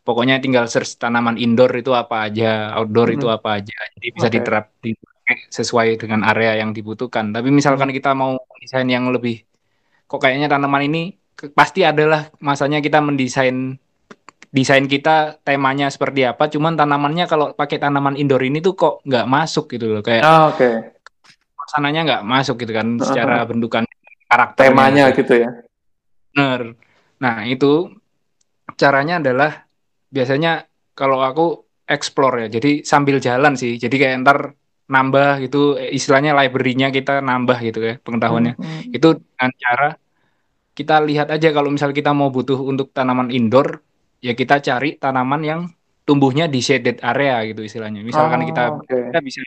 [0.06, 3.36] pokoknya tinggal search tanaman indoor itu apa aja, outdoor itu Hmm.
[3.38, 3.76] apa aja.
[3.98, 4.36] Jadi bisa Oke.
[4.38, 4.66] diterap
[5.58, 7.34] sesuai dengan area yang dibutuhkan.
[7.36, 9.46] Tapi misalkan kita mau desain yang lebih
[10.10, 11.02] kok kayaknya tanaman ini
[11.58, 13.78] pasti adalah masanya kita mendesain
[14.56, 19.27] desain kita temanya seperti apa, cuman tanamannya kalau pakai tanaman indoor ini tuh kok nggak
[19.27, 20.95] masuk gitu loh, kayak Ah, oke.
[21.68, 23.03] sananya nggak masuk gitu kan Uh-huh.
[23.03, 23.84] secara bentukan
[24.32, 25.18] karakternya Temanya gitu.
[25.27, 25.49] gitu ya.
[26.32, 26.61] Bener.
[27.19, 27.91] Nah, itu
[28.80, 29.65] caranya adalah
[30.07, 30.64] biasanya
[30.94, 31.45] kalau aku
[31.84, 32.48] explore ya.
[32.48, 33.76] Jadi sambil jalan sih.
[33.76, 34.40] Jadi kayak ntar
[34.86, 38.53] nambah gitu istilahnya library-nya kita nambah gitu ya pengetahuannya.
[38.56, 38.94] Mm-mm.
[38.94, 39.88] Itu dengan cara
[40.76, 43.82] kita lihat aja kalau misal kita mau butuh untuk tanaman indoor
[44.26, 45.61] ya kita cari tanaman yang
[46.02, 48.02] tumbuhnya di shaded area gitu istilahnya.
[48.02, 48.97] Misalkan Oh, kita oke.
[49.10, 49.39] kita bisa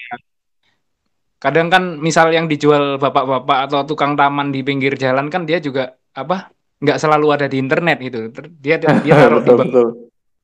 [1.38, 5.82] kadang kan misal yang dijual bapak-bapak atau tukang taman di pinggir jalan kan dia juga
[6.12, 8.18] apa nggak selalu ada di internet gitu
[8.58, 8.90] dia dia
[9.22, 9.86] taruh di betul bawah, betul.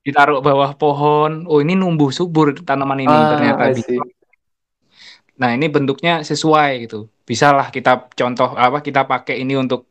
[0.07, 3.99] ditaruh bawah pohon oh ini numbuh subur tanaman ini Ah, ternyata bisa see.
[5.35, 9.91] nah ini bentuknya sesuai gitu bisalah kita contoh apa kita pakai ini untuk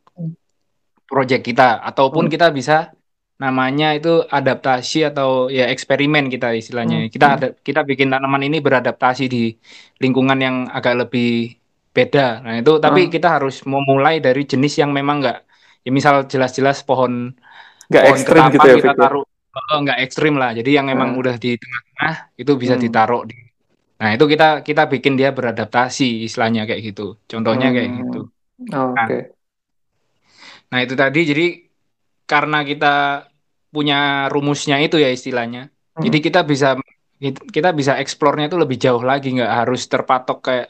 [1.04, 2.32] project kita ataupun Hmm.
[2.32, 2.96] kita bisa
[3.42, 7.34] namanya itu adaptasi atau ya eksperimen kita istilahnya Hmm, kita hmm.
[7.34, 9.38] ada kita bikin tanaman ini beradaptasi di
[10.02, 11.24] lingkungan yang agak lebih
[11.96, 13.08] beda nah itu tapi Ah.
[13.14, 15.36] kita harus memulai dari jenis yang memang nggak
[15.84, 17.12] ya misal jelas-jelas pohon
[17.90, 19.24] Nggak pohon ekstrim gitu ya, kita taruh
[19.72, 21.20] eh, nggak ekstrim lah jadi yang memang Ah.
[21.20, 22.84] udah di tengah-tengah itu bisa Hmm.
[22.84, 23.34] ditaruh di
[24.00, 28.00] nah itu kita kita bikin dia beradaptasi istilahnya kayak gitu contohnya kayak Hmm.
[28.00, 28.18] gitu
[28.72, 29.34] Oh, Nah, Oke.
[30.70, 31.42] Nah, itu tadi jadi
[32.24, 33.26] karena kita
[33.74, 35.68] punya rumusnya itu ya istilahnya.
[35.96, 36.02] Hmm.
[36.06, 36.78] Jadi kita bisa
[37.30, 40.68] kita bisa eksplornya itu lebih jauh lagi nggak harus terpatok kayak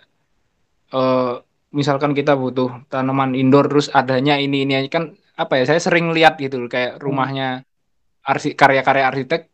[0.95, 1.35] eh
[1.75, 4.89] misalkan kita butuh tanaman indoor terus adanya ini ini aja.
[5.01, 5.05] kan
[5.35, 7.67] apa ya saya sering lihat gitu loh, kayak rumahnya
[8.23, 9.51] arsi karya-karya arsitek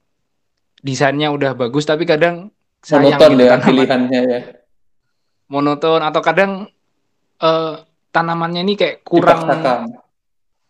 [0.85, 2.53] desainnya udah bagus tapi kadang
[2.85, 4.41] sayang Monoton gitu ya tanaman pilihannya ya.
[5.49, 6.51] monoton atau kadang
[7.41, 7.75] eh
[8.13, 9.81] tanamannya ini kayak kurang Dipaksakan.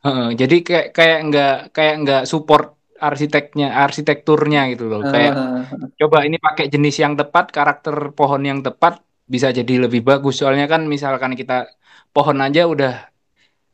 [0.01, 5.01] Uh, jadi kayak kayak nggak kayak nggak support arsiteknya arsitekturnya gitu loh.
[5.12, 5.60] Kayak uh,
[6.01, 10.40] coba ini pakai jenis yang tepat karakter pohon yang tepat bisa jadi lebih bagus.
[10.40, 11.68] Soalnya kan misalkan kita
[12.16, 12.93] pohon aja udah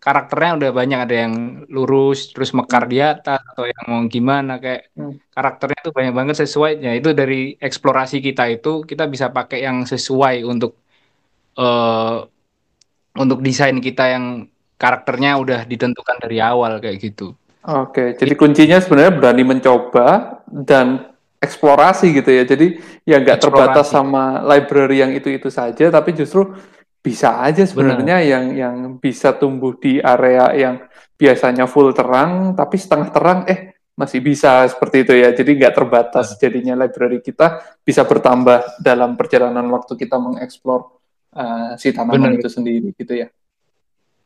[0.02, 0.98] karakternya udah banyak.
[1.06, 1.34] Ada yang
[1.70, 4.58] lurus terus mekar di atas atau yang mau gimana.
[4.62, 5.14] Kayak hmm.
[5.34, 6.72] karakternya tuh banyak banget sesuai.
[6.86, 10.78] Ya itu dari eksplorasi kita itu kita bisa pakai yang sesuai untuk
[11.58, 12.26] uh,
[13.16, 14.26] untuk desain kita yang
[14.76, 17.32] karakternya udah ditentukan dari awal kayak gitu.
[17.66, 21.10] Oke, jadi kuncinya sebenarnya berani mencoba dan
[21.42, 22.46] eksplorasi gitu ya.
[22.46, 26.54] Jadi ya nggak terbatas sama library yang itu-itu saja, tapi justru
[27.02, 30.74] bisa aja sebenarnya yang yang bisa tumbuh di area yang
[31.18, 35.32] biasanya full terang, tapi setengah terang eh masih bisa seperti itu ya.
[35.32, 40.80] Jadi nggak terbatas jadinya library kita bisa bertambah dalam perjalanan waktu kita mengeksplor
[41.34, 42.44] uh, si tanaman Bener.
[42.44, 43.26] itu sendiri gitu ya.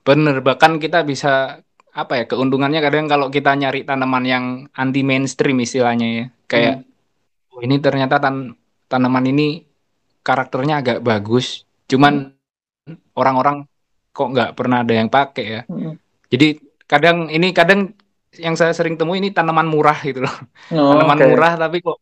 [0.01, 1.61] Bener, bahkan kita bisa
[1.91, 4.45] apa ya keuntungannya kadang kalau kita nyari tanaman yang
[4.79, 7.51] anti mainstream istilahnya ya kayak hmm.
[7.51, 8.55] oh, ini ternyata tan
[8.87, 9.67] tanaman ini
[10.23, 12.31] karakternya agak bagus cuman
[13.19, 14.15] orang-orang hmm.
[14.15, 15.95] kok nggak pernah ada yang pakai ya hmm.
[16.31, 16.49] jadi
[16.87, 17.91] kadang ini kadang
[18.39, 20.37] yang saya sering temui ini tanaman murah gitu loh
[20.79, 21.27] oh, tanaman okay.
[21.27, 21.99] murah tapi kok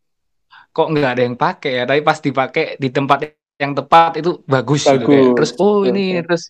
[0.69, 3.25] kok nggak ada yang pakai ya tapi pas dipakai di tempat
[3.59, 5.01] yang tepat itu bagus, bagus.
[5.01, 5.33] gitu kayak.
[5.35, 6.25] terus oh ini okay.
[6.29, 6.43] terus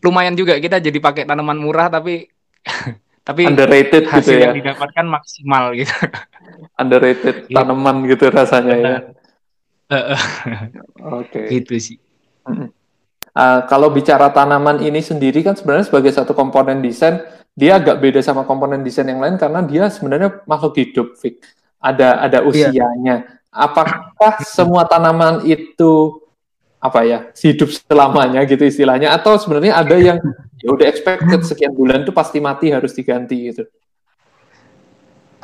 [0.00, 2.28] lumayan juga kita jadi pakai tanaman murah tapi
[3.26, 4.50] tapi underrated hasil gitu ya.
[4.50, 5.92] yang didapatkan maksimal gitu.
[6.80, 7.56] Underrated gitu.
[7.56, 8.94] tanaman gitu rasanya ya.
[9.90, 11.28] Oke.
[11.28, 11.44] Okay.
[11.60, 11.96] Gitu sih.
[13.30, 17.22] Uh, kalau bicara tanaman ini sendiri kan sebenarnya sebagai satu komponen desain
[17.54, 21.42] dia agak beda sama komponen desain yang lain karena dia sebenarnya makhluk hidup, Fik.
[21.82, 22.46] Ada ada iya.
[22.46, 23.16] usianya.
[23.26, 23.38] Yeah.
[23.50, 26.22] Apakah semua tanaman itu
[26.80, 30.16] apa ya hidup selamanya gitu istilahnya atau sebenarnya ada yang
[30.64, 33.68] ya udah expected sekian bulan itu pasti mati harus diganti gitu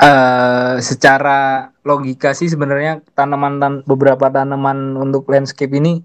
[0.01, 6.01] uh, secara logika sih sebenarnya tanaman tan beberapa tanaman untuk landscape ini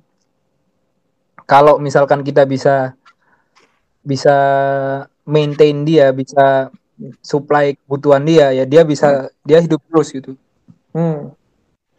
[1.47, 2.95] kalau misalkan kita bisa
[4.03, 4.35] bisa
[5.23, 6.67] maintain dia bisa
[7.23, 9.47] supply kebutuhan dia ya dia bisa hmm.
[9.47, 10.35] dia hidup terus gitu
[10.91, 11.31] hmm.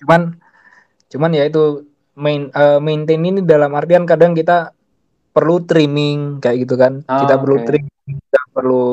[0.05, 0.37] cuman
[1.09, 4.73] cuman ya itu main uh, maintain ini dalam artian kadang kita
[5.33, 7.01] perlu trimming kayak gitu kan.
[7.09, 7.43] Oh, kita okay.
[7.43, 8.85] perlu trimming, kita perlu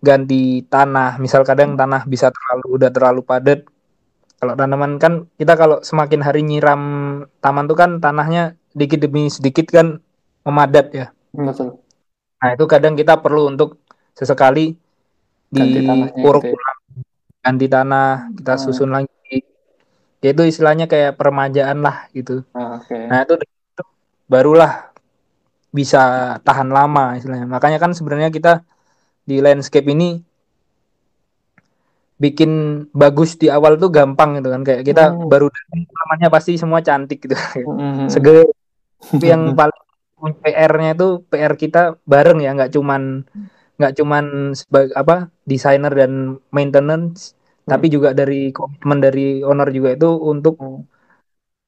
[0.00, 1.20] ganti tanah.
[1.20, 1.80] Misal kadang hmm.
[1.80, 3.60] tanah bisa terlalu udah terlalu padat.
[4.38, 6.82] Kalau tanaman kan kita kalau semakin hari nyiram
[7.42, 9.98] taman tuh kan tanahnya dikit demi sedikit kan
[10.46, 11.06] memadat ya.
[11.34, 11.82] Betul.
[12.38, 13.82] Nah, itu kadang kita perlu untuk
[14.14, 14.78] sesekali
[15.50, 15.90] di ya.
[17.42, 18.62] ganti tanah, kita hmm.
[18.62, 19.42] susun lagi
[20.18, 22.42] ya itu istilahnya kayak permajaan lah gitu.
[22.54, 23.06] Oh, okay.
[23.06, 23.84] nah itu, itu
[24.26, 24.90] barulah
[25.70, 27.46] bisa tahan lama istilahnya.
[27.46, 28.66] Makanya kan sebenarnya kita
[29.28, 30.18] di landscape ini
[32.18, 34.62] bikin bagus di awal tuh gampang gitu kan.
[34.66, 35.30] Kayak kita mm.
[35.30, 37.38] baru namanya pasti semua cantik gitu.
[37.78, 38.10] Mm.
[38.10, 38.48] seger
[38.98, 42.50] tapi yang paling PR-nya itu PR kita bareng ya.
[42.58, 43.22] Nggak cuman
[43.78, 44.24] nggak cuman
[44.58, 47.37] sebagai apa desainer dan maintenance
[47.68, 47.94] tapi hmm.
[47.94, 50.80] juga dari komitmen dari owner juga itu untuk hmm.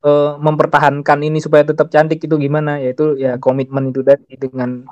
[0.03, 4.89] uh, mempertahankan ini supaya tetap cantik itu gimana yaitu ya komitmen itu tadi dengan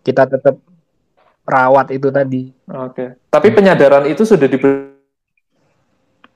[0.00, 0.56] kita tetap
[1.48, 2.52] rawat itu tadi.
[2.68, 2.92] Oke.
[2.92, 3.08] Okay.
[3.32, 4.58] Tapi penyadaran itu sudah di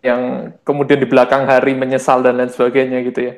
[0.03, 3.35] yang kemudian di belakang hari menyesal dan lain sebagainya gitu ya.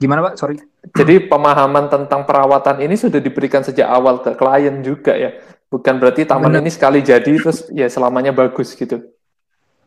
[0.00, 0.34] Gimana Pak?
[0.36, 0.56] Sorry.
[0.96, 5.36] Jadi pemahaman tentang perawatan ini sudah diberikan sejak awal ke klien juga ya.
[5.68, 6.64] Bukan berarti taman Benar.
[6.64, 9.00] ini sekali jadi terus ya selamanya bagus gitu.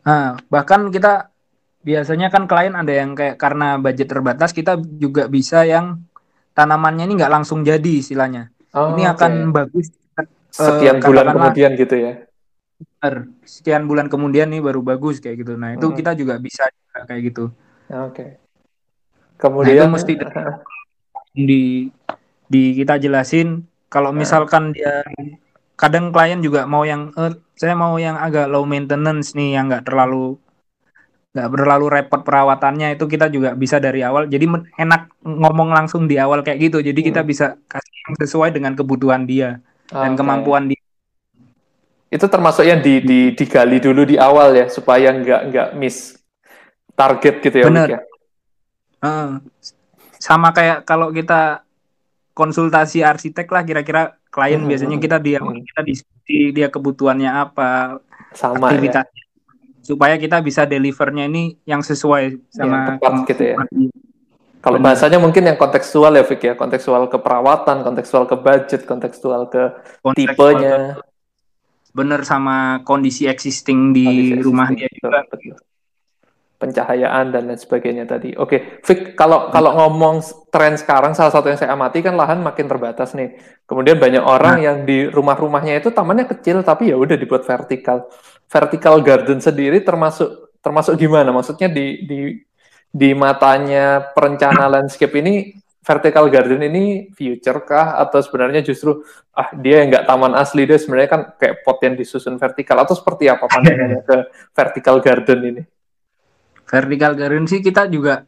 [0.04, 1.32] Nah, bahkan kita
[1.84, 6.00] biasanya kan klien ada yang kayak karena budget terbatas kita juga bisa yang
[6.56, 8.52] tanamannya ini nggak langsung jadi istilahnya.
[8.72, 9.12] Oh, ini okay.
[9.16, 9.92] akan bagus
[10.54, 12.12] sekian uh, bulan kemudian gitu ya.
[13.44, 15.56] Sekian bulan kemudian nih baru bagus kayak gitu.
[15.60, 15.96] Nah, itu hmm.
[15.96, 16.64] kita juga bisa
[16.94, 17.52] kayak gitu.
[17.92, 18.12] Oke.
[18.12, 18.30] Okay.
[19.36, 20.12] Kemudian nah, itu mesti
[21.48, 21.62] di
[22.48, 24.22] di kita jelasin kalau nah.
[24.22, 25.02] misalkan dia
[25.74, 29.86] kadang klien juga mau yang uh, saya mau yang agak low maintenance nih yang nggak
[29.86, 30.38] terlalu
[31.34, 34.46] nggak terlalu repot perawatannya itu kita juga bisa dari awal jadi
[34.78, 37.08] enak ngomong langsung di awal kayak gitu jadi hmm.
[37.10, 39.58] kita bisa kasih yang sesuai dengan kebutuhan dia
[39.90, 39.98] okay.
[39.98, 40.82] dan kemampuan dia
[42.14, 46.14] itu termasuk yang di, di digali dulu di awal ya supaya nggak nggak miss
[46.94, 47.88] target gitu ya Bener.
[47.90, 48.00] Ya?
[49.02, 49.42] Uh,
[50.22, 51.66] sama kayak kalau kita
[52.32, 54.70] konsultasi arsitek lah kira-kira klien hmm.
[54.70, 55.62] biasanya kita dia hmm.
[55.70, 58.02] kita diskusi dia kebutuhannya apa
[58.34, 59.30] sama aktivitasnya ya.
[59.86, 63.56] supaya kita bisa delivernya ini yang sesuai sama ya, tepat gitu ya
[64.64, 69.44] Kalau bahasanya mungkin yang kontekstual ya, Fik ya, kontekstual ke perawatan, kontekstual ke budget, kontekstual
[69.52, 70.72] ke kontekstual tipenya.
[70.72, 75.18] Ke, bener sama kondisi existing di kondisi rumah existing, dia juga.
[75.28, 75.73] Betul, betul
[76.58, 78.32] pencahayaan dan lain sebagainya tadi.
[78.38, 82.70] Oke, Vic, kalau kalau ngomong tren sekarang salah satu yang saya amati kan lahan makin
[82.70, 83.36] terbatas nih.
[83.66, 84.66] Kemudian banyak orang nah.
[84.72, 88.06] yang di rumah-rumahnya itu tamannya kecil tapi ya udah dibuat vertikal.
[88.46, 91.34] Vertical garden sendiri termasuk termasuk gimana?
[91.34, 92.18] Maksudnya di di
[92.88, 99.04] di matanya perencana landscape ini vertical garden ini future kah atau sebenarnya justru
[99.36, 103.28] ah dia nggak taman asli dia sebenarnya kan kayak pot yang disusun vertikal atau seperti
[103.28, 104.16] apa pandangannya ke
[104.56, 105.62] vertical garden ini?
[106.74, 108.26] Vertical garden sih kita juga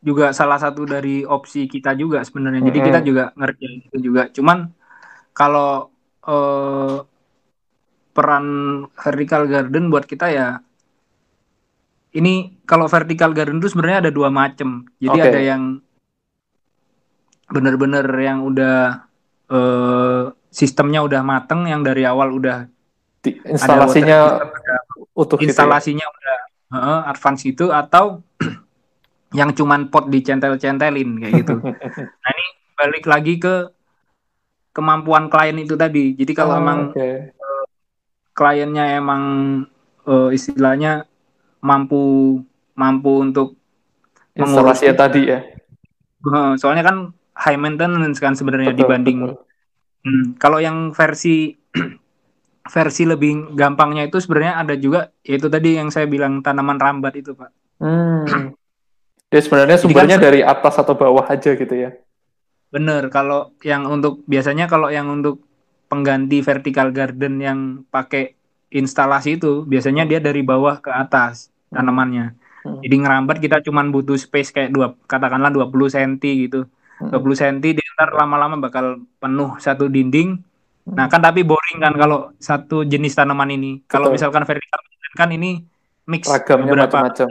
[0.00, 2.64] juga salah satu dari opsi kita juga sebenarnya.
[2.64, 4.32] Jadi kita juga ngerjain itu juga.
[4.32, 4.70] Cuman
[5.36, 5.92] kalau
[6.24, 6.96] eh,
[8.16, 8.46] peran
[8.96, 10.48] vertical garden buat kita ya
[12.16, 14.88] ini kalau vertical garden itu sebenarnya ada dua macam.
[14.96, 15.28] Jadi okay.
[15.28, 15.62] ada yang
[17.52, 19.04] benar-benar yang udah
[19.52, 22.70] eh, sistemnya udah mateng, yang dari awal udah
[23.26, 24.38] instalasinya
[25.16, 26.16] utuh instalasinya gitu ya?
[26.20, 26.35] udah
[26.76, 28.20] uh, advance itu atau
[29.38, 31.56] yang cuman pot dicentel-centelin kayak gitu.
[32.22, 32.46] nah ini
[32.76, 33.72] balik lagi ke
[34.76, 36.12] kemampuan klien itu tadi.
[36.12, 37.32] Jadi kalau oh, emang okay.
[37.32, 37.64] uh,
[38.36, 39.22] kliennya emang
[40.04, 41.08] uh, istilahnya
[41.64, 42.38] mampu
[42.76, 43.56] mampu untuk
[44.36, 45.40] mengurus tadi ya.
[46.26, 46.96] Uh, soalnya kan
[47.32, 49.24] high maintenance kan sebenarnya dibanding.
[49.24, 49.44] Betul.
[50.06, 51.56] Hmm, kalau yang versi
[52.70, 57.32] versi lebih gampangnya itu sebenarnya ada juga yaitu tadi yang saya bilang tanaman rambat itu
[57.34, 57.50] pak.
[57.82, 58.54] Hmm.
[59.26, 61.90] Dia sebenarnya sumbernya kan, dari atas atau bawah aja gitu ya?
[62.70, 63.10] Bener.
[63.10, 65.42] Kalau yang untuk biasanya kalau yang untuk
[65.90, 67.58] pengganti vertical garden yang
[67.90, 68.38] pakai
[68.70, 72.38] instalasi itu biasanya dia dari bawah ke atas tanamannya.
[72.62, 72.78] Hmm.
[72.86, 76.70] Jadi ngerambat kita cuma butuh space kayak dua katakanlah 20 cm gitu.
[77.02, 77.10] Hmm.
[77.10, 80.45] 20 cm di ntar lama-lama bakal penuh satu dinding
[80.86, 83.82] Nah kan tapi boring kan kalau satu jenis tanaman ini.
[83.90, 84.78] Kalau misalkan vertikal
[85.16, 85.64] kan ini
[86.06, 87.28] mix Ragamnya beberapa macam-macam.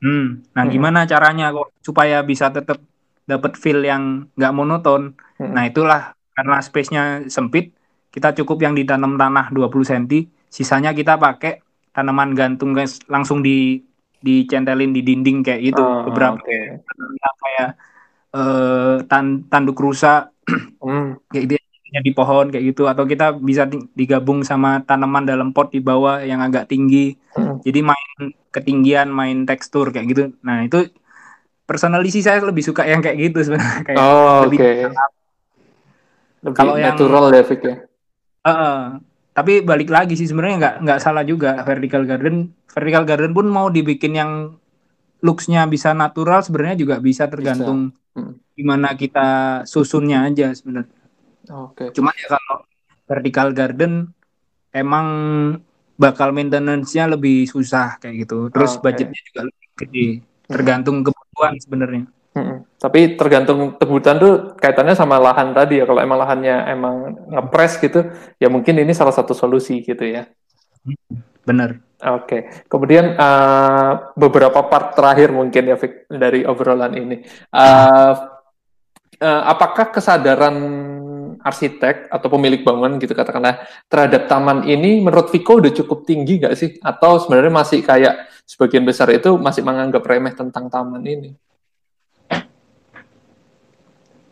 [0.00, 0.26] Hmm.
[0.52, 0.72] Nah hmm.
[0.74, 2.82] gimana caranya kok supaya bisa tetap
[3.24, 5.16] dapat feel yang nggak monoton.
[5.40, 5.52] Hmm.
[5.56, 7.72] Nah itulah karena space-nya sempit,
[8.12, 10.04] kita cukup yang ditanam tanah 20 cm,
[10.48, 11.60] sisanya kita pakai
[11.92, 13.80] tanaman gantung guys langsung di
[14.20, 16.76] dicentelin di dinding kayak gitu oh, beberapa okay.
[17.40, 17.70] kayak
[18.36, 20.28] uh, tan tanduk rusa
[20.84, 21.24] hmm.
[21.32, 21.59] kayak gitu
[21.98, 23.66] di pohon kayak gitu atau kita bisa
[23.98, 27.66] digabung sama tanaman dalam pot di bawah yang agak tinggi hmm.
[27.66, 30.86] jadi main ketinggian main tekstur kayak gitu nah itu
[31.66, 34.74] personally sih saya lebih suka yang kayak gitu sebenarnya kayak oh, oke okay.
[36.54, 37.74] kalau yang natural ya Fik ya
[38.46, 39.02] uh,
[39.34, 43.66] tapi balik lagi sih sebenarnya nggak nggak salah juga vertical garden vertical garden pun mau
[43.66, 44.32] dibikin yang
[45.26, 47.98] looksnya bisa natural sebenarnya juga bisa tergantung bisa.
[48.14, 48.32] Hmm.
[48.54, 49.28] gimana kita
[49.66, 50.99] susunnya aja sebenarnya
[51.50, 51.90] Oke.
[51.90, 51.98] Okay.
[51.98, 52.56] Cuman ya kalau
[53.10, 53.92] vertical garden
[54.70, 55.06] emang
[56.00, 58.48] bakal maintenance-nya lebih susah kayak gitu.
[58.48, 58.82] Terus okay.
[58.86, 60.08] budgetnya juga lebih gede.
[60.46, 62.04] Tergantung kebutuhan sebenarnya.
[62.30, 62.62] Hmm.
[62.78, 65.84] Tapi tergantung kebutuhan tuh kaitannya sama lahan tadi ya.
[65.84, 66.96] Kalau emang lahannya emang
[67.28, 68.06] ngepres gitu,
[68.38, 70.30] ya mungkin ini salah satu solusi gitu ya.
[71.42, 71.82] Bener.
[72.00, 72.24] Oke.
[72.24, 72.40] Okay.
[72.70, 77.20] Kemudian uh, beberapa part terakhir mungkin ya Vic, dari obrolan ini.
[77.52, 78.14] Uh,
[79.20, 80.56] uh, apakah kesadaran
[81.40, 86.54] arsitek atau pemilik bangunan gitu katakanlah terhadap taman ini menurut Viko udah cukup tinggi nggak
[86.56, 86.76] sih?
[86.84, 91.30] Atau sebenarnya masih kayak sebagian besar itu masih menganggap remeh tentang taman ini?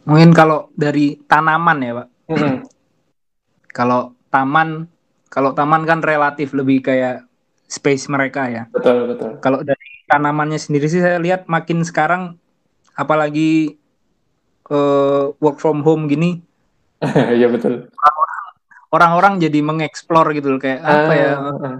[0.08, 2.08] Mungkin kalau dari tanaman ya Pak.
[3.78, 4.88] kalau taman,
[5.28, 7.28] kalau taman kan relatif lebih kayak
[7.68, 8.64] space mereka ya.
[8.72, 9.36] Betul betul.
[9.44, 12.40] Kalau dari tanamannya sendiri sih saya lihat makin sekarang
[12.96, 13.76] apalagi
[14.72, 16.40] uh, work from home gini
[17.38, 17.88] Iya betul.
[18.88, 21.74] Orang-orang jadi mengeksplor gitu loh kayak apa ya uh,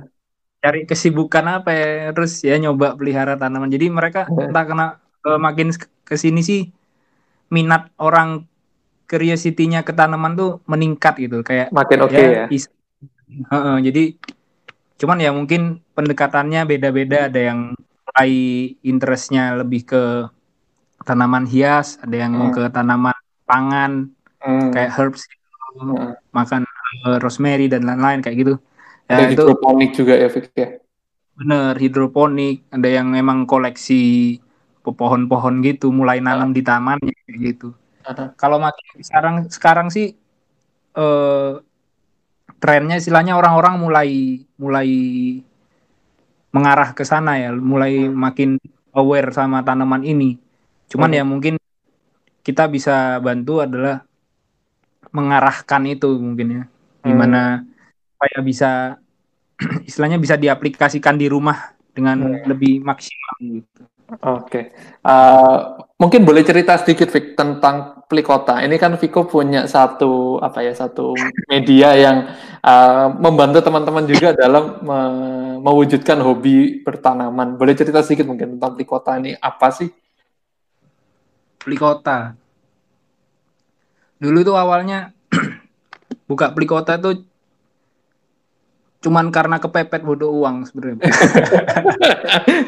[0.61, 3.73] cari kesibukan apa ya terus ya nyoba pelihara tanaman.
[3.73, 4.87] Jadi mereka uh, entah kena
[5.25, 5.73] uh, makin
[6.05, 6.69] ke sini sih
[7.49, 8.45] minat orang
[9.09, 12.45] curiosity-nya ke tanaman tuh meningkat gitu kayak makin oke okay ya.
[12.45, 12.61] ya.
[13.49, 14.21] uh, uh, jadi
[15.01, 17.73] cuman ya mungkin pendekatannya beda-beda ada yang
[18.09, 18.33] mulai
[18.85, 20.03] interestnya lebih ke
[21.07, 22.53] tanaman hias, ada yang hmm.
[22.53, 23.17] ke tanaman
[23.49, 24.13] pangan,
[24.43, 24.71] hmm.
[24.75, 25.47] kayak herbs gitu,
[25.81, 26.15] hmm.
[26.35, 26.63] makan
[27.07, 28.55] uh, rosemary dan lain-lain kayak gitu.
[29.09, 30.69] Ya, ada itu, hidroponik juga ya, Fik ya.
[31.39, 32.67] Bener, hidroponik.
[32.69, 34.37] Ada yang memang koleksi
[34.85, 36.55] pohon-pohon gitu, mulai nanam uh.
[36.57, 36.99] di taman
[37.29, 37.77] gitu.
[38.05, 38.33] Uh.
[38.41, 40.17] Kalau makin sekarang sekarang sih
[40.97, 41.61] uh,
[42.59, 44.11] trennya istilahnya orang-orang mulai
[44.57, 44.91] mulai
[46.49, 48.17] mengarah ke sana ya, mulai hmm.
[48.17, 48.51] makin
[48.97, 50.41] aware sama tanaman ini.
[50.89, 51.19] Cuman hmm.
[51.21, 51.55] ya mungkin
[52.41, 54.08] kita bisa bantu adalah
[55.11, 56.65] mengarahkan itu mungkin ya.
[57.05, 57.65] Gimana hmm.
[58.15, 58.71] supaya bisa
[59.89, 62.47] istilahnya bisa diaplikasikan di rumah dengan hmm.
[62.47, 63.83] lebih maksimal gitu.
[64.09, 64.65] Oke, okay.
[65.05, 68.57] uh, mungkin boleh cerita sedikit Vic tentang Plikota.
[68.65, 71.13] Ini kan Viko punya satu apa ya satu
[71.45, 72.25] media yang
[72.65, 74.99] uh, membantu teman-teman juga dalam me
[75.61, 77.61] mewujudkan hobi bertanaman.
[77.61, 79.93] Boleh cerita sedikit mungkin tentang Plikota ini apa sih?
[81.61, 82.33] Plikota.
[84.19, 85.15] Dulu tuh awalnya
[86.31, 87.23] buka Plikota tuh
[88.99, 91.07] cuman karena kepepet bodoh uang sebenarnya.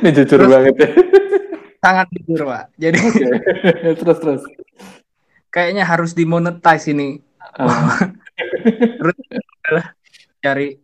[0.02, 0.88] Ini jujur terus, banget ya.
[1.84, 2.64] Sangat jujur, Pak.
[2.78, 3.30] Jadi okay.
[4.00, 4.42] terus terus.
[5.50, 7.18] Kayaknya harus dimonetize ini.
[7.58, 8.14] Uh.
[8.70, 9.18] terus
[10.38, 10.78] cari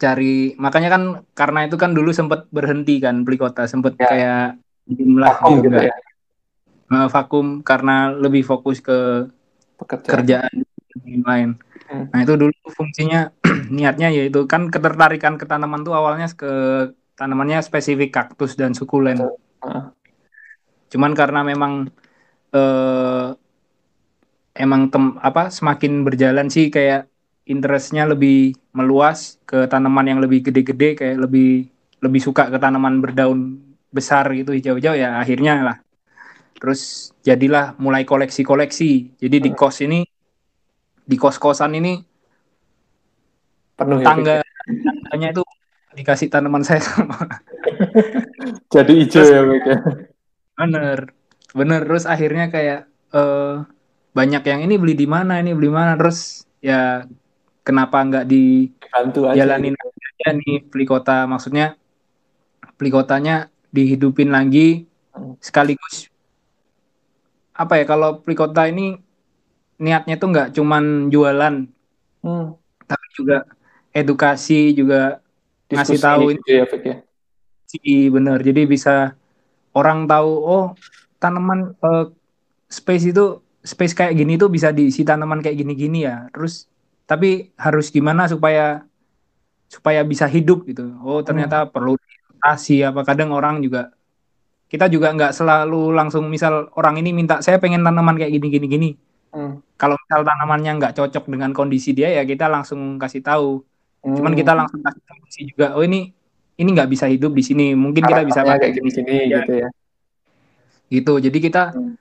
[0.00, 1.02] cari makanya kan
[1.36, 4.08] karena itu kan dulu sempat berhenti kan beli kota sempat ya.
[4.08, 4.46] kayak
[4.88, 5.94] jumlah juga gitu ya.
[6.86, 9.26] Uh, vakum karena lebih fokus ke
[9.76, 10.06] Pekerjaan.
[10.06, 10.54] kerjaan
[11.26, 11.50] lain.
[11.90, 12.06] Hmm.
[12.10, 13.30] Nah itu dulu fungsinya
[13.74, 16.52] niatnya yaitu kan ketertarikan ke tanaman tuh awalnya ke
[17.18, 19.18] tanamannya spesifik kaktus dan sukulen.
[19.62, 19.90] Uh.
[20.90, 21.90] Cuman karena memang
[22.54, 23.28] eh,
[24.56, 27.10] emang tem, apa semakin berjalan sih kayak
[27.46, 31.70] interestnya lebih meluas ke tanaman yang lebih gede-gede kayak lebih
[32.02, 33.62] lebih suka ke tanaman berdaun
[33.94, 35.76] besar gitu hijau-hijau ya akhirnya lah
[36.56, 39.20] terus jadilah mulai koleksi-koleksi.
[39.20, 40.02] Jadi di kos ini
[41.06, 42.02] di kos-kosan ini
[43.76, 44.34] penuh ya, tangga
[45.06, 45.42] tangganya itu
[45.96, 47.16] dikasih tanaman saya sama.
[48.74, 49.78] Jadi hijau ya ya?
[50.58, 50.98] Bener.
[51.56, 51.80] Bener.
[51.86, 53.64] Terus akhirnya kayak uh,
[54.12, 55.96] banyak yang ini beli di mana ini beli mana.
[55.96, 57.06] Terus ya
[57.64, 59.88] kenapa nggak di Bantu aja jalanin gitu.
[59.88, 61.24] aja nih beli kota.
[61.24, 61.76] Maksudnya
[62.76, 64.84] beli kotanya dihidupin lagi
[65.16, 65.40] hmm.
[65.40, 66.12] sekaligus
[67.56, 69.00] apa ya kalau beli kota ini
[69.80, 71.64] niatnya tuh nggak cuman jualan
[72.24, 72.46] hmm.
[72.84, 73.48] tapi juga
[73.96, 75.24] edukasi juga
[75.66, 76.96] Diskusi ngasih tahu ini ya, ya.
[77.66, 79.16] sih bener jadi bisa
[79.72, 80.66] orang tahu oh
[81.16, 82.12] tanaman uh,
[82.68, 86.68] space itu space kayak gini tuh bisa diisi tanaman kayak gini-gini ya terus
[87.08, 88.84] tapi harus gimana supaya
[89.66, 91.72] supaya bisa hidup gitu oh ternyata hmm.
[91.72, 93.95] perlu edukasi apa kadang orang juga
[94.66, 98.66] kita juga nggak selalu langsung misal orang ini minta saya pengen tanaman kayak gini gini
[98.66, 98.90] gini
[99.36, 99.60] Hmm.
[99.76, 103.60] Kalau misal tanamannya nggak cocok dengan kondisi dia ya kita langsung kasih tahu.
[104.00, 104.16] Hmm.
[104.16, 106.16] Cuman kita langsung kasih tahu juga, oh ini
[106.56, 107.76] ini nggak bisa hidup di sini.
[107.76, 109.44] Mungkin kita bisa pakai kayak gini-gini ya.
[109.44, 109.68] gitu ya.
[110.88, 111.12] Gitu.
[111.28, 111.94] Jadi kita hmm.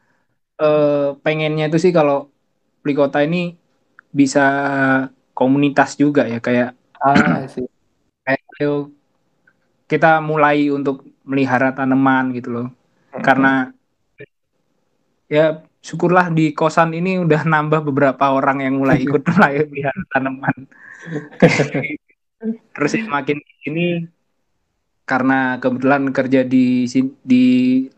[0.63, 2.31] eh, pengennya itu sih kalau
[2.79, 3.59] Plikota ini
[4.15, 4.45] bisa
[5.35, 6.71] komunitas juga ya kayak
[7.03, 7.67] ah, sih.
[8.25, 8.87] kayak
[9.91, 12.67] kita mulai untuk melihara tanaman gitu loh.
[13.11, 13.23] Hmm.
[13.25, 13.53] Karena
[15.25, 20.55] ya syukurlah di kosan ini udah nambah beberapa orang yang mulai ikut mulai lihat tanaman.
[22.73, 24.05] Terus makin ini
[25.05, 26.89] karena kebetulan kerja di
[27.21, 27.45] di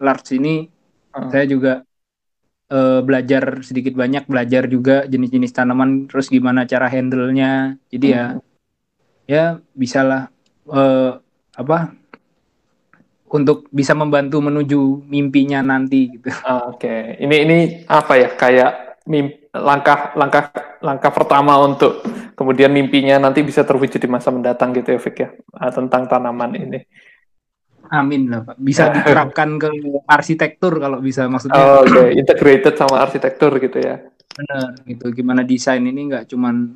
[0.03, 0.67] large ini
[1.15, 1.31] uh.
[1.31, 1.79] saya juga
[2.67, 7.79] uh, belajar sedikit banyak belajar juga jenis-jenis tanaman terus gimana cara handle-nya.
[7.87, 8.15] Jadi uh.
[8.15, 8.25] ya
[9.27, 9.45] ya
[9.75, 10.31] bisalah
[10.67, 11.19] uh,
[11.55, 11.96] apa
[13.27, 16.31] untuk bisa membantu menuju mimpinya nanti gitu.
[16.31, 17.01] Oke, okay.
[17.19, 18.71] ini ini apa ya kayak
[19.07, 22.03] mimpi, langkah langkah langkah pertama untuk
[22.39, 25.29] kemudian mimpinya nanti bisa terwujud di masa mendatang gitu ya, Fik ya
[25.59, 26.79] ah, tentang tanaman ini.
[27.87, 28.59] Amin lah Pak.
[28.59, 29.67] Bisa diterapkan ke
[30.07, 31.59] arsitektur kalau bisa maksudnya.
[31.59, 32.07] Oh, Oke, okay.
[32.19, 34.03] integrated sama arsitektur gitu ya.
[34.37, 35.11] Benar, gitu.
[35.11, 36.75] Gimana desain ini nggak cuman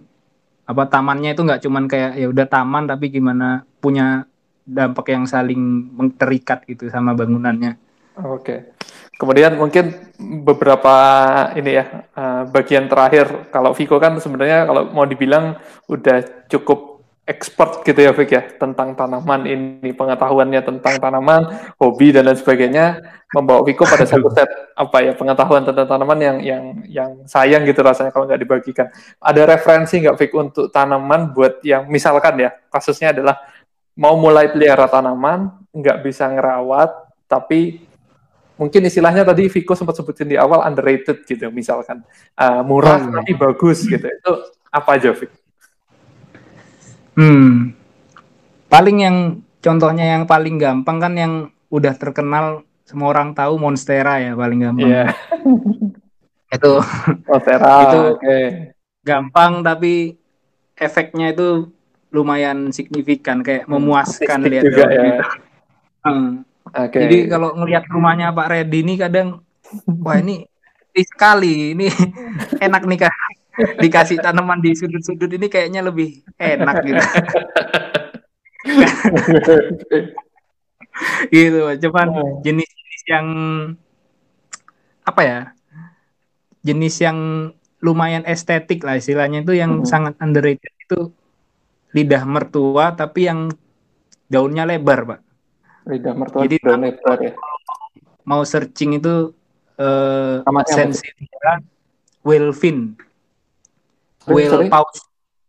[0.67, 4.23] apa tamannya itu nggak cuman kayak ya udah taman tapi gimana punya
[4.71, 7.75] dampak yang saling terikat gitu sama bangunannya.
[8.23, 8.75] Oke.
[9.19, 9.93] Kemudian mungkin
[10.41, 10.95] beberapa
[11.53, 16.91] ini ya uh, bagian terakhir kalau Viko kan sebenarnya kalau mau dibilang udah cukup
[17.21, 22.97] expert gitu ya Vik ya tentang tanaman ini pengetahuannya tentang tanaman, hobi dan lain sebagainya
[23.31, 27.85] membawa Viko pada satu set apa ya pengetahuan tentang tanaman yang yang yang sayang gitu
[27.85, 28.87] rasanya kalau nggak dibagikan.
[29.21, 33.37] Ada referensi nggak Vik untuk tanaman buat yang misalkan ya kasusnya adalah
[33.95, 36.91] mau mulai pelihara tanaman, nggak bisa ngerawat,
[37.27, 37.83] tapi
[38.55, 42.05] mungkin istilahnya tadi Viko sempat sebutin di awal underrated gitu, misalkan
[42.37, 43.13] uh, murah iya.
[43.21, 44.05] tapi bagus gitu.
[44.05, 44.31] Itu
[44.71, 45.31] apa aja, Vik?
[47.11, 47.75] Hmm,
[48.71, 49.17] paling yang
[49.59, 51.33] contohnya yang paling gampang kan yang
[51.67, 54.89] udah terkenal semua orang tahu Monstera ya paling gampang.
[54.89, 55.11] Yeah.
[56.55, 56.71] itu
[57.27, 57.75] Monstera.
[57.87, 58.45] itu okay.
[59.03, 60.19] gampang tapi
[60.75, 61.71] efeknya itu
[62.11, 65.03] lumayan signifikan kayak memuaskan lihat juga ya.
[66.03, 66.43] Hmm.
[66.71, 66.99] Oke.
[67.03, 69.43] Jadi kalau ngelihat rumahnya Pak Reddy ini kadang
[69.99, 70.45] wah ini
[70.91, 71.87] sekali ini
[72.65, 73.15] enak nih kak
[73.79, 77.01] dikasih tanaman di sudut-sudut ini kayaknya lebih enak gitu.
[81.33, 82.43] gitu cuman Oh.
[82.43, 83.27] jenis-jenis yang
[85.01, 85.39] apa ya
[86.61, 87.17] jenis yang
[87.81, 89.87] lumayan estetik lah istilahnya itu yang Mhm.
[89.89, 91.09] sangat underrated itu
[91.91, 93.51] lidah mertua tapi yang
[94.27, 95.19] daunnya lebar pak
[95.81, 97.33] Lidah mertua Jadi daun lebar ya.
[98.23, 99.33] mau searching itu
[99.75, 101.59] eh sensitiva
[102.21, 102.93] whalefin
[104.21, 105.01] Sorry, whale paus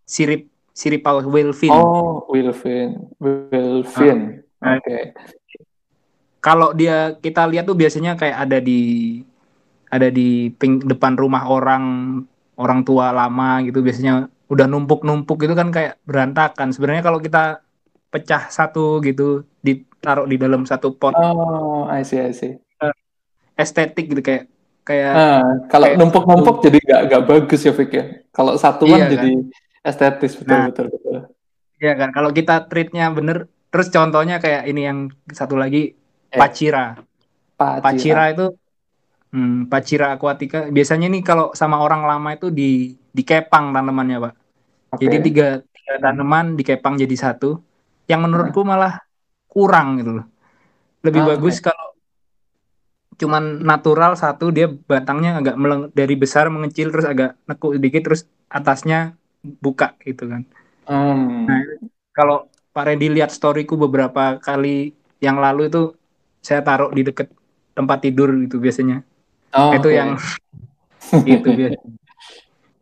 [0.08, 2.96] sirip sirip paus whalefin Oh, Wilfin.
[3.20, 4.40] Wilfin.
[4.64, 4.80] Ah.
[4.80, 5.12] Oke.
[6.40, 8.80] kalau dia kita lihat tuh biasanya kayak ada di
[9.86, 11.84] ada di ping, depan rumah orang
[12.56, 17.64] orang tua lama gitu biasanya udah numpuk-numpuk gitu kan kayak berantakan sebenarnya kalau kita
[18.08, 22.60] pecah satu gitu ditaruh di dalam satu pot Oh, I see, I see.
[23.54, 24.44] estetik gitu kayak
[24.82, 28.04] kayak Nah, kalau numpuk-numpuk jadi nggak nggak bagus ya, Fik ya.
[28.28, 29.12] Kalau satuan Iya, kan?
[29.14, 29.30] jadi
[29.82, 30.64] estetis betul Nah.
[30.68, 31.16] betul betul.
[31.76, 34.98] ya kan kalau kita treatnya bener terus contohnya kayak ini yang
[35.28, 35.98] satu lagi
[36.28, 36.94] Eh, pacira
[37.52, 37.82] Pacira.
[37.82, 38.46] pacira itu
[39.30, 42.70] hmm, pacira aquatica biasanya nih kalau sama orang lama itu di
[43.10, 44.32] dikepang tanamannya pak
[44.92, 45.02] Oke.
[45.08, 45.46] Jadi tiga,
[45.76, 47.58] tiga tanaman dikepang jadi satu.
[48.10, 49.00] Yang menurutku malah
[49.48, 50.26] kurang gitu loh.
[51.06, 51.86] Lebih Ah, bagus kalau
[53.20, 58.22] cuman natural satu dia batangnya agak meleng, dari besar mengecil terus agak nekuk sedikit terus
[58.48, 59.14] atasnya
[59.64, 60.42] buka gitu kan.
[60.88, 61.46] Hmm.
[61.48, 61.60] Nah,
[62.12, 65.82] Kalau Pak Randy lihat storyku beberapa kali yang lalu itu
[66.44, 67.32] saya taruh di deket
[67.72, 69.00] tempat tidur itu biasanya.
[69.52, 69.96] Oh, itu oke.
[69.96, 70.10] yang
[71.28, 71.98] gitu biasanya.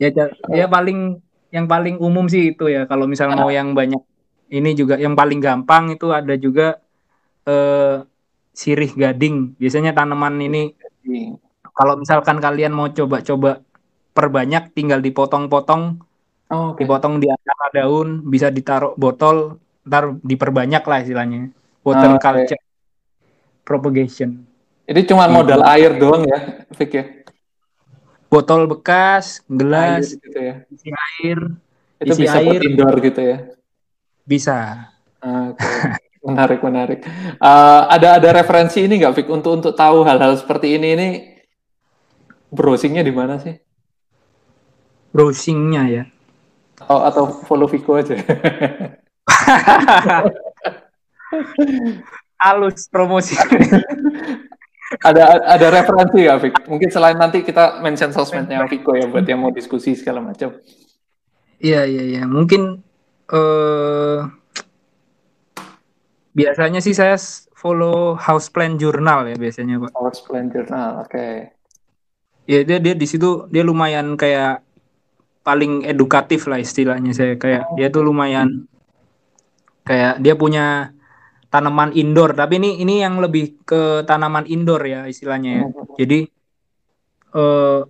[0.00, 1.20] Ya, ca- ya paling
[1.50, 2.86] yang paling umum sih itu ya.
[2.86, 4.00] Kalau misal mau yang banyak
[4.50, 6.78] ini juga yang paling gampang itu ada juga
[7.46, 8.02] eh,
[8.50, 9.54] sirih gading.
[9.58, 10.74] Biasanya tanaman ini
[11.74, 13.62] kalau misalkan kalian mau coba-coba
[14.10, 16.02] perbanyak tinggal dipotong-potong,
[16.50, 16.82] Oh, oke.
[16.82, 21.54] dipotong di antara daun, bisa ditaruh botol, ntar diperbanyak lah istilahnya.
[21.86, 22.22] Water Ah, oke.
[22.26, 22.62] culture
[23.62, 24.42] propagation.
[24.90, 27.04] Ini cuma modal air doang ya, Fik ya.
[28.30, 30.54] Botol bekas, Air gelas, gitu ya.
[30.70, 30.88] isi
[31.18, 31.38] air,
[31.98, 32.60] Itu isi bisa buat air.
[32.62, 33.38] indoor gitu ya.
[34.22, 34.56] bisa.
[35.18, 35.66] Oke.
[36.20, 37.00] Menarik, menarik.
[37.34, 41.08] Eh, ada ada referensi ini nggak, Fik, untuk untuk tahu hal-hal seperti ini ini
[42.48, 43.56] browsingnya di mana sih?
[45.10, 46.02] Browsingnya ya.
[46.86, 48.14] Oh, atau follow Viko aja.
[52.40, 53.34] Halus promosi.
[54.98, 56.54] ada ada referensi nggak, Fik?
[56.66, 60.58] Mungkin selain nanti kita mention sosmednya Viko ya buat yang mau diskusi segala macam.
[61.62, 62.22] Iya iya iya.
[62.26, 62.82] Mungkin
[63.30, 64.18] eh
[66.34, 67.14] biasanya sih saya
[67.54, 69.90] follow Houseplant Journal ya biasanya Pak.
[69.94, 71.54] House Plan Journal, oke.
[72.50, 74.66] Ya dia dia di situ dia lumayan kayak
[75.46, 78.66] paling edukatif lah istilahnya saya kayak dia tuh lumayan
[79.86, 80.90] kayak dia punya
[81.50, 85.64] tanaman indoor tapi ini ini yang lebih ke tanaman indoor ya istilahnya ya.
[85.98, 86.18] Jadi
[87.34, 87.80] eh,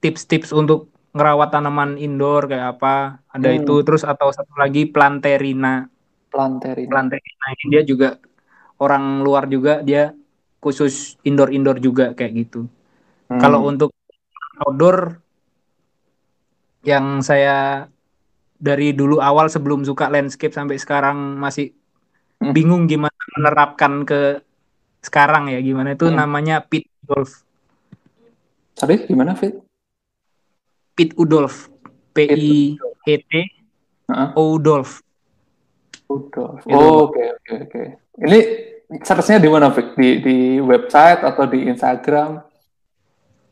[0.00, 3.58] tips-tips untuk ngerawat tanaman indoor kayak apa ada Hmm.
[3.62, 5.90] itu terus atau satu lagi planterina
[6.30, 6.90] Planterina.
[6.90, 8.08] planterina ini dia juga
[8.78, 10.14] orang luar juga dia
[10.62, 12.70] khusus indoor indoor juga kayak gitu.
[13.28, 13.40] Hmm.
[13.42, 13.90] Kalau untuk
[14.62, 15.18] outdoor
[16.86, 17.86] yang saya
[18.60, 21.74] dari dulu awal sebelum suka landscape sampai sekarang masih.
[22.40, 24.40] Bingung gimana menerapkan ke
[25.00, 26.16] sekarang ya gimana itu Hmm.
[26.16, 27.44] namanya pit golf
[28.74, 29.60] Sorry, gimana, Fit?
[30.96, 31.68] Pit Udolf
[32.16, 33.32] P I E T
[34.32, 35.04] Udolf
[36.08, 36.58] Udah.
[36.64, 37.82] Gitu, oke oke oke.
[38.18, 38.38] Ini
[38.98, 39.94] search-nya di mana, Fik?
[39.94, 42.42] Di di website atau di Instagram?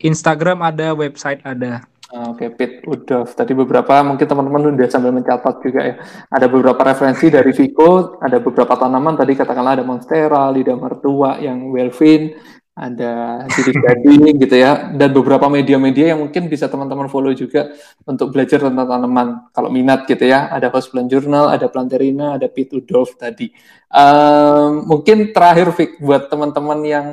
[0.02, 3.28] Instagram ada website ada Ah, Oke, Pit Udov.
[3.36, 5.94] Tadi beberapa mungkin teman-teman udah sambil mencatat juga ya.
[6.32, 11.68] Ada beberapa referensi dari Vico, ada beberapa tanaman tadi katakanlah ada monstera, lidah mertua yang
[11.68, 12.32] Welvin,
[12.72, 17.76] ada sirih gading gitu ya, dan beberapa media-media yang mungkin bisa teman-teman follow juga
[18.08, 19.52] untuk belajar tentang tanaman.
[19.52, 23.52] Kalau minat gitu ya, ada Houseplant Journal, ada Planterina, ada Pit Udov tadi.
[23.92, 27.06] Ehm, mungkin terakhir Vic buat teman-teman yang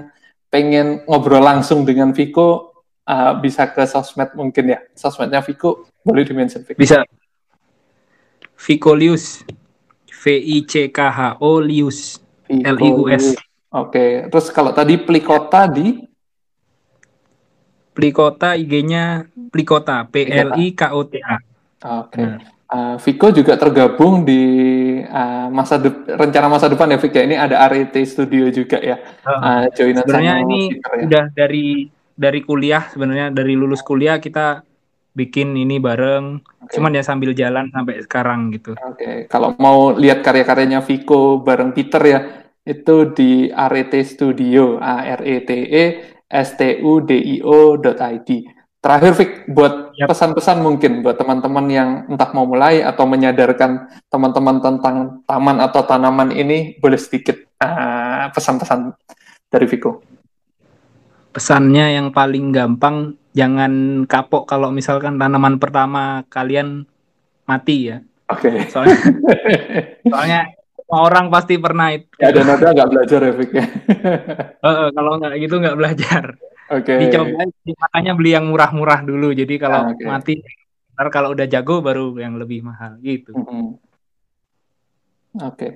[0.48, 2.75] pengen ngobrol langsung dengan Vico
[3.08, 4.80] uh, bisa ke sosmed mungkin ya.
[4.98, 6.78] Sosmednya Vico boleh dimention Vic.
[6.78, 7.06] bisa
[8.56, 9.46] Vicolius
[10.10, 12.22] V I C K H O Lius.
[12.46, 13.34] L I U S
[13.74, 16.00] Oke, terus kalau tadi Plikota di
[17.92, 21.38] Plikota IG-nya Plikota P L I K O T A
[22.02, 22.22] Oke.
[22.22, 22.40] Nah.
[22.66, 24.42] Uh, Viko juga tergabung di
[25.06, 25.78] uh, masa
[26.18, 27.14] rencana masa depan ya Viko.
[27.14, 27.26] Ya?
[27.30, 28.98] Ini ada RET Studio juga ya.
[29.22, 31.04] Uh, uh, sebenarnya ini Victor, ya.
[31.06, 31.86] udah dari
[32.16, 34.64] dari kuliah sebenarnya dari lulus kuliah kita
[35.16, 36.44] bikin ini bareng.
[36.68, 36.80] Okay.
[36.80, 38.76] Cuman ya sambil jalan sampai sekarang gitu.
[38.76, 39.16] Oke, okay.
[39.32, 42.20] kalau mau lihat karya-karyanya Viko bareng Peter ya,
[42.68, 45.86] itu di RET Studio, A R E T E
[46.28, 48.30] S T U D I O .id.
[48.86, 55.26] Terakhir Vic, buat pesan-pesan mungkin buat teman-teman yang entah mau mulai atau menyadarkan teman-teman tentang
[55.26, 57.34] taman atau tanaman ini, boleh sedikit
[57.66, 58.94] uh, pesan-pesan
[59.50, 60.06] dari Viko.
[61.36, 66.88] Pesannya yang paling gampang, jangan kapok kalau misalkan tanaman pertama kalian
[67.44, 68.00] mati ya.
[68.32, 68.48] Oke.
[68.48, 68.72] Okay.
[68.72, 68.98] Soalnya,
[70.16, 70.40] soalnya
[70.88, 72.08] orang pasti pernah itu.
[72.24, 73.66] Ya, dan ada nggak belajar ya, Vic ya.
[74.64, 76.24] uh, kalau nggak gitu nggak belajar.
[76.72, 76.88] Oke.
[76.88, 76.98] Okay.
[77.04, 77.44] Dicoba
[77.84, 79.36] makanya beli yang murah-murah dulu.
[79.36, 80.08] Jadi kalau ah, okay.
[80.08, 80.34] mati
[80.96, 83.36] ntar kalau udah jago baru yang lebih mahal gitu.
[83.36, 83.66] Mm -hmm.
[85.44, 85.52] Oke.
[85.52, 85.72] Okay.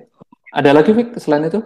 [0.56, 1.60] Ada lagi Vic selain itu?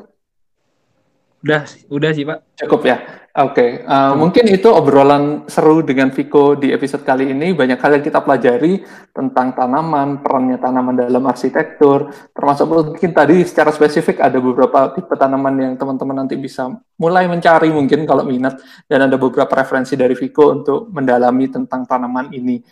[1.46, 2.58] Udah, udah sih Pak.
[2.58, 2.98] Cukup ya.
[3.34, 3.82] Oke, okay.
[3.82, 7.50] uh, mungkin itu obrolan seru dengan Viko di episode kali ini.
[7.50, 13.74] Banyak hal yang kita pelajari tentang tanaman, perannya tanaman dalam arsitektur, termasuk mungkin tadi secara
[13.74, 18.54] spesifik ada beberapa tipe tanaman yang teman-teman nanti bisa mulai mencari mungkin kalau minat,
[18.86, 22.62] dan ada beberapa referensi dari Viko untuk mendalami tentang tanaman ini.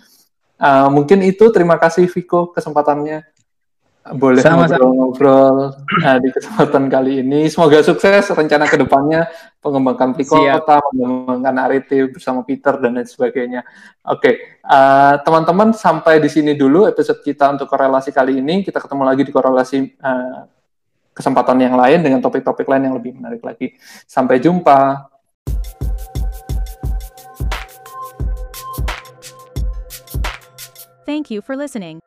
[0.63, 3.32] Uh, mungkin itu, terima kasih Viko kesempatannya
[4.03, 7.47] boleh ngobrol-ngobrol nah, di kesempatan kali ini.
[7.47, 9.31] Semoga sukses rencana ke depannya
[9.63, 13.63] pengembangkan Plikota, mengembangkan Arete bersama Peter dan lain sebagainya.
[14.03, 14.35] Oke, okay.
[14.67, 18.67] uh, eh, teman-teman sampai di sini dulu episode kita untuk korelasi kali ini.
[18.67, 20.41] Kita ketemu lagi di korelasi uh,
[21.15, 23.79] kesempatan yang lain dengan topik-topik lain yang lebih menarik lagi.
[24.11, 25.09] Sampai jumpa.
[31.07, 32.03] Thank you for listening.